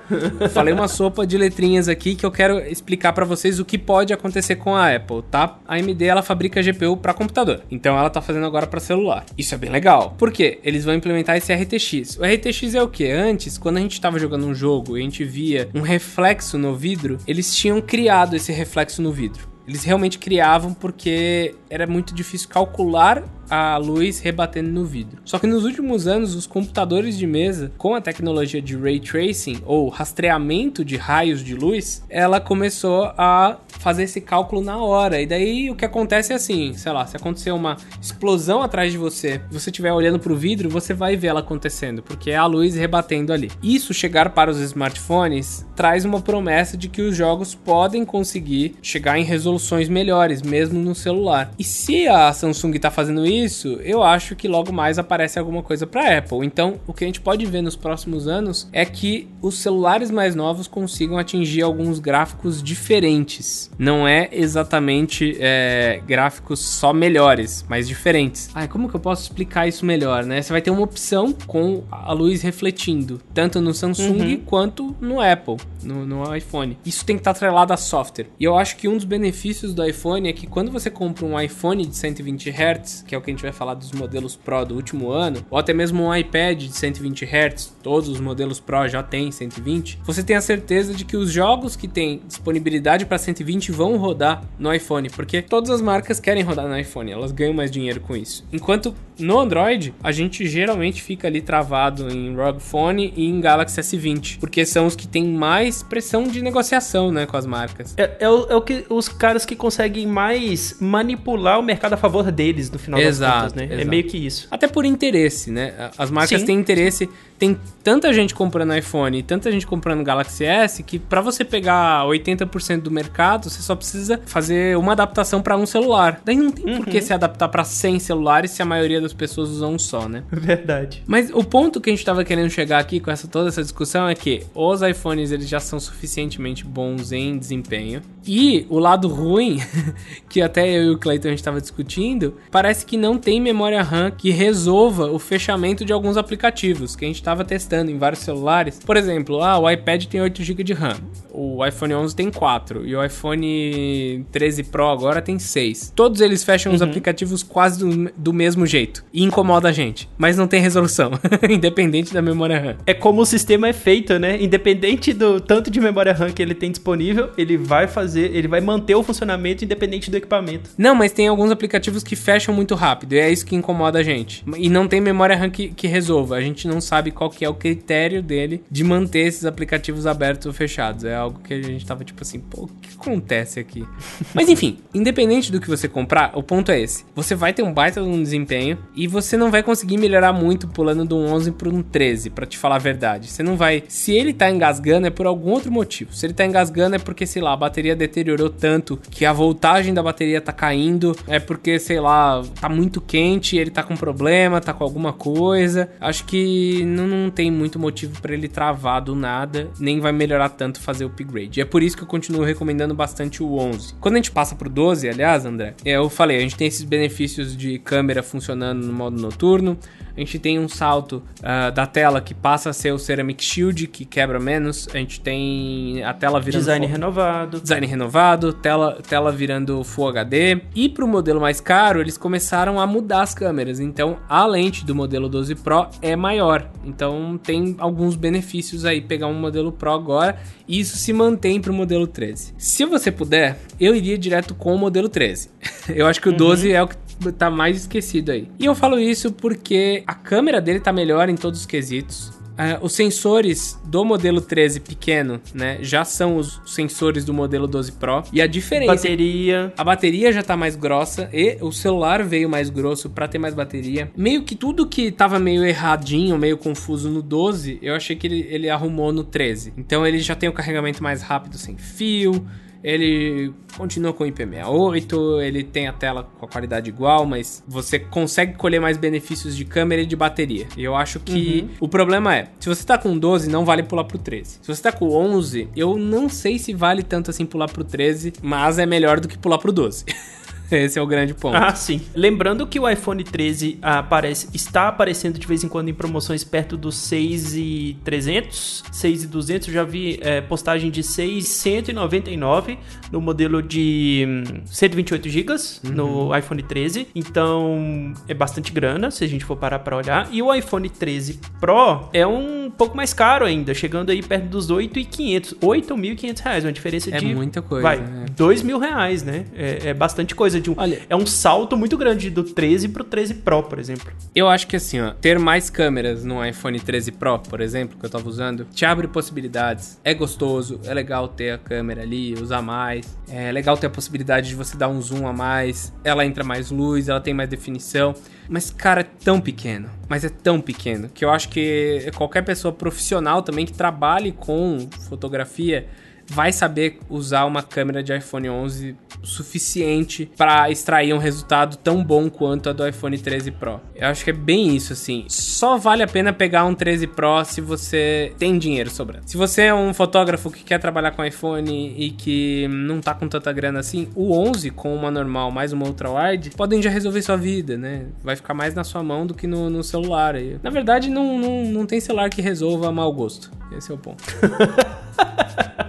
Falei 0.52 0.72
uma 0.72 0.88
sopa 0.88 1.26
de 1.26 1.36
letrinhas 1.36 1.88
aqui 1.88 2.14
que 2.14 2.24
eu 2.24 2.30
quero 2.30 2.58
explicar 2.58 3.12
para 3.12 3.24
vocês 3.24 3.58
o 3.60 3.64
que 3.64 3.78
pode 3.78 4.12
acontecer 4.12 4.56
com 4.56 4.74
a 4.74 4.94
Apple, 4.94 5.22
tá? 5.30 5.58
A 5.66 5.76
AMD 5.76 6.04
ela 6.04 6.22
fabrica 6.22 6.62
GPU 6.62 6.96
para 6.96 7.12
computador. 7.12 7.62
Então 7.70 7.98
ela 7.98 8.10
tá 8.10 8.20
fazendo 8.20 8.46
agora 8.46 8.66
para 8.74 8.80
celular. 8.80 9.24
Isso 9.38 9.54
é 9.54 9.58
bem 9.58 9.70
legal. 9.70 10.16
Por 10.18 10.32
quê? 10.32 10.58
Eles 10.64 10.84
vão 10.84 10.94
implementar 10.94 11.36
esse 11.36 11.54
RTX. 11.54 12.18
O 12.18 12.24
RTX 12.24 12.74
é 12.74 12.82
o 12.82 12.88
que? 12.88 13.08
Antes, 13.08 13.56
quando 13.56 13.76
a 13.76 13.80
gente 13.80 13.92
estava 13.92 14.18
jogando 14.18 14.46
um 14.46 14.54
jogo 14.54 14.96
e 14.98 15.00
a 15.00 15.04
gente 15.04 15.22
via 15.22 15.68
um 15.72 15.80
reflexo 15.80 16.58
no 16.58 16.74
vidro, 16.74 17.18
eles 17.26 17.54
tinham 17.54 17.80
criado 17.80 18.34
esse 18.34 18.50
reflexo 18.52 19.00
no 19.00 19.12
vidro. 19.12 19.48
Eles 19.66 19.84
realmente 19.84 20.18
criavam 20.18 20.74
porque 20.74 21.54
era 21.70 21.86
muito 21.86 22.14
difícil 22.14 22.48
calcular 22.48 23.22
a 23.54 23.76
luz 23.76 24.18
rebatendo 24.18 24.70
no 24.70 24.84
vidro. 24.84 25.18
Só 25.24 25.38
que 25.38 25.46
nos 25.46 25.64
últimos 25.64 26.08
anos, 26.08 26.34
os 26.34 26.46
computadores 26.46 27.16
de 27.16 27.26
mesa, 27.26 27.70
com 27.78 27.94
a 27.94 28.00
tecnologia 28.00 28.60
de 28.60 28.76
ray 28.76 28.98
tracing 28.98 29.60
ou 29.64 29.88
rastreamento 29.88 30.84
de 30.84 30.96
raios 30.96 31.42
de 31.42 31.54
luz, 31.54 32.02
ela 32.08 32.40
começou 32.40 33.12
a 33.16 33.58
fazer 33.78 34.04
esse 34.04 34.20
cálculo 34.20 34.62
na 34.62 34.78
hora. 34.78 35.20
E 35.20 35.26
daí 35.26 35.70
o 35.70 35.76
que 35.76 35.84
acontece 35.84 36.32
é 36.32 36.36
assim, 36.36 36.72
sei 36.74 36.90
lá, 36.90 37.06
se 37.06 37.16
acontecer 37.16 37.52
uma 37.52 37.76
explosão 38.00 38.62
atrás 38.62 38.90
de 38.90 38.98
você, 38.98 39.40
você 39.50 39.70
estiver 39.70 39.92
olhando 39.92 40.18
para 40.18 40.32
o 40.32 40.36
vidro, 40.36 40.68
você 40.68 40.92
vai 40.92 41.16
ver 41.16 41.28
ela 41.28 41.40
acontecendo, 41.40 42.02
porque 42.02 42.30
é 42.30 42.36
a 42.36 42.46
luz 42.46 42.74
rebatendo 42.74 43.32
ali. 43.32 43.50
Isso 43.62 43.94
chegar 43.94 44.30
para 44.30 44.50
os 44.50 44.58
smartphones 44.58 45.64
traz 45.76 46.04
uma 46.04 46.20
promessa 46.20 46.76
de 46.76 46.88
que 46.88 47.02
os 47.02 47.16
jogos 47.16 47.54
podem 47.54 48.04
conseguir 48.04 48.74
chegar 48.82 49.18
em 49.18 49.24
resoluções 49.24 49.88
melhores, 49.88 50.42
mesmo 50.42 50.80
no 50.80 50.94
celular. 50.94 51.52
E 51.58 51.62
se 51.62 52.08
a 52.08 52.32
Samsung 52.32 52.74
está 52.76 52.90
fazendo 52.90 53.26
isso, 53.26 53.43
eu 53.82 54.02
acho 54.02 54.36
que 54.36 54.48
logo 54.48 54.72
mais 54.72 54.98
aparece 54.98 55.38
alguma 55.38 55.62
coisa 55.62 55.86
para 55.86 56.18
Apple. 56.18 56.38
Então, 56.44 56.80
o 56.86 56.92
que 56.92 57.04
a 57.04 57.06
gente 57.06 57.20
pode 57.20 57.44
ver 57.46 57.62
nos 57.62 57.76
próximos 57.76 58.26
anos 58.28 58.68
é 58.72 58.84
que 58.84 59.28
os 59.40 59.58
celulares 59.58 60.10
mais 60.10 60.34
novos 60.34 60.66
consigam 60.66 61.18
atingir 61.18 61.62
alguns 61.62 61.98
gráficos 61.98 62.62
diferentes. 62.62 63.70
Não 63.78 64.06
é 64.06 64.28
exatamente 64.32 65.36
é, 65.40 66.00
gráficos 66.06 66.60
só 66.60 66.92
melhores, 66.92 67.64
mas 67.68 67.86
diferentes. 67.86 68.50
Ai, 68.54 68.68
como 68.68 68.88
que 68.88 68.96
eu 68.96 69.00
posso 69.00 69.22
explicar 69.22 69.66
isso 69.68 69.84
melhor, 69.84 70.24
né? 70.24 70.40
Você 70.40 70.52
vai 70.52 70.62
ter 70.62 70.70
uma 70.70 70.82
opção 70.82 71.32
com 71.46 71.82
a 71.90 72.12
luz 72.12 72.42
refletindo, 72.42 73.20
tanto 73.32 73.60
no 73.60 73.74
Samsung 73.74 74.20
uhum. 74.20 74.40
quanto 74.44 74.96
no 75.00 75.20
Apple, 75.20 75.56
no, 75.82 76.06
no, 76.06 76.34
iPhone. 76.34 76.78
Isso 76.84 77.04
tem 77.04 77.16
que 77.16 77.20
estar 77.20 77.32
atrelado 77.32 77.72
a 77.72 77.76
software. 77.76 78.26
E 78.38 78.44
eu 78.44 78.56
acho 78.56 78.76
que 78.76 78.88
um 78.88 78.94
dos 78.94 79.04
benefícios 79.04 79.74
do 79.74 79.84
iPhone 79.84 80.28
é 80.28 80.32
que 80.32 80.46
quando 80.46 80.70
você 80.70 80.90
compra 80.90 81.24
um 81.24 81.38
iPhone 81.38 81.84
de 81.86 81.96
120 81.96 82.50
Hz, 82.50 83.04
que 83.06 83.14
é 83.14 83.18
o 83.18 83.20
que 83.24 83.30
a 83.30 83.34
gente 83.34 83.42
vai 83.42 83.52
falar 83.52 83.74
dos 83.74 83.92
modelos 83.92 84.36
Pro 84.36 84.64
do 84.64 84.74
último 84.74 85.10
ano, 85.10 85.44
ou 85.50 85.58
até 85.58 85.72
mesmo 85.72 86.04
um 86.04 86.14
iPad 86.14 86.62
de 86.62 86.72
120 86.72 87.24
Hz, 87.24 87.76
todos 87.82 88.08
os 88.08 88.20
modelos 88.20 88.60
Pro 88.60 88.88
já 88.88 89.02
têm 89.02 89.30
120, 89.30 90.00
você 90.04 90.22
tem 90.22 90.36
a 90.36 90.40
certeza 90.40 90.94
de 90.94 91.04
que 91.04 91.16
os 91.16 91.30
jogos 91.30 91.76
que 91.76 91.88
têm 91.88 92.22
disponibilidade 92.26 93.06
para 93.06 93.18
120 93.18 93.72
vão 93.72 93.96
rodar 93.96 94.44
no 94.58 94.72
iPhone, 94.72 95.10
porque 95.10 95.42
todas 95.42 95.70
as 95.70 95.80
marcas 95.80 96.20
querem 96.20 96.42
rodar 96.42 96.68
no 96.68 96.78
iPhone, 96.78 97.10
elas 97.10 97.32
ganham 97.32 97.54
mais 97.54 97.70
dinheiro 97.70 98.00
com 98.00 98.14
isso. 98.16 98.46
Enquanto 98.52 98.94
no 99.18 99.38
Android, 99.38 99.94
a 100.02 100.10
gente 100.12 100.46
geralmente 100.46 101.02
fica 101.02 101.28
ali 101.28 101.40
travado 101.40 102.08
em 102.08 102.34
ROG 102.34 102.60
Phone 102.60 103.12
e 103.16 103.26
em 103.26 103.40
Galaxy 103.40 103.80
S20, 103.80 104.38
porque 104.38 104.66
são 104.66 104.86
os 104.86 104.96
que 104.96 105.06
têm 105.06 105.24
mais 105.24 105.82
pressão 105.82 106.24
de 106.24 106.42
negociação, 106.42 107.12
né, 107.12 107.26
com 107.26 107.36
as 107.36 107.46
marcas. 107.46 107.94
É, 107.96 108.16
é, 108.20 108.28
o, 108.28 108.46
é 108.48 108.56
o 108.56 108.62
que 108.62 108.84
os 108.88 109.08
caras 109.08 109.44
que 109.44 109.54
conseguem 109.54 110.06
mais 110.06 110.76
manipular 110.80 111.58
o 111.58 111.62
mercado 111.62 111.94
a 111.94 111.96
favor 111.96 112.30
deles, 112.30 112.70
no 112.70 112.78
final 112.78 113.00
exato, 113.16 113.34
contas, 113.34 113.54
né? 113.54 113.62
É 113.62 113.66
exato. 113.66 113.82
É 113.82 113.84
meio 113.84 114.04
que 114.04 114.16
isso. 114.16 114.48
Até 114.50 114.66
por 114.68 114.84
interesse, 114.84 115.50
né? 115.50 115.90
As 115.96 116.10
marcas 116.10 116.40
Sim. 116.40 116.46
têm 116.46 116.58
interesse 116.58 117.08
tem 117.38 117.58
tanta 117.82 118.12
gente 118.12 118.34
comprando 118.34 118.74
iPhone 118.76 119.18
e 119.18 119.22
tanta 119.22 119.50
gente 119.50 119.66
comprando 119.66 120.02
Galaxy 120.02 120.44
S 120.44 120.82
que 120.82 120.98
para 120.98 121.20
você 121.20 121.44
pegar 121.44 122.04
80% 122.06 122.80
do 122.80 122.90
mercado, 122.90 123.50
você 123.50 123.60
só 123.60 123.74
precisa 123.74 124.20
fazer 124.24 124.76
uma 124.78 124.92
adaptação 124.92 125.42
para 125.42 125.56
um 125.56 125.66
celular. 125.66 126.20
Daí 126.24 126.36
não 126.36 126.50
tem 126.50 126.64
uhum. 126.64 126.76
por 126.78 126.86
que 126.86 127.00
se 127.02 127.12
adaptar 127.12 127.48
para 127.48 127.64
100 127.64 127.98
celulares 127.98 128.50
se 128.52 128.62
a 128.62 128.64
maioria 128.64 129.00
das 129.00 129.12
pessoas 129.12 129.50
usam 129.50 129.74
um 129.74 129.78
só, 129.78 130.08
né? 130.08 130.22
Verdade. 130.30 131.02
Mas 131.06 131.30
o 131.30 131.42
ponto 131.44 131.80
que 131.80 131.90
a 131.90 131.92
gente 131.92 132.04
tava 132.04 132.24
querendo 132.24 132.50
chegar 132.50 132.78
aqui 132.78 133.00
com 133.00 133.10
essa 133.10 133.26
toda 133.26 133.48
essa 133.48 133.62
discussão 133.62 134.08
é 134.08 134.14
que 134.14 134.44
os 134.54 134.82
iPhones 134.82 135.30
eles 135.30 135.48
já 135.48 135.60
são 135.60 135.80
suficientemente 135.80 136.64
bons 136.64 137.12
em 137.12 137.36
desempenho 137.36 138.00
e 138.26 138.66
o 138.70 138.78
lado 138.78 139.08
ruim, 139.08 139.60
que 140.28 140.40
até 140.40 140.68
eu 140.68 140.84
e 140.84 140.90
o 140.90 140.98
Clayton 140.98 141.28
a 141.28 141.30
gente 141.32 141.42
tava 141.42 141.60
discutindo, 141.60 142.34
parece 142.50 142.86
que 142.86 142.96
não 143.04 143.18
tem 143.18 143.38
memória 143.38 143.82
RAM 143.82 144.10
que 144.10 144.30
resolva 144.30 145.10
o 145.10 145.18
fechamento 145.18 145.84
de 145.84 145.92
alguns 145.92 146.16
aplicativos 146.16 146.96
que 146.96 147.04
a 147.04 147.08
gente 147.08 147.16
estava 147.16 147.44
testando 147.44 147.90
em 147.90 147.98
vários 147.98 148.22
celulares. 148.22 148.80
Por 148.82 148.96
exemplo, 148.96 149.42
ah, 149.42 149.58
o 149.58 149.70
iPad 149.70 150.06
tem 150.06 150.22
8 150.22 150.42
GB 150.42 150.64
de 150.64 150.72
RAM, 150.72 150.96
o 151.30 151.64
iPhone 151.66 151.94
11 151.94 152.16
tem 152.16 152.30
4 152.30 152.86
e 152.86 152.96
o 152.96 153.04
iPhone 153.04 154.24
13 154.32 154.64
Pro 154.64 154.88
agora 154.88 155.20
tem 155.20 155.38
6. 155.38 155.92
Todos 155.94 156.22
eles 156.22 156.42
fecham 156.42 156.70
uhum. 156.70 156.76
os 156.76 156.82
aplicativos 156.82 157.42
quase 157.42 157.80
do, 157.80 158.10
do 158.16 158.32
mesmo 158.32 158.64
jeito 158.64 159.04
e 159.12 159.22
incomoda 159.22 159.68
a 159.68 159.72
gente, 159.72 160.08
mas 160.16 160.38
não 160.38 160.46
tem 160.46 160.62
resolução, 160.62 161.10
independente 161.50 162.14
da 162.14 162.22
memória 162.22 162.58
RAM. 162.58 162.76
É 162.86 162.94
como 162.94 163.20
o 163.20 163.26
sistema 163.26 163.68
é 163.68 163.74
feito, 163.74 164.18
né? 164.18 164.42
Independente 164.42 165.12
do 165.12 165.42
tanto 165.42 165.70
de 165.70 165.78
memória 165.78 166.14
RAM 166.14 166.32
que 166.32 166.40
ele 166.40 166.54
tem 166.54 166.70
disponível, 166.70 167.28
ele 167.36 167.58
vai 167.58 167.86
fazer, 167.86 168.34
ele 168.34 168.48
vai 168.48 168.62
manter 168.62 168.94
o 168.94 169.02
funcionamento 169.02 169.62
independente 169.62 170.10
do 170.10 170.16
equipamento. 170.16 170.70
Não, 170.78 170.94
mas 170.94 171.12
tem 171.12 171.28
alguns 171.28 171.50
aplicativos 171.50 172.02
que 172.02 172.16
fecham 172.16 172.54
muito 172.54 172.74
rápido 172.74 172.93
e 173.02 173.18
é 173.18 173.30
isso 173.30 173.46
que 173.46 173.54
incomoda 173.54 173.98
a 173.98 174.02
gente. 174.02 174.44
E 174.56 174.68
não 174.68 174.86
tem 174.86 175.00
memória 175.00 175.36
RAM 175.36 175.50
que, 175.50 175.68
que 175.68 175.86
resolva. 175.86 176.36
A 176.36 176.40
gente 176.40 176.66
não 176.68 176.80
sabe 176.80 177.10
qual 177.10 177.30
que 177.30 177.44
é 177.44 177.48
o 177.48 177.54
critério 177.54 178.22
dele 178.22 178.62
de 178.70 178.84
manter 178.84 179.26
esses 179.26 179.44
aplicativos 179.44 180.06
abertos 180.06 180.46
ou 180.46 180.52
fechados. 180.52 181.04
É 181.04 181.14
algo 181.14 181.38
porque 181.38 181.54
a 181.54 181.62
gente 181.62 181.84
tava 181.84 182.04
tipo 182.04 182.22
assim, 182.22 182.40
pô, 182.40 182.64
o 182.64 182.68
que 182.80 182.96
acontece 182.96 183.60
aqui? 183.60 183.84
Mas 184.34 184.48
enfim, 184.48 184.78
independente 184.92 185.50
do 185.50 185.60
que 185.60 185.68
você 185.68 185.88
comprar, 185.88 186.32
o 186.34 186.42
ponto 186.42 186.70
é 186.70 186.80
esse. 186.80 187.04
Você 187.14 187.34
vai 187.34 187.52
ter 187.52 187.62
um 187.62 187.72
baita 187.72 188.00
de 188.00 188.08
um 188.08 188.22
desempenho 188.22 188.78
e 188.94 189.06
você 189.06 189.36
não 189.36 189.50
vai 189.50 189.62
conseguir 189.62 189.98
melhorar 189.98 190.32
muito 190.32 190.68
pulando 190.68 191.16
um 191.16 191.32
11 191.32 191.52
para 191.52 191.68
um 191.68 191.82
13, 191.82 192.30
para 192.30 192.46
te 192.46 192.58
falar 192.58 192.76
a 192.76 192.78
verdade. 192.78 193.30
Você 193.30 193.42
não 193.42 193.56
vai. 193.56 193.82
Se 193.88 194.12
ele 194.12 194.32
tá 194.32 194.50
engasgando 194.50 195.06
é 195.06 195.10
por 195.10 195.26
algum 195.26 195.50
outro 195.50 195.70
motivo. 195.70 196.12
Se 196.12 196.26
ele 196.26 196.34
tá 196.34 196.44
engasgando 196.44 196.96
é 196.96 196.98
porque, 196.98 197.26
sei 197.26 197.42
lá, 197.42 197.52
a 197.52 197.56
bateria 197.56 197.96
deteriorou 197.96 198.50
tanto 198.50 198.96
que 199.10 199.24
a 199.24 199.32
voltagem 199.32 199.94
da 199.94 200.02
bateria 200.02 200.40
tá 200.40 200.52
caindo, 200.52 201.16
é 201.26 201.38
porque, 201.38 201.78
sei 201.78 202.00
lá, 202.00 202.42
tá 202.60 202.68
muito 202.68 202.83
quente, 203.00 203.56
ele 203.56 203.70
tá 203.70 203.82
com 203.82 203.96
problema, 203.96 204.60
tá 204.60 204.72
com 204.72 204.84
alguma 204.84 205.12
coisa. 205.12 205.88
Acho 206.00 206.24
que 206.24 206.84
não, 206.84 207.06
não 207.06 207.30
tem 207.30 207.50
muito 207.50 207.78
motivo 207.78 208.20
para 208.20 208.34
ele 208.34 208.48
travar 208.48 209.00
do 209.00 209.14
nada, 209.14 209.70
nem 209.78 210.00
vai 210.00 210.12
melhorar 210.12 210.50
tanto 210.50 210.80
fazer 210.80 211.04
o 211.04 211.08
upgrade. 211.08 211.60
E 211.60 211.62
é 211.62 211.64
por 211.64 211.82
isso 211.82 211.96
que 211.96 212.02
eu 212.02 212.06
continuo 212.06 212.44
recomendando 212.44 212.94
bastante 212.94 213.42
o 213.42 213.56
11. 213.56 213.94
Quando 214.00 214.14
a 214.14 214.18
gente 214.18 214.30
passa 214.30 214.54
pro 214.54 214.68
12, 214.68 215.08
aliás, 215.08 215.44
André, 215.44 215.74
eu 215.84 216.08
falei, 216.08 216.38
a 216.38 216.40
gente 216.40 216.56
tem 216.56 216.66
esses 216.66 216.82
benefícios 216.82 217.56
de 217.56 217.78
câmera 217.78 218.22
funcionando 218.22 218.84
no 218.86 218.92
modo 218.92 219.20
noturno, 219.20 219.78
a 220.16 220.20
gente 220.20 220.38
tem 220.38 220.60
um 220.60 220.68
salto 220.68 221.22
uh, 221.40 221.72
da 221.72 221.86
tela 221.86 222.20
que 222.20 222.32
passa 222.32 222.70
a 222.70 222.72
ser 222.72 222.92
o 222.92 222.98
Ceramic 222.98 223.42
Shield, 223.42 223.88
que 223.88 224.04
quebra 224.04 224.38
menos. 224.38 224.86
A 224.94 224.98
gente 224.98 225.20
tem 225.20 226.04
a 226.04 226.14
tela 226.14 226.40
virando. 226.40 226.60
Design 226.60 226.86
renovado. 226.86 227.60
Design 227.60 227.84
renovado, 227.84 228.52
tela, 228.52 229.00
tela 229.08 229.32
virando 229.32 229.82
Full 229.82 230.08
HD. 230.08 230.60
E 230.74 230.88
pro 230.88 231.08
modelo 231.08 231.40
mais 231.40 231.60
caro, 231.60 232.00
eles 232.00 232.16
começaram 232.16 232.73
a 232.80 232.86
mudar 232.86 233.22
as 233.22 233.34
câmeras. 233.34 233.80
Então, 233.80 234.18
a 234.28 234.46
lente 234.46 234.84
do 234.84 234.94
modelo 234.94 235.28
12 235.28 235.54
Pro 235.56 235.88
é 236.00 236.16
maior. 236.16 236.70
Então, 236.84 237.38
tem 237.42 237.74
alguns 237.78 238.16
benefícios 238.16 238.84
aí 238.84 239.00
pegar 239.00 239.26
um 239.26 239.34
modelo 239.34 239.72
Pro 239.72 239.92
agora. 239.92 240.38
E 240.66 240.80
isso 240.80 240.96
se 240.96 241.12
mantém 241.12 241.60
pro 241.60 241.72
modelo 241.72 242.06
13. 242.06 242.54
Se 242.56 242.84
você 242.84 243.10
puder, 243.10 243.58
eu 243.78 243.94
iria 243.94 244.16
direto 244.16 244.54
com 244.54 244.74
o 244.74 244.78
modelo 244.78 245.08
13. 245.08 245.50
eu 245.94 246.06
acho 246.06 246.20
que 246.20 246.28
o 246.28 246.32
uhum. 246.32 246.38
12 246.38 246.72
é 246.72 246.82
o 246.82 246.88
que 246.88 246.96
tá 247.32 247.50
mais 247.50 247.76
esquecido 247.76 248.32
aí. 248.32 248.48
E 248.58 248.64
eu 248.64 248.74
falo 248.74 248.98
isso 248.98 249.32
porque 249.32 250.02
a 250.06 250.14
câmera 250.14 250.60
dele 250.60 250.80
tá 250.80 250.92
melhor 250.92 251.28
em 251.28 251.36
todos 251.36 251.60
os 251.60 251.66
quesitos. 251.66 252.32
Uh, 252.54 252.84
os 252.84 252.92
sensores 252.92 253.78
do 253.84 254.04
modelo 254.04 254.40
13 254.40 254.80
pequeno, 254.80 255.40
né, 255.52 255.78
já 255.80 256.04
são 256.04 256.36
os 256.36 256.60
sensores 256.64 257.24
do 257.24 257.34
modelo 257.34 257.66
12 257.66 257.92
Pro. 257.92 258.22
E 258.32 258.40
a 258.40 258.46
diferença. 258.46 258.94
Bateria. 258.94 259.72
A 259.76 259.82
bateria 259.82 260.32
já 260.32 260.42
tá 260.42 260.56
mais 260.56 260.76
grossa 260.76 261.28
e 261.32 261.58
o 261.60 261.72
celular 261.72 262.22
veio 262.22 262.48
mais 262.48 262.70
grosso 262.70 263.10
para 263.10 263.26
ter 263.26 263.38
mais 263.38 263.54
bateria. 263.54 264.10
Meio 264.16 264.44
que 264.44 264.54
tudo 264.54 264.86
que 264.86 265.10
tava 265.10 265.38
meio 265.38 265.64
erradinho, 265.64 266.38
meio 266.38 266.56
confuso 266.56 267.10
no 267.10 267.22
12, 267.22 267.78
eu 267.82 267.94
achei 267.94 268.14
que 268.14 268.26
ele, 268.26 268.46
ele 268.48 268.70
arrumou 268.70 269.12
no 269.12 269.24
13. 269.24 269.72
Então 269.76 270.06
ele 270.06 270.20
já 270.20 270.36
tem 270.36 270.48
o 270.48 270.52
carregamento 270.52 271.02
mais 271.02 271.22
rápido 271.22 271.58
sem 271.58 271.76
fio 271.76 272.46
ele 272.84 273.54
continua 273.78 274.12
com 274.12 274.24
IP68, 274.24 275.42
ele 275.42 275.64
tem 275.64 275.88
a 275.88 275.92
tela 275.92 276.28
com 276.38 276.44
a 276.44 276.48
qualidade 276.48 276.90
igual, 276.90 277.24
mas 277.24 277.64
você 277.66 277.98
consegue 277.98 278.54
colher 278.58 278.78
mais 278.78 278.98
benefícios 278.98 279.56
de 279.56 279.64
câmera 279.64 280.02
e 280.02 280.06
de 280.06 280.14
bateria. 280.14 280.68
E 280.76 280.84
eu 280.84 280.94
acho 280.94 281.18
que 281.18 281.62
uhum. 281.62 281.76
o 281.80 281.88
problema 281.88 282.36
é, 282.36 282.48
se 282.60 282.68
você 282.68 282.84
tá 282.84 282.98
com 282.98 283.16
12, 283.16 283.48
não 283.48 283.64
vale 283.64 283.82
pular 283.82 284.04
pro 284.04 284.18
13. 284.18 284.58
Se 284.60 284.68
você 284.68 284.82
tá 284.82 284.92
com 284.92 285.08
11, 285.08 285.70
eu 285.74 285.96
não 285.96 286.28
sei 286.28 286.58
se 286.58 286.74
vale 286.74 287.02
tanto 287.02 287.30
assim 287.30 287.46
pular 287.46 287.68
pro 287.68 287.82
13, 287.82 288.34
mas 288.42 288.78
é 288.78 288.84
melhor 288.84 289.18
do 289.18 289.28
que 289.28 289.38
pular 289.38 289.56
pro 289.56 289.72
12. 289.72 290.04
Esse 290.84 290.98
é 290.98 291.02
o 291.02 291.06
grande 291.06 291.34
ponto. 291.34 291.56
Ah, 291.56 291.74
sim. 291.74 292.00
Lembrando 292.14 292.66
que 292.66 292.78
o 292.78 292.88
iPhone 292.88 293.22
13 293.22 293.78
aparece, 293.80 294.48
está 294.52 294.88
aparecendo 294.88 295.38
de 295.38 295.46
vez 295.46 295.62
em 295.62 295.68
quando 295.68 295.88
em 295.88 295.94
promoções 295.94 296.44
perto 296.44 296.76
dos 296.76 296.96
6,300, 296.96 298.84
6,200. 298.90 299.68
Eu 299.68 299.74
já 299.74 299.84
vi 299.84 300.18
é, 300.22 300.40
postagem 300.40 300.90
de 300.90 301.02
699 301.02 302.78
no 303.12 303.20
modelo 303.20 303.62
de 303.62 304.26
128 304.66 305.28
GB 305.28 305.44
uhum. 305.52 305.92
no 305.92 306.36
iPhone 306.36 306.62
13. 306.62 307.08
Então 307.14 308.12
é 308.28 308.34
bastante 308.34 308.72
grana 308.72 309.10
se 309.10 309.24
a 309.24 309.26
gente 309.26 309.44
for 309.44 309.56
parar 309.56 309.78
para 309.80 309.96
olhar. 309.96 310.28
E 310.32 310.42
o 310.42 310.52
iPhone 310.54 310.88
13 310.88 311.40
Pro 311.60 312.08
é 312.12 312.26
um 312.26 312.70
pouco 312.70 312.96
mais 312.96 313.12
caro 313.12 313.44
ainda, 313.44 313.74
chegando 313.74 314.10
aí 314.10 314.22
perto 314.22 314.48
dos 314.48 314.70
8.500, 314.70 315.56
8.500 315.60 316.40
reais, 316.40 316.64
uma 316.64 316.72
diferença 316.72 317.14
é 317.14 317.18
de 317.18 317.30
é 317.30 317.34
muita 317.34 317.62
coisa, 317.62 317.82
vai, 317.82 317.98
né? 317.98 318.26
2 318.36 318.62
mil 318.62 318.78
reais, 318.78 319.22
né? 319.22 319.46
É, 319.54 319.88
é 319.88 319.94
bastante 319.94 320.34
coisa 320.34 320.60
de 320.64 320.70
um. 320.70 320.74
Olha, 320.76 321.02
é 321.08 321.14
um 321.14 321.26
salto 321.26 321.76
muito 321.76 321.96
grande 321.96 322.30
do 322.30 322.42
13 322.42 322.88
pro 322.88 323.04
13 323.04 323.34
Pro, 323.34 323.62
por 323.62 323.78
exemplo. 323.78 324.12
Eu 324.34 324.48
acho 324.48 324.66
que 324.66 324.76
assim, 324.76 325.00
ó, 325.00 325.12
ter 325.12 325.38
mais 325.38 325.70
câmeras 325.70 326.24
no 326.24 326.44
iPhone 326.44 326.80
13 326.80 327.12
Pro, 327.12 327.38
por 327.38 327.60
exemplo, 327.60 327.98
que 327.98 328.04
eu 328.04 328.10
tava 328.10 328.28
usando, 328.28 328.66
te 328.72 328.84
abre 328.84 329.06
possibilidades. 329.06 330.00
É 330.02 330.14
gostoso, 330.14 330.80
é 330.84 330.94
legal 330.94 331.28
ter 331.28 331.50
a 331.50 331.58
câmera 331.58 332.02
ali, 332.02 332.34
usar 332.34 332.62
mais. 332.62 333.16
É 333.28 333.52
legal 333.52 333.76
ter 333.76 333.86
a 333.86 333.90
possibilidade 333.90 334.48
de 334.48 334.54
você 334.54 334.76
dar 334.76 334.88
um 334.88 335.00
zoom 335.00 335.26
a 335.26 335.32
mais. 335.32 335.92
Ela 336.02 336.24
entra 336.24 336.42
mais 336.42 336.70
luz, 336.70 337.08
ela 337.08 337.20
tem 337.20 337.34
mais 337.34 337.48
definição. 337.48 338.14
Mas, 338.48 338.70
cara, 338.70 339.02
é 339.02 339.04
tão 339.04 339.40
pequeno. 339.40 339.88
Mas 340.08 340.24
é 340.24 340.28
tão 340.28 340.60
pequeno 340.60 341.08
que 341.08 341.24
eu 341.24 341.30
acho 341.30 341.48
que 341.48 342.10
qualquer 342.16 342.42
pessoa 342.42 342.72
profissional 342.72 343.42
também 343.42 343.66
que 343.66 343.72
trabalhe 343.72 344.32
com 344.32 344.88
fotografia 345.08 345.86
vai 346.26 346.52
saber 346.52 346.98
usar 347.08 347.44
uma 347.44 347.62
câmera 347.62 348.02
de 348.02 348.16
iPhone 348.16 348.48
11 348.48 348.96
suficiente 349.24 350.30
para 350.36 350.70
extrair 350.70 351.12
um 351.12 351.18
resultado 351.18 351.76
tão 351.76 352.02
bom 352.02 352.28
quanto 352.28 352.68
a 352.68 352.72
do 352.72 352.86
iPhone 352.86 353.18
13 353.18 353.50
Pro. 353.52 353.80
Eu 353.94 354.08
acho 354.08 354.24
que 354.24 354.30
é 354.30 354.32
bem 354.32 354.74
isso 354.76 354.92
assim. 354.92 355.24
Só 355.28 355.76
vale 355.76 356.02
a 356.02 356.06
pena 356.06 356.32
pegar 356.32 356.64
um 356.64 356.74
13 356.74 357.06
Pro 357.08 357.44
se 357.44 357.60
você 357.60 358.32
tem 358.38 358.58
dinheiro 358.58 358.90
sobrando. 358.90 359.28
Se 359.28 359.36
você 359.36 359.62
é 359.62 359.74
um 359.74 359.92
fotógrafo 359.94 360.50
que 360.50 360.64
quer 360.64 360.78
trabalhar 360.78 361.12
com 361.12 361.24
iPhone 361.24 361.94
e 361.96 362.10
que 362.10 362.68
não 362.68 363.00
tá 363.00 363.14
com 363.14 363.28
tanta 363.28 363.52
grana 363.52 363.80
assim, 363.80 364.08
o 364.14 364.36
11 364.36 364.70
com 364.70 364.94
uma 364.94 365.10
normal 365.10 365.50
mais 365.50 365.72
uma 365.72 365.86
ultra 365.86 366.10
wide 366.10 366.50
podem 366.50 366.82
já 366.82 366.90
resolver 366.90 367.22
sua 367.22 367.36
vida, 367.36 367.76
né? 367.76 368.06
Vai 368.22 368.36
ficar 368.36 368.54
mais 368.54 368.74
na 368.74 368.84
sua 368.84 369.02
mão 369.02 369.26
do 369.26 369.34
que 369.34 369.46
no, 369.46 369.70
no 369.70 369.82
celular. 369.82 370.34
Na 370.62 370.70
verdade, 370.70 371.10
não, 371.10 371.38
não, 371.38 371.64
não 371.64 371.86
tem 371.86 372.00
celular 372.00 372.28
que 372.30 372.42
resolva 372.42 372.90
mau 372.90 373.12
gosto. 373.12 373.50
Esse 373.76 373.90
é 373.90 373.94
o 373.94 373.98
ponto. 373.98 374.22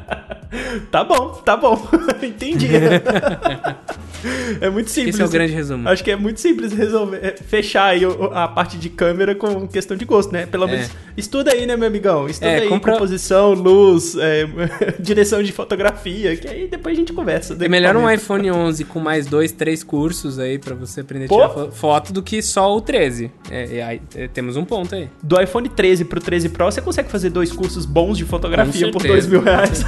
tá 0.92 1.04
bom, 1.04 1.30
tá 1.46 1.58
bom. 1.58 1.80
Entendi. 2.22 2.70
é 4.62 4.70
muito 4.70 4.90
simples. 4.90 5.16
Esse 5.16 5.24
é 5.24 5.26
o 5.26 5.30
grande 5.30 5.54
resumo. 5.54 5.88
Acho 5.88 6.04
que 6.04 6.12
é 6.12 6.16
muito 6.16 6.40
simples 6.40 6.74
resolver, 6.74 7.20
é, 7.22 7.36
fechar 7.36 7.86
aí 7.86 8.02
a 8.34 8.48
parte 8.48 8.78
de 8.78 8.90
câmera 8.90 9.36
com 9.36 9.68
questão 9.68 9.96
de 9.96 10.06
gosto, 10.06 10.32
né? 10.32 10.46
Pelo 10.46 10.66
é. 10.66 10.72
menos 10.72 10.92
estuda 11.18 11.52
aí, 11.52 11.66
né, 11.66 11.76
meu 11.76 11.88
amigão? 11.88 12.28
Estuda 12.28 12.52
é, 12.52 12.62
aí 12.62 12.70
compra... 12.70 12.94
composição, 12.94 13.54
luz, 13.54 14.16
é, 14.18 14.48
direção 15.00 15.42
de 15.42 15.52
fotografia, 15.52 16.36
que 16.36 16.48
aí 16.48 16.68
depois 16.68 16.96
a 16.96 17.00
gente 17.00 17.14
conversa. 17.14 17.58
É 17.60 17.68
melhor 17.68 17.96
um 17.96 18.10
iPhone 18.10 18.52
11 18.52 18.84
com 18.86 19.00
mais 19.00 19.28
dois, 19.28 19.52
três 19.52 19.84
cursos 19.84 20.40
aí 20.40 20.58
para 20.58 20.76
você 20.76 21.02
aprender 21.02 21.26
a 21.26 21.28
tirar 21.28 21.72
foto 21.72 22.14
do 22.14 22.22
que 22.22 22.42
só 22.42 22.76
o 22.76 22.82
13. 22.82 23.32
É, 23.50 23.84
aí, 23.84 24.02
temos 24.34 24.56
um 24.58 24.66
ponto 24.66 24.96
aí. 24.96 25.10
Do 25.22 25.40
iPhone 25.40 25.70
13 25.70 26.06
pro 26.06 26.20
13 26.20 26.50
Pro, 26.50 26.66
você 26.66 26.82
consegue 26.82 27.10
fazer 27.10 27.30
dois 27.30 27.52
cursos 27.52 27.86
bons 27.86 28.18
de 28.18 28.26
fotografia 28.26 28.92
por 28.92 29.02
dois 29.04 29.28
mil 29.28 29.42
reais. 29.42 29.84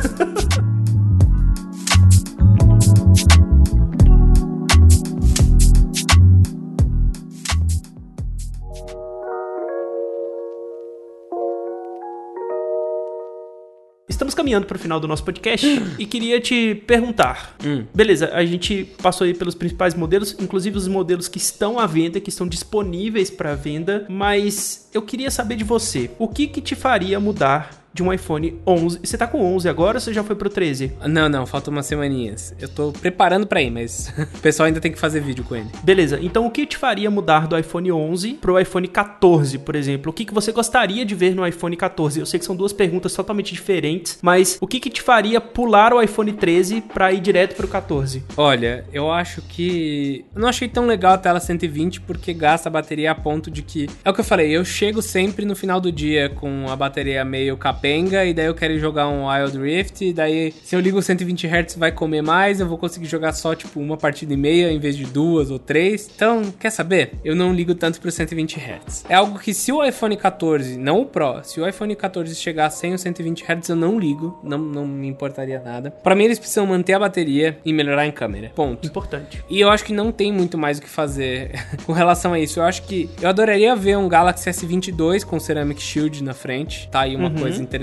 Estamos 14.18 14.34
caminhando 14.34 14.65
para 14.65 14.76
o 14.76 14.80
final 14.80 14.99
do 14.99 15.07
nosso 15.07 15.24
podcast 15.24 15.68
e 15.99 16.03
queria 16.07 16.41
te 16.41 16.74
perguntar. 16.88 17.55
Hum. 17.63 17.86
Beleza, 17.93 18.32
a 18.34 18.43
gente 18.43 18.84
passou 18.99 19.26
aí 19.26 19.34
pelos 19.36 19.53
principais 19.53 19.93
modelos, 19.93 20.36
inclusive 20.39 20.76
os 20.76 20.88
modelos 20.88 21.28
que 21.28 21.38
estão 21.38 21.78
à 21.78 21.86
venda, 21.86 22.20
que 22.20 22.32
estão 22.32 22.47
disponíveis 22.47 23.30
para 23.30 23.53
venda, 23.53 24.07
mas 24.09 24.89
eu 24.91 25.03
queria 25.03 25.30
saber 25.30 25.55
de 25.55 25.63
você, 25.63 26.09
o 26.18 26.28
que 26.28 26.47
que 26.47 26.61
te 26.61 26.74
faria 26.74 27.20
mudar 27.20 27.86
de 27.97 28.03
um 28.03 28.13
iPhone 28.13 28.61
11. 28.65 28.99
Você 29.03 29.17
tá 29.17 29.25
com 29.25 29.43
11 29.55 29.67
agora 29.67 29.97
ou 29.97 29.99
você 29.99 30.13
já 30.13 30.23
foi 30.23 30.35
pro 30.35 30.49
13? 30.49 30.93
Não, 31.07 31.27
não, 31.27 31.47
faltam 31.47 31.73
umas 31.73 31.87
semaninhas. 31.87 32.53
Eu 32.61 32.69
tô 32.69 32.91
preparando 32.91 33.47
para 33.47 33.59
ir, 33.61 33.71
mas 33.71 34.13
o 34.35 34.39
pessoal 34.39 34.67
ainda 34.67 34.79
tem 34.79 34.91
que 34.91 34.99
fazer 34.99 35.19
vídeo 35.19 35.43
com 35.43 35.55
ele. 35.55 35.67
Beleza, 35.83 36.19
então 36.21 36.45
o 36.45 36.51
que 36.51 36.67
te 36.67 36.77
faria 36.77 37.09
mudar 37.09 37.47
do 37.47 37.57
iPhone 37.57 37.91
11 37.91 38.35
pro 38.35 38.59
iPhone 38.59 38.87
14, 38.87 39.57
por 39.59 39.75
exemplo? 39.75 40.11
O 40.11 40.13
que, 40.13 40.25
que 40.25 40.33
você 40.33 40.51
gostaria 40.51 41.03
de 41.03 41.15
ver 41.15 41.33
no 41.33 41.45
iPhone 41.45 41.75
14? 41.75 42.19
Eu 42.19 42.25
sei 42.27 42.39
que 42.39 42.45
são 42.45 42.55
duas 42.55 42.71
perguntas 42.71 43.13
totalmente 43.13 43.51
diferentes, 43.51 44.19
mas 44.21 44.59
o 44.61 44.67
que, 44.67 44.79
que 44.79 44.91
te 44.91 45.01
faria 45.01 45.41
pular 45.41 45.91
o 45.91 46.01
iPhone 46.01 46.31
13 46.33 46.81
pra 46.81 47.11
ir 47.11 47.19
direto 47.19 47.55
pro 47.55 47.67
14? 47.67 48.23
Olha, 48.37 48.85
eu 48.93 49.11
acho 49.11 49.41
que. 49.41 50.23
Eu 50.35 50.41
não 50.41 50.49
achei 50.49 50.67
tão 50.67 50.85
legal 50.85 51.13
a 51.13 51.17
tela 51.17 51.39
120 51.39 52.01
porque 52.01 52.31
gasta 52.31 52.69
a 52.69 52.71
bateria 52.71 53.09
a 53.09 53.15
ponto 53.15 53.49
de 53.49 53.63
que. 53.63 53.89
É 54.05 54.09
o 54.09 54.13
que 54.13 54.19
eu 54.19 54.25
falei, 54.25 54.55
eu 54.55 54.63
chego 54.63 55.01
sempre 55.01 55.45
no 55.45 55.55
final 55.55 55.81
do 55.81 55.91
dia 55.91 56.29
com 56.29 56.69
a 56.69 56.75
bateria 56.75 57.25
meio 57.25 57.57
capeta 57.57 57.86
capenga, 57.88 58.25
e 58.25 58.33
daí 58.33 58.45
eu 58.45 58.53
quero 58.53 58.77
jogar 58.77 59.07
um 59.07 59.27
Wild 59.27 59.57
Rift, 59.57 60.01
e 60.01 60.13
daí 60.13 60.53
se 60.63 60.75
eu 60.75 60.79
ligo 60.79 61.01
120 61.01 61.47
Hz 61.47 61.75
vai 61.75 61.91
comer 61.91 62.21
mais, 62.21 62.59
eu 62.59 62.67
vou 62.67 62.77
conseguir 62.77 63.05
jogar 63.05 63.31
só 63.33 63.55
tipo 63.55 63.79
uma 63.79 63.95
partida 63.95 64.33
e 64.33 64.38
meia 64.38 64.71
em 64.71 64.79
vez 64.79 64.97
de 64.97 65.05
duas 65.05 65.49
ou 65.49 65.57
três. 65.57 66.09
Então, 66.13 66.53
quer 66.59 66.69
saber? 66.69 67.13
Eu 67.23 67.35
não 67.35 67.53
ligo 67.53 67.73
tanto 67.73 68.01
pro 68.01 68.11
120 68.11 68.57
Hz. 68.59 69.05
É 69.07 69.15
algo 69.15 69.39
que 69.39 69.53
se 69.53 69.71
o 69.71 69.83
iPhone 69.83 70.17
14, 70.17 70.77
não 70.77 71.01
o 71.01 71.05
Pro, 71.05 71.41
se 71.43 71.59
o 71.61 71.67
iPhone 71.67 71.95
14 71.95 72.35
chegar 72.35 72.69
sem 72.69 72.93
os 72.93 73.01
120 73.01 73.43
Hz, 73.43 73.69
eu 73.69 73.75
não 73.75 73.99
ligo, 73.99 74.39
não, 74.43 74.57
não 74.57 74.85
me 74.88 75.07
importaria 75.07 75.59
nada. 75.59 75.91
Para 75.91 76.15
mim 76.15 76.25
eles 76.25 76.39
precisam 76.39 76.65
manter 76.65 76.93
a 76.93 76.99
bateria 76.99 77.57
e 77.63 77.71
melhorar 77.71 78.05
em 78.05 78.11
câmera. 78.11 78.51
Ponto. 78.53 78.85
Importante. 78.85 79.43
E 79.49 79.59
eu 79.59 79.69
acho 79.69 79.85
que 79.85 79.93
não 79.93 80.11
tem 80.11 80.31
muito 80.31 80.57
mais 80.57 80.77
o 80.77 80.81
que 80.81 80.89
fazer 80.89 81.51
com 81.85 81.93
relação 81.93 82.33
a 82.33 82.39
isso. 82.39 82.59
Eu 82.59 82.63
acho 82.63 82.83
que 82.83 83.09
eu 83.21 83.29
adoraria 83.29 83.75
ver 83.75 83.97
um 83.97 84.09
Galaxy 84.09 84.49
S22 84.49 85.23
com 85.23 85.39
Ceramic 85.39 85.81
Shield 85.81 86.23
na 86.23 86.33
frente. 86.33 86.89
Tá 86.89 87.01
aí 87.01 87.15
uma 87.15 87.29
uhum. 87.29 87.35
coisa 87.35 87.61
interessante, 87.61 87.76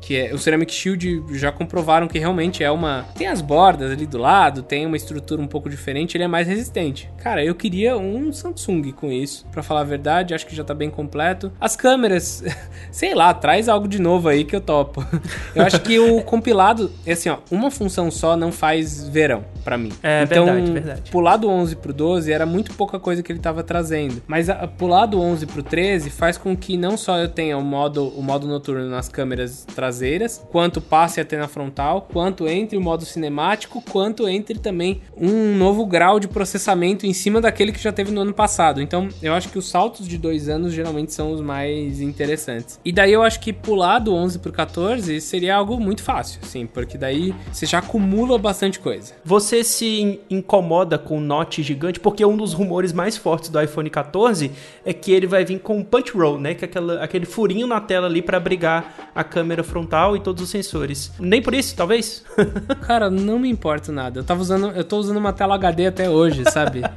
que 0.00 0.16
é 0.16 0.34
o 0.34 0.38
Ceramic 0.38 0.72
Shield 0.72 1.24
já 1.32 1.52
comprovaram 1.52 2.08
que 2.08 2.18
realmente 2.18 2.64
é 2.64 2.70
uma 2.70 3.06
tem 3.14 3.26
as 3.26 3.40
bordas 3.40 3.90
ali 3.92 4.06
do 4.06 4.18
lado, 4.18 4.62
tem 4.62 4.86
uma 4.86 4.96
estrutura 4.96 5.40
um 5.40 5.46
pouco 5.46 5.68
diferente, 5.68 6.16
ele 6.16 6.24
é 6.24 6.28
mais 6.28 6.46
resistente. 6.46 7.10
Cara, 7.18 7.44
eu 7.44 7.54
queria 7.54 7.96
um 7.96 8.32
Samsung 8.32 8.92
com 8.92 9.10
isso, 9.10 9.46
para 9.52 9.62
falar 9.62 9.80
a 9.80 9.84
verdade, 9.84 10.34
acho 10.34 10.46
que 10.46 10.54
já 10.54 10.64
tá 10.64 10.74
bem 10.74 10.90
completo. 10.90 11.52
As 11.60 11.76
câmeras, 11.76 12.42
sei 12.90 13.14
lá, 13.14 13.32
traz 13.34 13.68
algo 13.68 13.88
de 13.88 14.00
novo 14.00 14.28
aí 14.28 14.44
que 14.44 14.54
eu 14.54 14.60
topo. 14.60 15.04
Eu 15.54 15.64
acho 15.64 15.80
que 15.80 15.98
o 15.98 16.22
compilado, 16.22 16.90
é 17.04 17.12
assim, 17.12 17.28
ó, 17.28 17.38
uma 17.50 17.70
função 17.70 18.10
só 18.10 18.36
não 18.36 18.52
faz 18.52 19.08
verão 19.08 19.44
para 19.64 19.76
mim. 19.76 19.92
É 20.02 20.22
então, 20.22 20.46
verdade, 20.46 20.70
verdade. 20.70 21.10
Pular 21.10 21.36
do 21.36 21.48
11 21.48 21.76
pro 21.76 21.92
12 21.92 22.32
era 22.32 22.46
muito 22.46 22.72
pouca 22.74 22.98
coisa 22.98 23.22
que 23.22 23.32
ele 23.32 23.40
tava 23.40 23.62
trazendo, 23.62 24.22
mas 24.26 24.48
a, 24.48 24.66
pular 24.66 25.06
do 25.06 25.20
11 25.20 25.46
pro 25.46 25.62
13 25.62 26.10
faz 26.10 26.38
com 26.38 26.56
que 26.56 26.76
não 26.76 26.96
só 26.96 27.18
eu 27.18 27.28
tenha 27.28 27.56
o 27.58 27.62
modo, 27.62 28.08
o 28.08 28.22
modo 28.22 28.46
noturno 28.46 28.88
nas 28.88 29.08
câmeras 29.18 29.66
traseiras, 29.74 30.46
quanto 30.52 30.80
passe 30.80 31.20
a 31.20 31.24
ter 31.24 31.38
na 31.38 31.48
frontal, 31.48 32.06
quanto 32.12 32.46
entre 32.46 32.78
o 32.78 32.80
modo 32.80 33.04
cinemático, 33.04 33.82
quanto 33.90 34.28
entre 34.28 34.60
também 34.60 35.00
um 35.16 35.56
novo 35.56 35.84
grau 35.84 36.20
de 36.20 36.28
processamento 36.28 37.04
em 37.04 37.12
cima 37.12 37.40
daquele 37.40 37.72
que 37.72 37.82
já 37.82 37.90
teve 37.90 38.12
no 38.12 38.20
ano 38.20 38.32
passado. 38.32 38.80
Então, 38.80 39.08
eu 39.20 39.34
acho 39.34 39.48
que 39.48 39.58
os 39.58 39.68
saltos 39.68 40.06
de 40.06 40.16
dois 40.16 40.48
anos 40.48 40.72
geralmente 40.72 41.12
são 41.12 41.32
os 41.32 41.40
mais 41.40 42.00
interessantes. 42.00 42.78
E 42.84 42.92
daí 42.92 43.12
eu 43.12 43.24
acho 43.24 43.40
que 43.40 43.52
pular 43.52 43.98
do 43.98 44.14
11 44.14 44.38
pro 44.38 44.52
14 44.52 45.20
seria 45.20 45.56
algo 45.56 45.80
muito 45.80 46.04
fácil, 46.04 46.38
sim, 46.44 46.64
porque 46.64 46.96
daí 46.96 47.34
você 47.52 47.66
já 47.66 47.78
acumula 47.78 48.38
bastante 48.38 48.78
coisa. 48.78 49.14
Você 49.24 49.64
se 49.64 50.20
incomoda 50.30 50.96
com 50.96 51.18
o 51.18 51.20
Note 51.20 51.60
gigante? 51.60 51.98
Porque 51.98 52.24
um 52.24 52.36
dos 52.36 52.52
rumores 52.52 52.92
mais 52.92 53.16
fortes 53.16 53.50
do 53.50 53.60
iPhone 53.60 53.90
14 53.90 54.52
é 54.84 54.92
que 54.92 55.10
ele 55.10 55.26
vai 55.26 55.44
vir 55.44 55.58
com 55.58 55.82
punch 55.82 56.12
roll, 56.12 56.38
né? 56.38 56.54
Que 56.54 56.64
é 56.64 56.68
aquela, 56.68 57.02
aquele 57.02 57.26
furinho 57.26 57.66
na 57.66 57.80
tela 57.80 58.06
ali 58.06 58.22
para 58.22 58.36
abrigar 58.36 59.07
a 59.14 59.24
câmera 59.24 59.62
frontal 59.62 60.16
e 60.16 60.20
todos 60.20 60.42
os 60.42 60.50
sensores. 60.50 61.12
Nem 61.18 61.42
por 61.42 61.54
isso, 61.54 61.74
talvez? 61.74 62.24
Cara, 62.86 63.10
não 63.10 63.38
me 63.38 63.48
importa 63.48 63.90
nada. 63.92 64.20
Eu 64.20 64.24
tava 64.24 64.40
usando, 64.40 64.70
eu 64.70 64.84
tô 64.84 64.98
usando 64.98 65.16
uma 65.16 65.32
tela 65.32 65.54
HD 65.54 65.86
até 65.86 66.08
hoje, 66.08 66.44
sabe? 66.50 66.82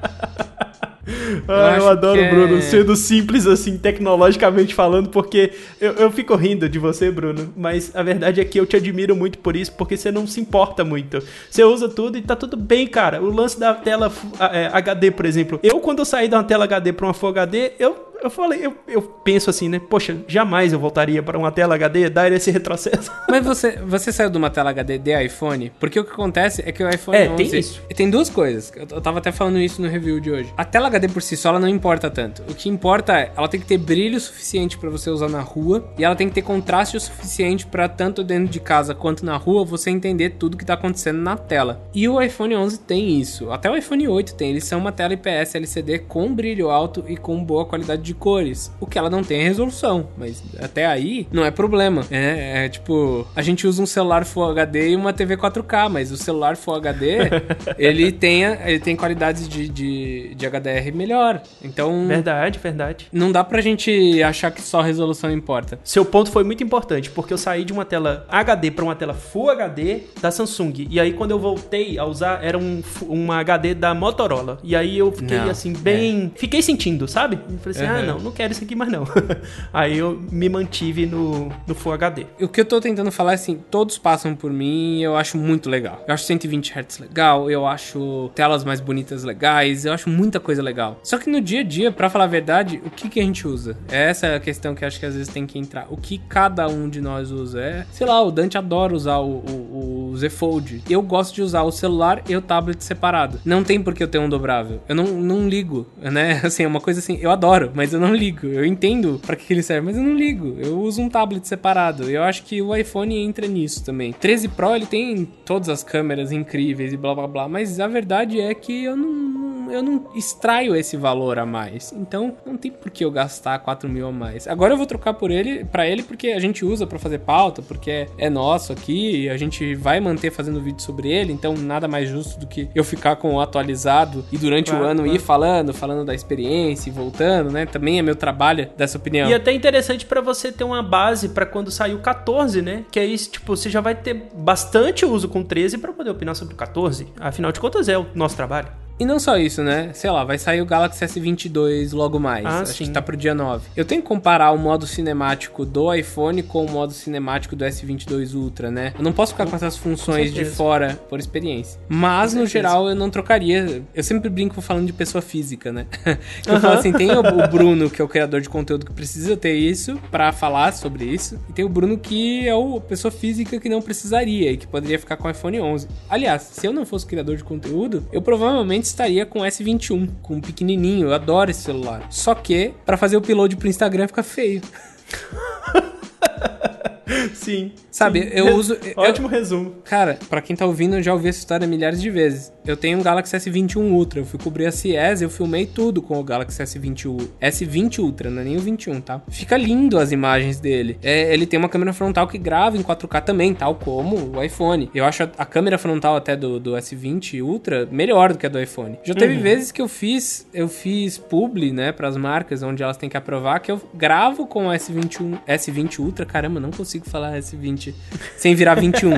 Ah, 1.47 1.76
eu, 1.76 1.84
eu 1.84 1.89
adoro 1.89 2.22
o 2.22 2.30
Bruno, 2.30 2.57
é... 2.57 2.62
sendo 2.62 2.95
simples 2.95 3.47
assim, 3.47 3.78
tecnologicamente 3.78 4.74
falando, 4.74 5.09
porque 5.09 5.51
eu, 5.80 5.93
eu 5.93 6.12
fico 6.12 6.36
rindo 6.36 6.70
de 6.70 6.78
você, 6.80 7.09
Bruno, 7.12 7.53
mas 7.55 7.95
a 7.95 8.03
verdade 8.03 8.39
é 8.39 8.45
que 8.45 8.59
eu 8.59 8.66
te 8.66 8.76
admiro 8.76 9.16
muito 9.16 9.39
por 9.39 9.55
isso, 9.55 9.72
porque 9.74 9.97
você 9.97 10.12
não 10.12 10.28
se 10.28 10.39
importa 10.39 10.84
muito. 10.84 11.22
Você 11.49 11.64
usa 11.64 11.89
tudo 11.89 12.18
e 12.18 12.22
tá 12.22 12.36
tudo 12.36 12.55
bem, 12.55 12.88
cara. 12.88 13.22
O 13.22 13.34
lance 13.34 13.59
da 13.59 13.74
tela 13.74 14.12
é, 14.51 14.70
HD, 14.72 15.12
por 15.12 15.26
exemplo. 15.26 15.59
Eu, 15.64 15.80
quando 15.80 15.99
eu 15.99 16.05
saí 16.05 16.28
de 16.28 16.36
uma 16.36 16.43
tela 16.43 16.66
HD 16.66 16.93
pra 16.93 17.07
uma 17.07 17.14
Full 17.14 17.30
HD, 17.30 17.74
eu 17.80 18.11
eu 18.22 18.30
falei, 18.30 18.66
eu, 18.66 18.76
eu 18.88 19.02
penso 19.02 19.50
assim, 19.50 19.68
né? 19.68 19.80
Poxa, 19.80 20.18
jamais 20.28 20.74
eu 20.74 20.80
voltaria 20.80 21.22
para 21.24 21.38
uma 21.38 21.52
tela 21.52 21.76
HD 21.76 22.10
dar 22.10 22.32
esse 22.32 22.52
retrocesso. 22.52 23.12
Mas 23.30 23.46
você, 23.46 23.78
você 23.78 24.12
saiu 24.12 24.30
de 24.30 24.38
uma 24.38 24.50
tela 24.50 24.70
HD 24.70 24.98
de 24.98 25.24
iPhone? 25.26 25.72
Porque 25.80 26.00
o 26.00 26.04
que 26.04 26.12
acontece 26.12 26.64
é 26.66 26.72
que 26.72 26.84
o 26.84 26.90
iPhone 26.90 27.18
é, 27.18 27.30
11... 27.30 27.36
tem 27.36 27.60
isso. 27.60 27.82
Tem 27.96 28.10
duas 28.10 28.30
coisas. 28.30 28.72
Eu, 28.76 28.88
eu 28.92 29.02
tava 29.02 29.20
até 29.20 29.32
falando 29.32 29.60
isso 29.60 29.82
no 29.82 29.88
review 29.88 30.20
de 30.20 30.32
hoje. 30.32 30.54
A 30.56 30.64
tela 30.64 30.88
HD 30.88 31.08
por 31.08 31.22
si 31.22 31.36
só, 31.36 31.50
ela 31.50 31.60
não 31.60 31.68
importa 31.68 32.10
tanto. 32.10 32.44
O 32.50 32.54
que 32.54 32.70
importa 32.70 33.18
é, 33.18 33.32
ela 33.36 33.48
tem 33.48 33.60
que 33.60 33.66
ter 33.66 33.78
brilho 33.78 34.20
suficiente 34.20 34.78
para 34.78 34.90
você 34.90 35.10
usar 35.10 35.30
na 35.30 35.42
rua 35.42 35.92
e 35.98 36.04
ela 36.04 36.16
tem 36.16 36.28
que 36.28 36.36
ter 36.36 36.42
contraste 36.42 36.98
o 36.98 37.00
suficiente 37.00 37.66
para 37.66 37.90
tanto 37.90 38.24
dentro 38.24 38.52
de 38.52 38.60
casa 38.60 38.94
quanto 38.94 39.26
na 39.26 39.38
rua 39.38 39.66
você 39.66 39.90
entender 39.90 40.32
tudo 40.32 40.58
que 40.58 40.66
tá 40.66 40.74
acontecendo 40.76 41.22
na 41.22 41.36
tela. 41.36 41.82
E 41.94 42.08
o 42.08 42.22
iPhone 42.22 42.56
11 42.56 42.80
tem 42.82 43.20
isso. 43.20 43.52
Até 43.52 43.70
o 43.70 43.76
iPhone 43.76 44.08
8 44.08 44.36
tem. 44.36 44.52
Eles 44.52 44.66
são 44.66 44.80
uma 44.80 44.92
tela 44.92 45.14
IPS 45.14 45.56
LCD 45.56 46.00
com 46.00 46.34
brilho 46.34 46.70
alto 46.70 47.04
e 47.08 47.18
com 47.18 47.44
boa 47.44 47.66
qualidade 47.66 48.02
de 48.02 48.11
de 48.12 48.14
cores. 48.14 48.72
O 48.80 48.86
que 48.86 48.97
ela 48.97 49.09
não 49.09 49.24
tem 49.24 49.41
é 49.41 49.43
resolução, 49.43 50.09
mas 50.18 50.43
até 50.59 50.86
aí 50.86 51.28
não 51.32 51.45
é 51.45 51.51
problema. 51.51 52.05
É, 52.12 52.66
é 52.66 52.70
tipo, 52.70 53.26
a 53.36 53.41
gente 53.41 53.66
usa 53.66 53.82
um 53.82 53.86
celular 53.86 54.26
Full 54.26 54.43
HD 54.51 54.89
e 54.89 54.95
uma 54.95 55.14
TV 55.14 55.38
4K, 55.38 55.89
mas 55.89 56.12
o 56.12 56.18
celular 56.18 56.57
Full 56.57 56.76
HD, 56.76 57.18
ele 57.78 58.12
tem, 58.12 58.43
ele 58.43 58.80
tem 58.80 58.95
qualidades 58.95 59.47
de, 59.47 59.70
de, 59.70 60.36
de 60.36 60.45
HDR 60.45 60.93
melhor. 60.93 61.41
Então. 61.64 62.05
Verdade, 62.07 62.59
verdade. 62.59 63.07
Não 63.12 63.32
dá 63.32 63.43
pra 63.43 63.62
gente 63.62 64.22
achar 64.24 64.51
que 64.51 64.62
só 64.62 64.82
resolução 64.82 65.32
importa. 65.32 65.80
Seu 65.84 66.03
ponto 66.03 66.30
foi 66.30 66.43
muito 66.43 66.64
importante, 66.64 67.09
porque 67.09 67.34
eu 67.34 67.38
saí 67.38 67.64
de 67.64 67.72
uma 67.72 67.86
tela 67.86 68.26
HD 68.30 68.72
para 68.72 68.84
uma 68.84 68.95
tela 68.95 69.14
Full 69.14 69.49
HD 69.51 70.01
da 70.22 70.32
Samsung. 70.32 70.88
E 70.89 70.99
aí, 70.99 71.14
quando 71.14 71.32
eu 71.32 71.39
voltei 71.39 71.97
a 71.97 72.05
usar, 72.05 72.43
era 72.43 72.57
um, 72.57 72.82
uma 73.03 73.39
HD 73.39 73.74
da 73.74 73.93
Motorola. 73.93 74.57
E 74.64 74.76
aí 74.76 74.97
eu 74.97 75.12
fiquei 75.12 75.38
não, 75.38 75.49
assim, 75.49 75.74
bem. 75.74 76.32
É. 76.36 76.39
Fiquei 76.39 76.62
sentindo, 76.62 77.07
sabe? 77.07 77.39
Eu 77.49 77.57
falei 77.59 77.78
assim, 77.78 77.86
uhum. 77.86 77.99
ah, 77.99 78.01
não, 78.02 78.20
não 78.20 78.32
quero 78.32 78.52
isso 78.52 78.64
aqui 78.64 78.76
mais 78.76 78.91
não. 78.91 79.06
Aí 79.74 79.97
eu 79.97 80.22
me 80.32 80.49
mantive 80.49 81.06
no, 81.06 81.52
no 81.68 81.76
Full 81.76 81.93
HD. 81.93 82.26
O 82.41 82.47
que 82.47 82.62
eu 82.62 82.66
tô 82.66 82.80
tentando 82.80 83.12
falar 83.12 83.32
é 83.32 83.36
assim, 83.36 83.60
todos 83.70 83.97
passam 83.97 84.36
por 84.36 84.52
mim 84.52 84.99
e 84.99 85.04
eu 85.04 85.16
acho 85.16 85.38
muito 85.38 85.70
legal. 85.70 86.04
Eu 86.08 86.14
acho 86.14 86.26
120 86.26 86.74
Hz 86.74 86.99
legal, 86.99 87.49
eu 87.49 87.66
acho 87.66 88.30
telas 88.36 88.64
mais 88.64 88.80
bonitas 88.80 89.24
legais, 89.24 89.86
eu 89.86 89.93
acho 89.93 90.10
muita 90.10 90.39
coisa 90.39 90.62
legal. 90.62 90.99
Só 91.04 91.18
que 91.18 91.30
no 91.30 91.41
dia 91.41 91.62
a 91.62 91.64
dia, 91.64 91.91
para 91.91 92.10
falar 92.10 92.26
a 92.26 92.28
verdade, 92.28 92.82
o 92.86 92.89
que 92.89 93.10
que 93.10 93.20
a 93.20 93.24
gente 93.24 93.47
usa? 93.47 93.78
Essa 93.89 94.28
é 94.28 94.36
a 94.36 94.39
questão 94.39 94.76
que 94.76 94.86
acho 94.86 94.99
que 94.99 95.06
às 95.06 95.16
vezes 95.16 95.32
tem 95.32 95.45
que 95.45 95.58
entrar. 95.58 95.88
O 95.89 95.97
que 95.97 96.18
cada 96.30 96.68
um 96.68 96.89
de 96.89 97.02
nós 97.02 97.32
usa 97.32 97.62
é, 97.62 97.86
sei 97.91 98.08
lá, 98.08 98.22
o 98.22 98.32
Dante 98.32 98.58
adora 98.58 98.93
usar 98.93 99.18
o, 99.18 99.38
o, 99.39 100.12
o 100.12 100.18
Z 100.18 100.30
Fold. 100.30 100.84
Eu 100.89 101.02
gosto 101.02 101.36
de 101.36 101.41
usar 101.41 101.64
o 101.64 101.72
celular 101.72 102.22
e 102.28 102.36
o 102.36 102.41
tablet 102.41 102.84
separado. 102.84 103.39
Não 103.45 103.64
tem 103.64 103.82
por 103.82 103.93
que 103.93 104.04
eu 104.04 104.08
ter 104.08 104.20
um 104.20 104.30
dobrável. 104.30 104.82
Eu 104.88 104.95
não, 104.95 105.06
não 105.06 105.47
ligo, 105.47 105.88
né? 105.97 106.41
Assim, 106.52 106.64
é 106.64 106.68
uma 106.68 106.82
coisa 106.82 106.99
assim, 106.99 107.18
eu 107.22 107.32
adoro, 107.32 107.72
mas 107.74 107.81
eu 107.94 108.00
não 108.00 108.14
ligo. 108.14 108.48
Eu 108.48 108.66
entendo 108.66 109.20
para 109.26 109.36
que 109.36 109.52
ele 109.54 109.64
serve, 109.64 109.86
mas 109.86 109.98
eu 109.98 110.04
não 110.04 110.16
ligo. 110.16 110.58
Eu 110.60 110.80
uso 110.80 111.02
um 111.02 111.10
tablet 111.10 111.48
separado. 111.48 112.10
Eu 112.10 112.24
acho 112.24 112.44
que 112.44 112.62
o 112.62 112.76
iPhone 112.76 113.18
entra 113.18 113.48
nisso 113.48 113.84
também. 113.84 114.14
13 114.14 114.50
Pro 114.50 114.76
ele 114.76 114.86
tem 114.86 115.26
todas 115.46 115.70
as 115.70 115.84
câmeras 115.84 116.32
incríveis 116.32 116.94
e 116.94 116.98
blá 116.98 117.16
blá 117.16 117.28
blá, 117.28 117.50
mas 117.50 117.80
a 117.80 117.88
verdade 117.88 118.40
é 118.40 118.54
que 118.54 118.84
eu 118.84 118.96
não, 118.96 119.72
eu 119.72 119.82
não 119.82 120.06
extraio 120.16 120.76
esse 120.76 120.98
valor 120.98 121.40
a 121.40 121.46
mais. 121.46 121.92
Então 121.92 122.36
não 122.46 122.58
tem 122.58 122.72
por 122.72 122.92
que 122.92 123.04
eu 123.04 123.12
gastar 123.12 123.60
4 123.60 123.90
mil 123.90 124.08
a 124.08 124.12
mais. 124.12 124.48
Agora 124.48 124.74
eu 124.74 124.78
vou 124.78 124.86
trocar 124.86 125.14
por 125.14 125.32
ele, 125.32 125.66
para 125.66 125.88
ele 125.88 126.04
porque 126.04 126.30
a 126.30 126.40
gente 126.40 126.64
usa 126.66 126.86
para 126.86 127.00
fazer 127.00 127.20
pauta, 127.20 127.62
porque 127.62 128.08
é, 128.18 128.30
nosso 128.30 128.74
aqui, 128.74 129.30
a 129.30 129.38
gente 129.38 129.76
vai 129.76 130.00
manter 130.00 130.32
fazendo 130.32 130.62
vídeo 130.62 130.82
sobre 130.82 131.10
ele, 131.10 131.34
então 131.34 131.54
nada 131.56 131.88
mais 131.88 132.10
justo 132.10 132.40
do 132.40 132.48
que 132.48 132.70
eu 132.76 132.84
ficar 132.84 133.16
com 133.16 133.36
o 133.36 133.42
atualizado 133.42 134.26
e 134.32 134.38
durante 134.38 134.72
claro, 134.72 134.86
o 134.86 134.88
ano 134.88 135.04
claro. 135.04 135.16
ir 135.16 135.20
falando, 135.20 135.74
falando 135.74 136.06
da 136.06 136.14
experiência 136.14 136.90
e 136.90 136.94
voltando, 136.94 137.52
né? 137.52 137.66
Também 137.72 138.00
é 138.00 138.02
meu 138.02 138.16
trabalho 138.16 138.70
dessa 138.78 138.98
opinião. 138.98 139.30
E 139.30 139.34
até 139.34 139.52
interessante 139.52 140.06
para 140.06 140.22
você 140.22 140.52
ter 140.52 140.64
uma 140.64 140.84
base 140.84 141.30
para 141.30 141.46
quando 141.46 141.72
sair 141.72 141.94
o 141.94 142.00
14, 142.00 142.62
né? 142.62 142.84
Que 142.92 143.00
aí, 143.00 143.18
tipo, 143.18 143.56
você 143.56 143.70
já 143.70 143.82
vai 143.82 143.96
ter 143.96 144.30
bastante 144.34 145.06
uso 145.06 145.28
com 145.28 145.44
13 145.44 145.78
para 145.78 145.94
poder 145.94 146.10
opinar 146.10 146.36
sobre 146.36 146.54
o 146.54 146.58
14. 146.58 147.08
Afinal 147.20 147.52
de 147.52 147.60
contas, 147.60 147.88
é 147.88 147.98
o 147.98 148.06
nosso 148.14 148.36
trabalho. 148.36 148.81
E 149.02 149.06
não 149.06 149.18
só 149.18 149.36
isso, 149.36 149.64
né? 149.64 149.89
Sei 149.95 150.12
lá, 150.12 150.24
vai 150.24 150.38
sair 150.38 150.62
o 150.62 150.66
Galaxy 150.66 151.04
S22 151.04 151.91
logo 151.91 152.20
mais. 152.20 152.45
Ah, 152.45 152.60
Acho 152.60 152.74
sim. 152.74 152.84
que 152.86 152.91
tá 152.91 153.02
pro 153.02 153.18
dia 153.18 153.34
9. 153.34 153.70
Eu 153.76 153.84
tenho 153.84 153.99
que 153.99 154.08
comparar 154.08 154.52
o 154.52 154.60
modo 154.60 154.86
cinemático 154.86 155.66
do 155.66 155.91
iPhone 155.91 156.43
com 156.43 156.64
o 156.64 156.70
modo 156.70 156.93
cinemático 156.93 157.56
do 157.56 157.66
S22 157.66 158.36
Ultra, 158.36 158.70
né? 158.70 158.93
Eu 158.95 159.04
não 159.04 159.12
posso 159.12 159.32
ficar 159.32 159.47
com 159.47 159.56
essas 159.56 159.76
funções 159.76 160.32
de 160.32 160.45
fora 160.45 160.99
por 161.10 161.20
experiência. 161.20 161.82
Mas, 161.89 162.36
no 162.36 162.45
geral, 162.45 162.88
eu 162.88 162.93
não 162.93 163.10
trocaria. 163.10 163.82
Eu 163.91 164.04
sempre 164.04 164.30
brinco 164.30 164.62
falando 164.62 164.86
de 164.86 164.93
pessoa 164.93 165.20
física, 165.20 165.72
né? 165.72 165.88
eu 166.45 166.60
falo 166.60 166.76
assim: 166.76 166.93
tem 166.93 167.10
o 167.10 167.47
Bruno, 167.47 167.89
que 167.89 168.04
é 168.04 168.06
o 168.06 168.08
criador 168.08 168.39
de 168.39 168.49
conteúdo 168.49 168.86
que 168.86 168.93
precisa 168.93 169.36
ter 169.36 169.56
isso 169.56 169.99
para 170.12 170.32
falar 170.32 170.74
sobre 170.74 171.06
isso. 171.06 171.39
E 171.49 171.54
tem 171.54 171.66
o 171.66 171.70
Bruno, 171.70 171.97
que 171.97 172.47
é 172.47 172.54
o 172.54 172.80
pessoa 172.80 173.12
física 173.12 173.60
que 173.60 173.68
não 173.68 173.82
precisaria 173.82 174.52
e 174.52 174.58
que 174.58 174.68
poderia 174.68 174.99
ficar 174.99 175.18
com 175.18 175.28
o 175.28 175.32
iPhone 175.32 175.60
11. 175.60 175.88
Aliás, 176.08 176.43
se 176.43 176.68
eu 176.68 176.72
não 176.72 176.86
fosse 176.86 177.08
criador 177.08 177.36
de 177.36 177.43
conteúdo, 177.43 178.06
eu 178.12 178.22
provavelmente 178.22 178.91
estaria 178.92 179.26
com 179.26 179.39
S21, 179.39 180.10
com 180.22 180.36
um 180.36 180.42
pequenininho. 180.42 181.08
Eu 181.08 181.14
adoro 181.14 181.52
esse 181.52 181.62
celular. 181.62 182.06
Só 182.10 182.36
que 182.36 182.74
para 182.86 182.98
fazer 182.98 183.16
o 183.16 183.20
upload 183.20 183.56
pro 183.56 183.68
Instagram 183.68 184.08
fica 184.08 184.24
feio. 184.24 184.62
Sim. 187.34 187.72
Sabe, 187.89 188.22
sim. 188.24 188.30
eu 188.34 188.55
uso. 188.55 188.78
Ótimo 188.95 189.28
eu, 189.28 189.32
resumo. 189.32 189.76
Cara, 189.84 190.18
pra 190.30 190.41
quem 190.41 190.55
tá 190.55 190.66
ouvindo, 190.66 190.95
eu 190.95 191.03
já 191.03 191.14
ouvi 191.14 191.30
essa 191.30 191.39
história 191.39 191.68
milhares 191.68 192.01
de 192.01 192.09
vezes. 192.09 192.51
Eu 192.66 192.78
tenho 192.78 192.99
um 192.99 193.01
Galaxy 193.01 193.36
S21 193.36 193.91
Ultra. 193.91 194.20
Eu 194.20 194.26
fui 194.26 194.39
cobrir 194.39 194.66
a 194.66 194.72
CES, 194.72 195.22
eu 195.22 195.30
filmei 195.30 195.66
tudo 195.66 196.01
com 196.01 196.20
o 196.20 196.24
Galaxy 196.24 196.62
S20, 196.62 197.30
S20 197.41 197.99
Ultra, 197.99 198.30
não 198.30 198.41
é 198.41 198.45
nem 198.45 198.57
o 198.57 198.59
21, 198.59 199.01
tá? 199.01 199.22
Fica 199.30 199.57
lindo 199.57 199.97
as 199.97 200.12
imagens 200.12 200.59
dele. 200.59 200.97
É, 201.01 201.34
ele 201.34 201.45
tem 201.45 201.57
uma 201.57 201.70
câmera 201.70 201.93
frontal 201.93 202.28
que 202.28 202.38
grava 202.38 202.78
em 202.78 202.84
4K 202.84 203.22
também, 203.22 203.53
tal 203.53 203.76
como 203.76 204.38
o 204.38 204.43
iPhone. 204.43 204.89
Eu 204.93 205.05
acho 205.05 205.24
a, 205.24 205.30
a 205.38 205.45
câmera 205.45 205.78
frontal 205.78 206.16
até 206.16 206.36
do, 206.36 206.59
do, 206.59 206.72
S20 206.72 207.41
Ultra 207.43 207.88
melhor 207.91 208.34
do 208.34 208.38
que 208.38 208.45
a 208.45 208.49
do 208.49 208.59
iPhone. 208.59 208.99
Já 209.03 209.14
teve 209.14 209.36
uhum. 209.36 209.41
vezes 209.41 209.72
que 209.72 209.82
eu 209.82 209.88
fiz, 209.88 210.47
eu 210.53 210.68
fiz 210.68 211.18
publi, 211.18 211.72
né, 211.72 211.91
pras 211.91 212.16
marcas 212.16 212.64
onde 212.64 212.84
elas 212.84 212.97
têm 212.97 213.09
que 213.09 213.18
aprovar, 213.18 213.59
que 213.59 213.72
eu 213.72 213.82
gravo 213.93 214.45
com 214.45 214.68
o 214.68 214.72
S21, 214.72 215.39
S20 215.47 215.99
Ultra. 215.99 216.26
Caramba, 216.26 216.59
não 216.59 216.72
consigo 216.72 217.01
falar 217.10 217.38
S20 217.38 217.93
sem 218.38 218.56
virar 218.56 218.76
21. 218.76 219.12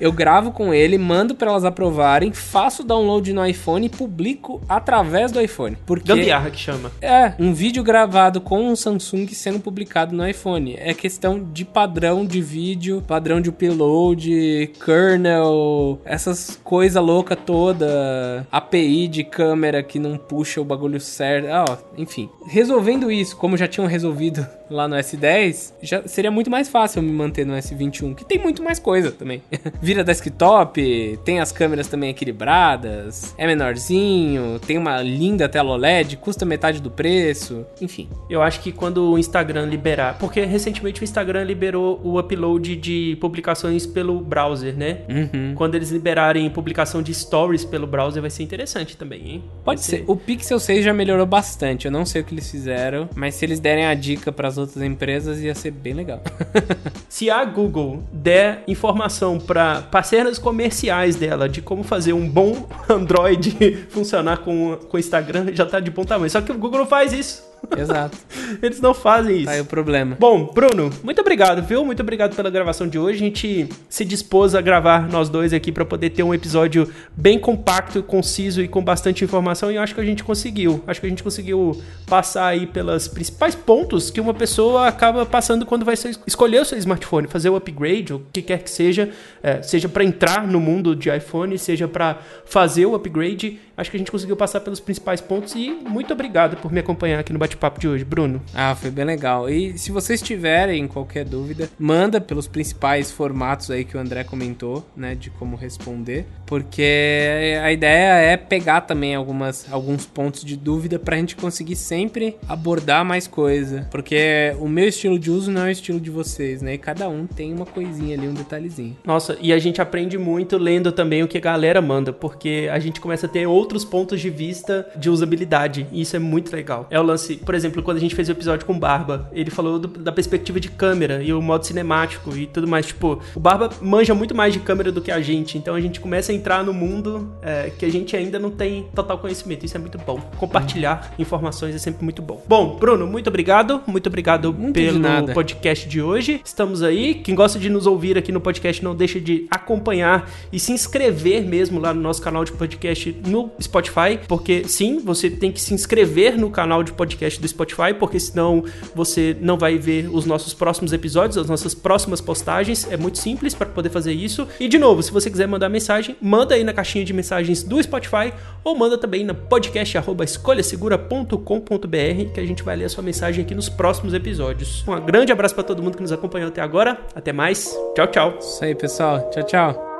eu 0.00 0.12
gravo 0.12 0.52
com 0.52 0.72
ele, 0.72 0.98
mando 0.98 1.34
para 1.34 1.50
elas 1.50 1.64
aprovarem, 1.64 2.32
faço 2.32 2.82
o 2.82 2.84
download 2.84 3.32
no 3.32 3.46
iPhone 3.46 3.86
e 3.86 3.88
publico 3.88 4.60
através 4.68 5.32
do 5.32 5.40
iPhone. 5.40 5.76
Porque 5.86 6.08
Gambiarra 6.08 6.50
que 6.50 6.58
chama. 6.58 6.90
É, 7.00 7.34
um 7.38 7.52
vídeo 7.52 7.82
gravado 7.82 8.40
com 8.40 8.68
um 8.68 8.76
Samsung 8.76 9.26
sendo 9.28 9.60
publicado 9.60 10.14
no 10.14 10.26
iPhone. 10.28 10.76
É 10.78 10.92
questão 10.94 11.42
de 11.52 11.64
padrão 11.64 12.24
de 12.24 12.40
vídeo, 12.40 13.02
padrão 13.06 13.40
de 13.40 13.50
upload, 13.50 14.72
kernel, 14.84 16.00
essas 16.04 16.58
coisa 16.62 17.00
louca 17.00 17.36
toda, 17.36 18.46
API 18.50 19.08
de 19.08 19.24
câmera 19.24 19.82
que 19.82 19.98
não 19.98 20.16
puxa 20.16 20.60
o 20.60 20.64
bagulho 20.64 21.00
certo. 21.00 21.48
Ah, 21.48 21.64
ó, 21.68 21.76
enfim. 21.96 22.28
Resolvendo 22.46 23.10
isso, 23.10 23.36
como 23.36 23.56
já 23.56 23.66
tinham 23.66 23.86
resolvido 23.86 24.46
lá 24.70 24.88
no 24.88 24.96
S10, 24.96 25.72
já 25.82 26.06
seria 26.06 26.30
muito 26.30 26.50
mais 26.50 26.68
fácil 26.68 27.02
me 27.04 27.12
manter 27.12 27.44
no 27.46 27.54
S21, 27.54 28.14
que 28.14 28.24
tem 28.24 28.38
muito 28.38 28.62
mais 28.62 28.78
coisa 28.78 29.10
também. 29.10 29.42
Vira 29.80 30.02
desktop, 30.02 31.18
tem 31.24 31.40
as 31.40 31.52
câmeras 31.52 31.86
também 31.86 32.10
equilibradas, 32.10 33.34
é 33.36 33.46
menorzinho, 33.46 34.58
tem 34.66 34.78
uma 34.78 35.00
linda 35.02 35.48
tela 35.48 35.72
OLED, 35.72 36.16
custa 36.16 36.44
metade 36.44 36.80
do 36.80 36.90
preço, 36.90 37.64
enfim. 37.80 38.08
Eu 38.28 38.42
acho 38.42 38.60
que 38.60 38.72
quando 38.72 39.12
o 39.12 39.18
Instagram 39.18 39.66
liberar, 39.66 40.18
porque 40.18 40.44
recentemente 40.44 41.00
o 41.00 41.04
Instagram 41.04 41.44
liberou 41.44 42.00
o 42.02 42.18
upload 42.18 42.76
de 42.76 43.16
publicações 43.20 43.86
pelo 43.86 44.20
browser, 44.20 44.76
né? 44.76 44.98
Uhum. 45.08 45.54
Quando 45.54 45.74
eles 45.74 45.90
liberarem 45.90 46.48
publicação 46.50 47.02
de 47.02 47.12
stories 47.12 47.64
pelo 47.64 47.86
browser, 47.86 48.20
vai 48.20 48.30
ser 48.30 48.42
interessante 48.42 48.96
também, 48.96 49.30
hein? 49.30 49.44
Pode 49.64 49.80
ser. 49.80 49.98
ser. 49.98 50.04
O 50.06 50.16
Pixel 50.16 50.58
6 50.58 50.84
já 50.84 50.92
melhorou 50.92 51.26
bastante, 51.26 51.86
eu 51.86 51.92
não 51.92 52.04
sei 52.06 52.22
o 52.22 52.24
que 52.24 52.34
eles 52.34 52.50
fizeram, 52.50 53.08
mas 53.14 53.34
se 53.34 53.44
eles 53.44 53.60
derem 53.60 53.86
a 53.86 53.94
dica 53.94 54.32
para 54.32 54.48
as 54.48 54.58
outras 54.58 54.82
empresas, 54.82 55.40
ia 55.40 55.54
ser 55.54 55.70
bem 55.70 55.92
legal. 55.92 56.20
se 57.08 57.30
a 57.30 57.44
Google 57.44 58.02
der 58.12 58.64
informação 58.66 59.38
para 59.38 59.82
parceiras 59.82 60.38
comerciais 60.38 61.16
dela 61.16 61.48
de 61.48 61.62
como 61.62 61.82
fazer 61.82 62.12
um 62.12 62.28
bom 62.28 62.68
Android 62.88 63.86
funcionar 63.90 64.38
com 64.38 64.78
o 64.92 64.98
Instagram, 64.98 65.46
já 65.52 65.66
tá 65.66 65.80
de 65.80 65.90
bom 65.90 66.04
tamanho. 66.04 66.30
Só 66.30 66.40
que 66.40 66.52
o 66.52 66.58
Google 66.58 66.80
não 66.80 66.86
faz 66.86 67.12
isso. 67.12 67.53
Exato. 67.76 68.16
Eles 68.62 68.80
não 68.80 68.94
fazem 68.94 69.38
isso. 69.38 69.50
Aí 69.50 69.60
o 69.60 69.64
problema. 69.64 70.16
Bom, 70.18 70.50
Bruno, 70.52 70.90
muito 71.02 71.20
obrigado, 71.20 71.62
viu? 71.62 71.84
Muito 71.84 72.00
obrigado 72.00 72.34
pela 72.34 72.50
gravação 72.50 72.86
de 72.88 72.98
hoje. 72.98 73.16
A 73.16 73.26
gente 73.26 73.68
se 73.88 74.04
dispôs 74.04 74.54
a 74.54 74.60
gravar 74.60 75.08
nós 75.08 75.28
dois 75.28 75.52
aqui 75.52 75.72
para 75.72 75.84
poder 75.84 76.10
ter 76.10 76.22
um 76.22 76.34
episódio 76.34 76.90
bem 77.16 77.38
compacto, 77.38 78.02
conciso 78.02 78.62
e 78.62 78.68
com 78.68 78.82
bastante 78.82 79.24
informação. 79.24 79.70
E 79.70 79.76
eu 79.76 79.82
acho 79.82 79.94
que 79.94 80.00
a 80.00 80.04
gente 80.04 80.24
conseguiu. 80.24 80.82
Acho 80.86 81.00
que 81.00 81.06
a 81.06 81.10
gente 81.10 81.22
conseguiu 81.22 81.80
passar 82.06 82.46
aí 82.46 82.66
pelos 82.66 83.08
principais 83.08 83.54
pontos 83.54 84.10
que 84.10 84.20
uma 84.20 84.34
pessoa 84.34 84.86
acaba 84.86 85.24
passando 85.24 85.66
quando 85.66 85.84
vai 85.84 85.94
escolher 86.26 86.60
o 86.60 86.64
seu 86.64 86.78
smartphone, 86.78 87.26
fazer 87.28 87.50
o 87.50 87.56
upgrade, 87.56 88.12
ou 88.12 88.20
o 88.20 88.22
que 88.32 88.42
quer 88.42 88.62
que 88.62 88.70
seja, 88.70 89.10
é, 89.42 89.62
seja 89.62 89.88
para 89.88 90.04
entrar 90.04 90.46
no 90.46 90.60
mundo 90.60 90.94
de 90.94 91.14
iPhone, 91.14 91.56
seja 91.58 91.88
para 91.88 92.18
fazer 92.44 92.86
o 92.86 92.94
upgrade. 92.94 93.58
Acho 93.76 93.90
que 93.90 93.96
a 93.96 93.98
gente 93.98 94.10
conseguiu 94.10 94.36
passar 94.36 94.60
pelos 94.60 94.78
principais 94.78 95.20
pontos 95.20 95.54
e 95.54 95.70
muito 95.70 96.12
obrigado 96.12 96.56
por 96.56 96.70
me 96.70 96.80
acompanhar 96.80 97.18
aqui 97.18 97.32
no 97.32 97.38
bate-papo 97.54 97.80
de 97.80 97.88
hoje, 97.88 98.04
Bruno. 98.04 98.42
Ah, 98.52 98.74
foi 98.74 98.90
bem 98.90 99.04
legal. 99.04 99.48
E 99.48 99.78
se 99.78 99.92
vocês 99.92 100.20
tiverem 100.20 100.86
qualquer 100.86 101.24
dúvida, 101.24 101.70
manda 101.78 102.20
pelos 102.20 102.46
principais 102.46 103.10
formatos 103.10 103.70
aí 103.70 103.84
que 103.84 103.96
o 103.96 104.00
André 104.00 104.24
comentou, 104.24 104.84
né, 104.96 105.14
de 105.14 105.30
como 105.30 105.56
responder, 105.56 106.26
porque 106.46 107.56
a 107.62 107.72
ideia 107.72 108.14
é 108.14 108.36
pegar 108.36 108.82
também 108.82 109.14
algumas, 109.14 109.70
alguns 109.72 110.04
pontos 110.04 110.44
de 110.44 110.56
dúvida 110.56 110.98
pra 110.98 111.16
gente 111.16 111.36
conseguir 111.36 111.76
sempre 111.76 112.36
abordar 112.48 113.04
mais 113.04 113.26
coisa, 113.26 113.86
porque 113.90 114.54
o 114.58 114.68
meu 114.68 114.88
estilo 114.88 115.18
de 115.18 115.30
uso 115.30 115.50
não 115.50 115.62
é 115.62 115.68
o 115.68 115.70
estilo 115.70 116.00
de 116.00 116.10
vocês, 116.10 116.60
né, 116.60 116.74
e 116.74 116.78
cada 116.78 117.08
um 117.08 117.26
tem 117.26 117.52
uma 117.54 117.66
coisinha 117.66 118.16
ali, 118.16 118.26
um 118.26 118.34
detalhezinho. 118.34 118.96
Nossa, 119.04 119.36
e 119.40 119.52
a 119.52 119.58
gente 119.58 119.80
aprende 119.80 120.18
muito 120.18 120.58
lendo 120.58 120.90
também 120.92 121.22
o 121.22 121.28
que 121.28 121.38
a 121.38 121.40
galera 121.40 121.80
manda, 121.80 122.12
porque 122.12 122.68
a 122.70 122.78
gente 122.78 123.00
começa 123.00 123.26
a 123.26 123.28
ter 123.28 123.46
outros 123.46 123.84
pontos 123.84 124.20
de 124.20 124.30
vista 124.30 124.86
de 124.96 125.08
usabilidade, 125.08 125.86
e 125.92 126.00
isso 126.00 126.16
é 126.16 126.18
muito 126.18 126.54
legal. 126.54 126.86
É 126.90 126.98
o 126.98 127.02
lance, 127.02 127.36
por 127.44 127.54
exemplo, 127.54 127.82
quando 127.82 127.98
a 127.98 128.00
gente 128.00 128.14
fez 128.14 128.28
o 128.28 128.32
episódio 128.32 128.66
com 128.66 128.74
o 128.74 128.78
Barba, 128.78 129.30
ele 129.32 129.50
falou 129.50 129.78
do, 129.78 129.88
da 129.88 130.12
perspectiva 130.12 130.58
de 130.58 130.68
câmera 130.68 131.22
e 131.22 131.32
o 131.32 131.40
modo 131.40 131.64
cinemático 131.64 132.36
e 132.36 132.46
tudo 132.46 132.66
mais. 132.66 132.86
Tipo, 132.86 133.20
o 133.34 133.40
Barba 133.40 133.70
manja 133.80 134.14
muito 134.14 134.34
mais 134.34 134.52
de 134.52 134.60
câmera 134.60 134.90
do 134.90 135.00
que 135.00 135.10
a 135.10 135.20
gente, 135.20 135.58
então 135.58 135.74
a 135.74 135.80
gente 135.80 136.00
começa 136.00 136.32
a 136.32 136.34
entrar 136.34 136.64
no 136.64 136.72
mundo 136.72 137.34
é, 137.42 137.70
que 137.78 137.84
a 137.84 137.90
gente 137.90 138.16
ainda 138.16 138.38
não 138.38 138.50
tem 138.50 138.86
total 138.94 139.18
conhecimento. 139.18 139.64
Isso 139.64 139.76
é 139.76 139.80
muito 139.80 139.98
bom. 139.98 140.20
Compartilhar 140.36 141.10
uhum. 141.10 141.22
informações 141.22 141.74
é 141.74 141.78
sempre 141.78 142.04
muito 142.04 142.22
bom. 142.22 142.42
Bom, 142.46 142.76
Bruno, 142.76 143.06
muito 143.06 143.28
obrigado. 143.28 143.82
Muito 143.86 144.06
obrigado 144.06 144.52
muito 144.52 144.74
pelo 144.74 145.26
de 145.26 145.34
podcast 145.34 145.88
de 145.88 146.00
hoje. 146.00 146.40
Estamos 146.44 146.82
aí. 146.82 147.14
Quem 147.14 147.34
gosta 147.34 147.58
de 147.58 147.68
nos 147.68 147.86
ouvir 147.86 148.16
aqui 148.16 148.32
no 148.32 148.40
podcast, 148.40 148.82
não 148.82 148.94
deixa 148.94 149.20
de 149.20 149.46
acompanhar 149.50 150.30
e 150.52 150.58
se 150.58 150.72
inscrever 150.72 151.44
mesmo 151.44 151.80
lá 151.80 151.92
no 151.92 152.00
nosso 152.00 152.22
canal 152.22 152.44
de 152.44 152.52
podcast 152.52 153.16
no 153.26 153.50
Spotify, 153.60 154.18
porque 154.26 154.64
sim, 154.66 154.98
você 154.98 155.30
tem 155.30 155.50
que 155.52 155.60
se 155.60 155.74
inscrever 155.74 156.38
no 156.38 156.50
canal 156.50 156.82
de 156.82 156.92
podcast 156.92 157.33
do 157.40 157.48
Spotify, 157.48 157.94
porque 157.98 158.20
senão 158.20 158.64
você 158.94 159.36
não 159.40 159.58
vai 159.58 159.78
ver 159.78 160.08
os 160.12 160.26
nossos 160.26 160.54
próximos 160.54 160.92
episódios, 160.92 161.36
as 161.38 161.48
nossas 161.48 161.74
próximas 161.74 162.20
postagens. 162.20 162.86
É 162.90 162.96
muito 162.96 163.18
simples 163.18 163.54
para 163.54 163.66
poder 163.66 163.90
fazer 163.90 164.12
isso. 164.12 164.46
E 164.58 164.66
de 164.68 164.78
novo, 164.78 165.02
se 165.02 165.12
você 165.12 165.30
quiser 165.30 165.46
mandar 165.46 165.68
mensagem, 165.68 166.16
manda 166.20 166.54
aí 166.54 166.64
na 166.64 166.72
caixinha 166.72 167.04
de 167.04 167.12
mensagens 167.12 167.62
do 167.62 167.80
Spotify 167.82 168.32
ou 168.62 168.76
manda 168.76 168.96
também 168.98 169.24
na 169.24 169.34
podcast@escolhasegura.com.br 169.34 172.32
que 172.32 172.40
a 172.40 172.46
gente 172.46 172.62
vai 172.62 172.76
ler 172.76 172.84
a 172.84 172.88
sua 172.88 173.02
mensagem 173.02 173.44
aqui 173.44 173.54
nos 173.54 173.68
próximos 173.68 174.14
episódios. 174.14 174.84
Um 174.86 175.00
grande 175.04 175.32
abraço 175.32 175.54
para 175.54 175.64
todo 175.64 175.82
mundo 175.82 175.96
que 175.96 176.02
nos 176.02 176.12
acompanhou 176.12 176.48
até 176.48 176.60
agora. 176.60 176.98
Até 177.14 177.32
mais. 177.32 177.76
Tchau, 177.94 178.06
tchau. 178.06 178.38
Isso 178.38 178.64
aí, 178.64 178.74
pessoal. 178.74 179.30
Tchau, 179.30 179.42
tchau. 179.44 179.93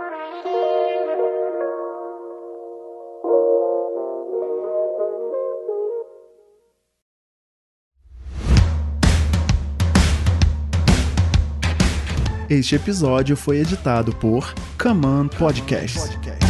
Este 12.48 12.76
episódio 12.76 13.36
foi 13.36 13.58
editado 13.58 14.12
por 14.16 14.54
Command 14.78 15.34
Podcast. 15.34 16.43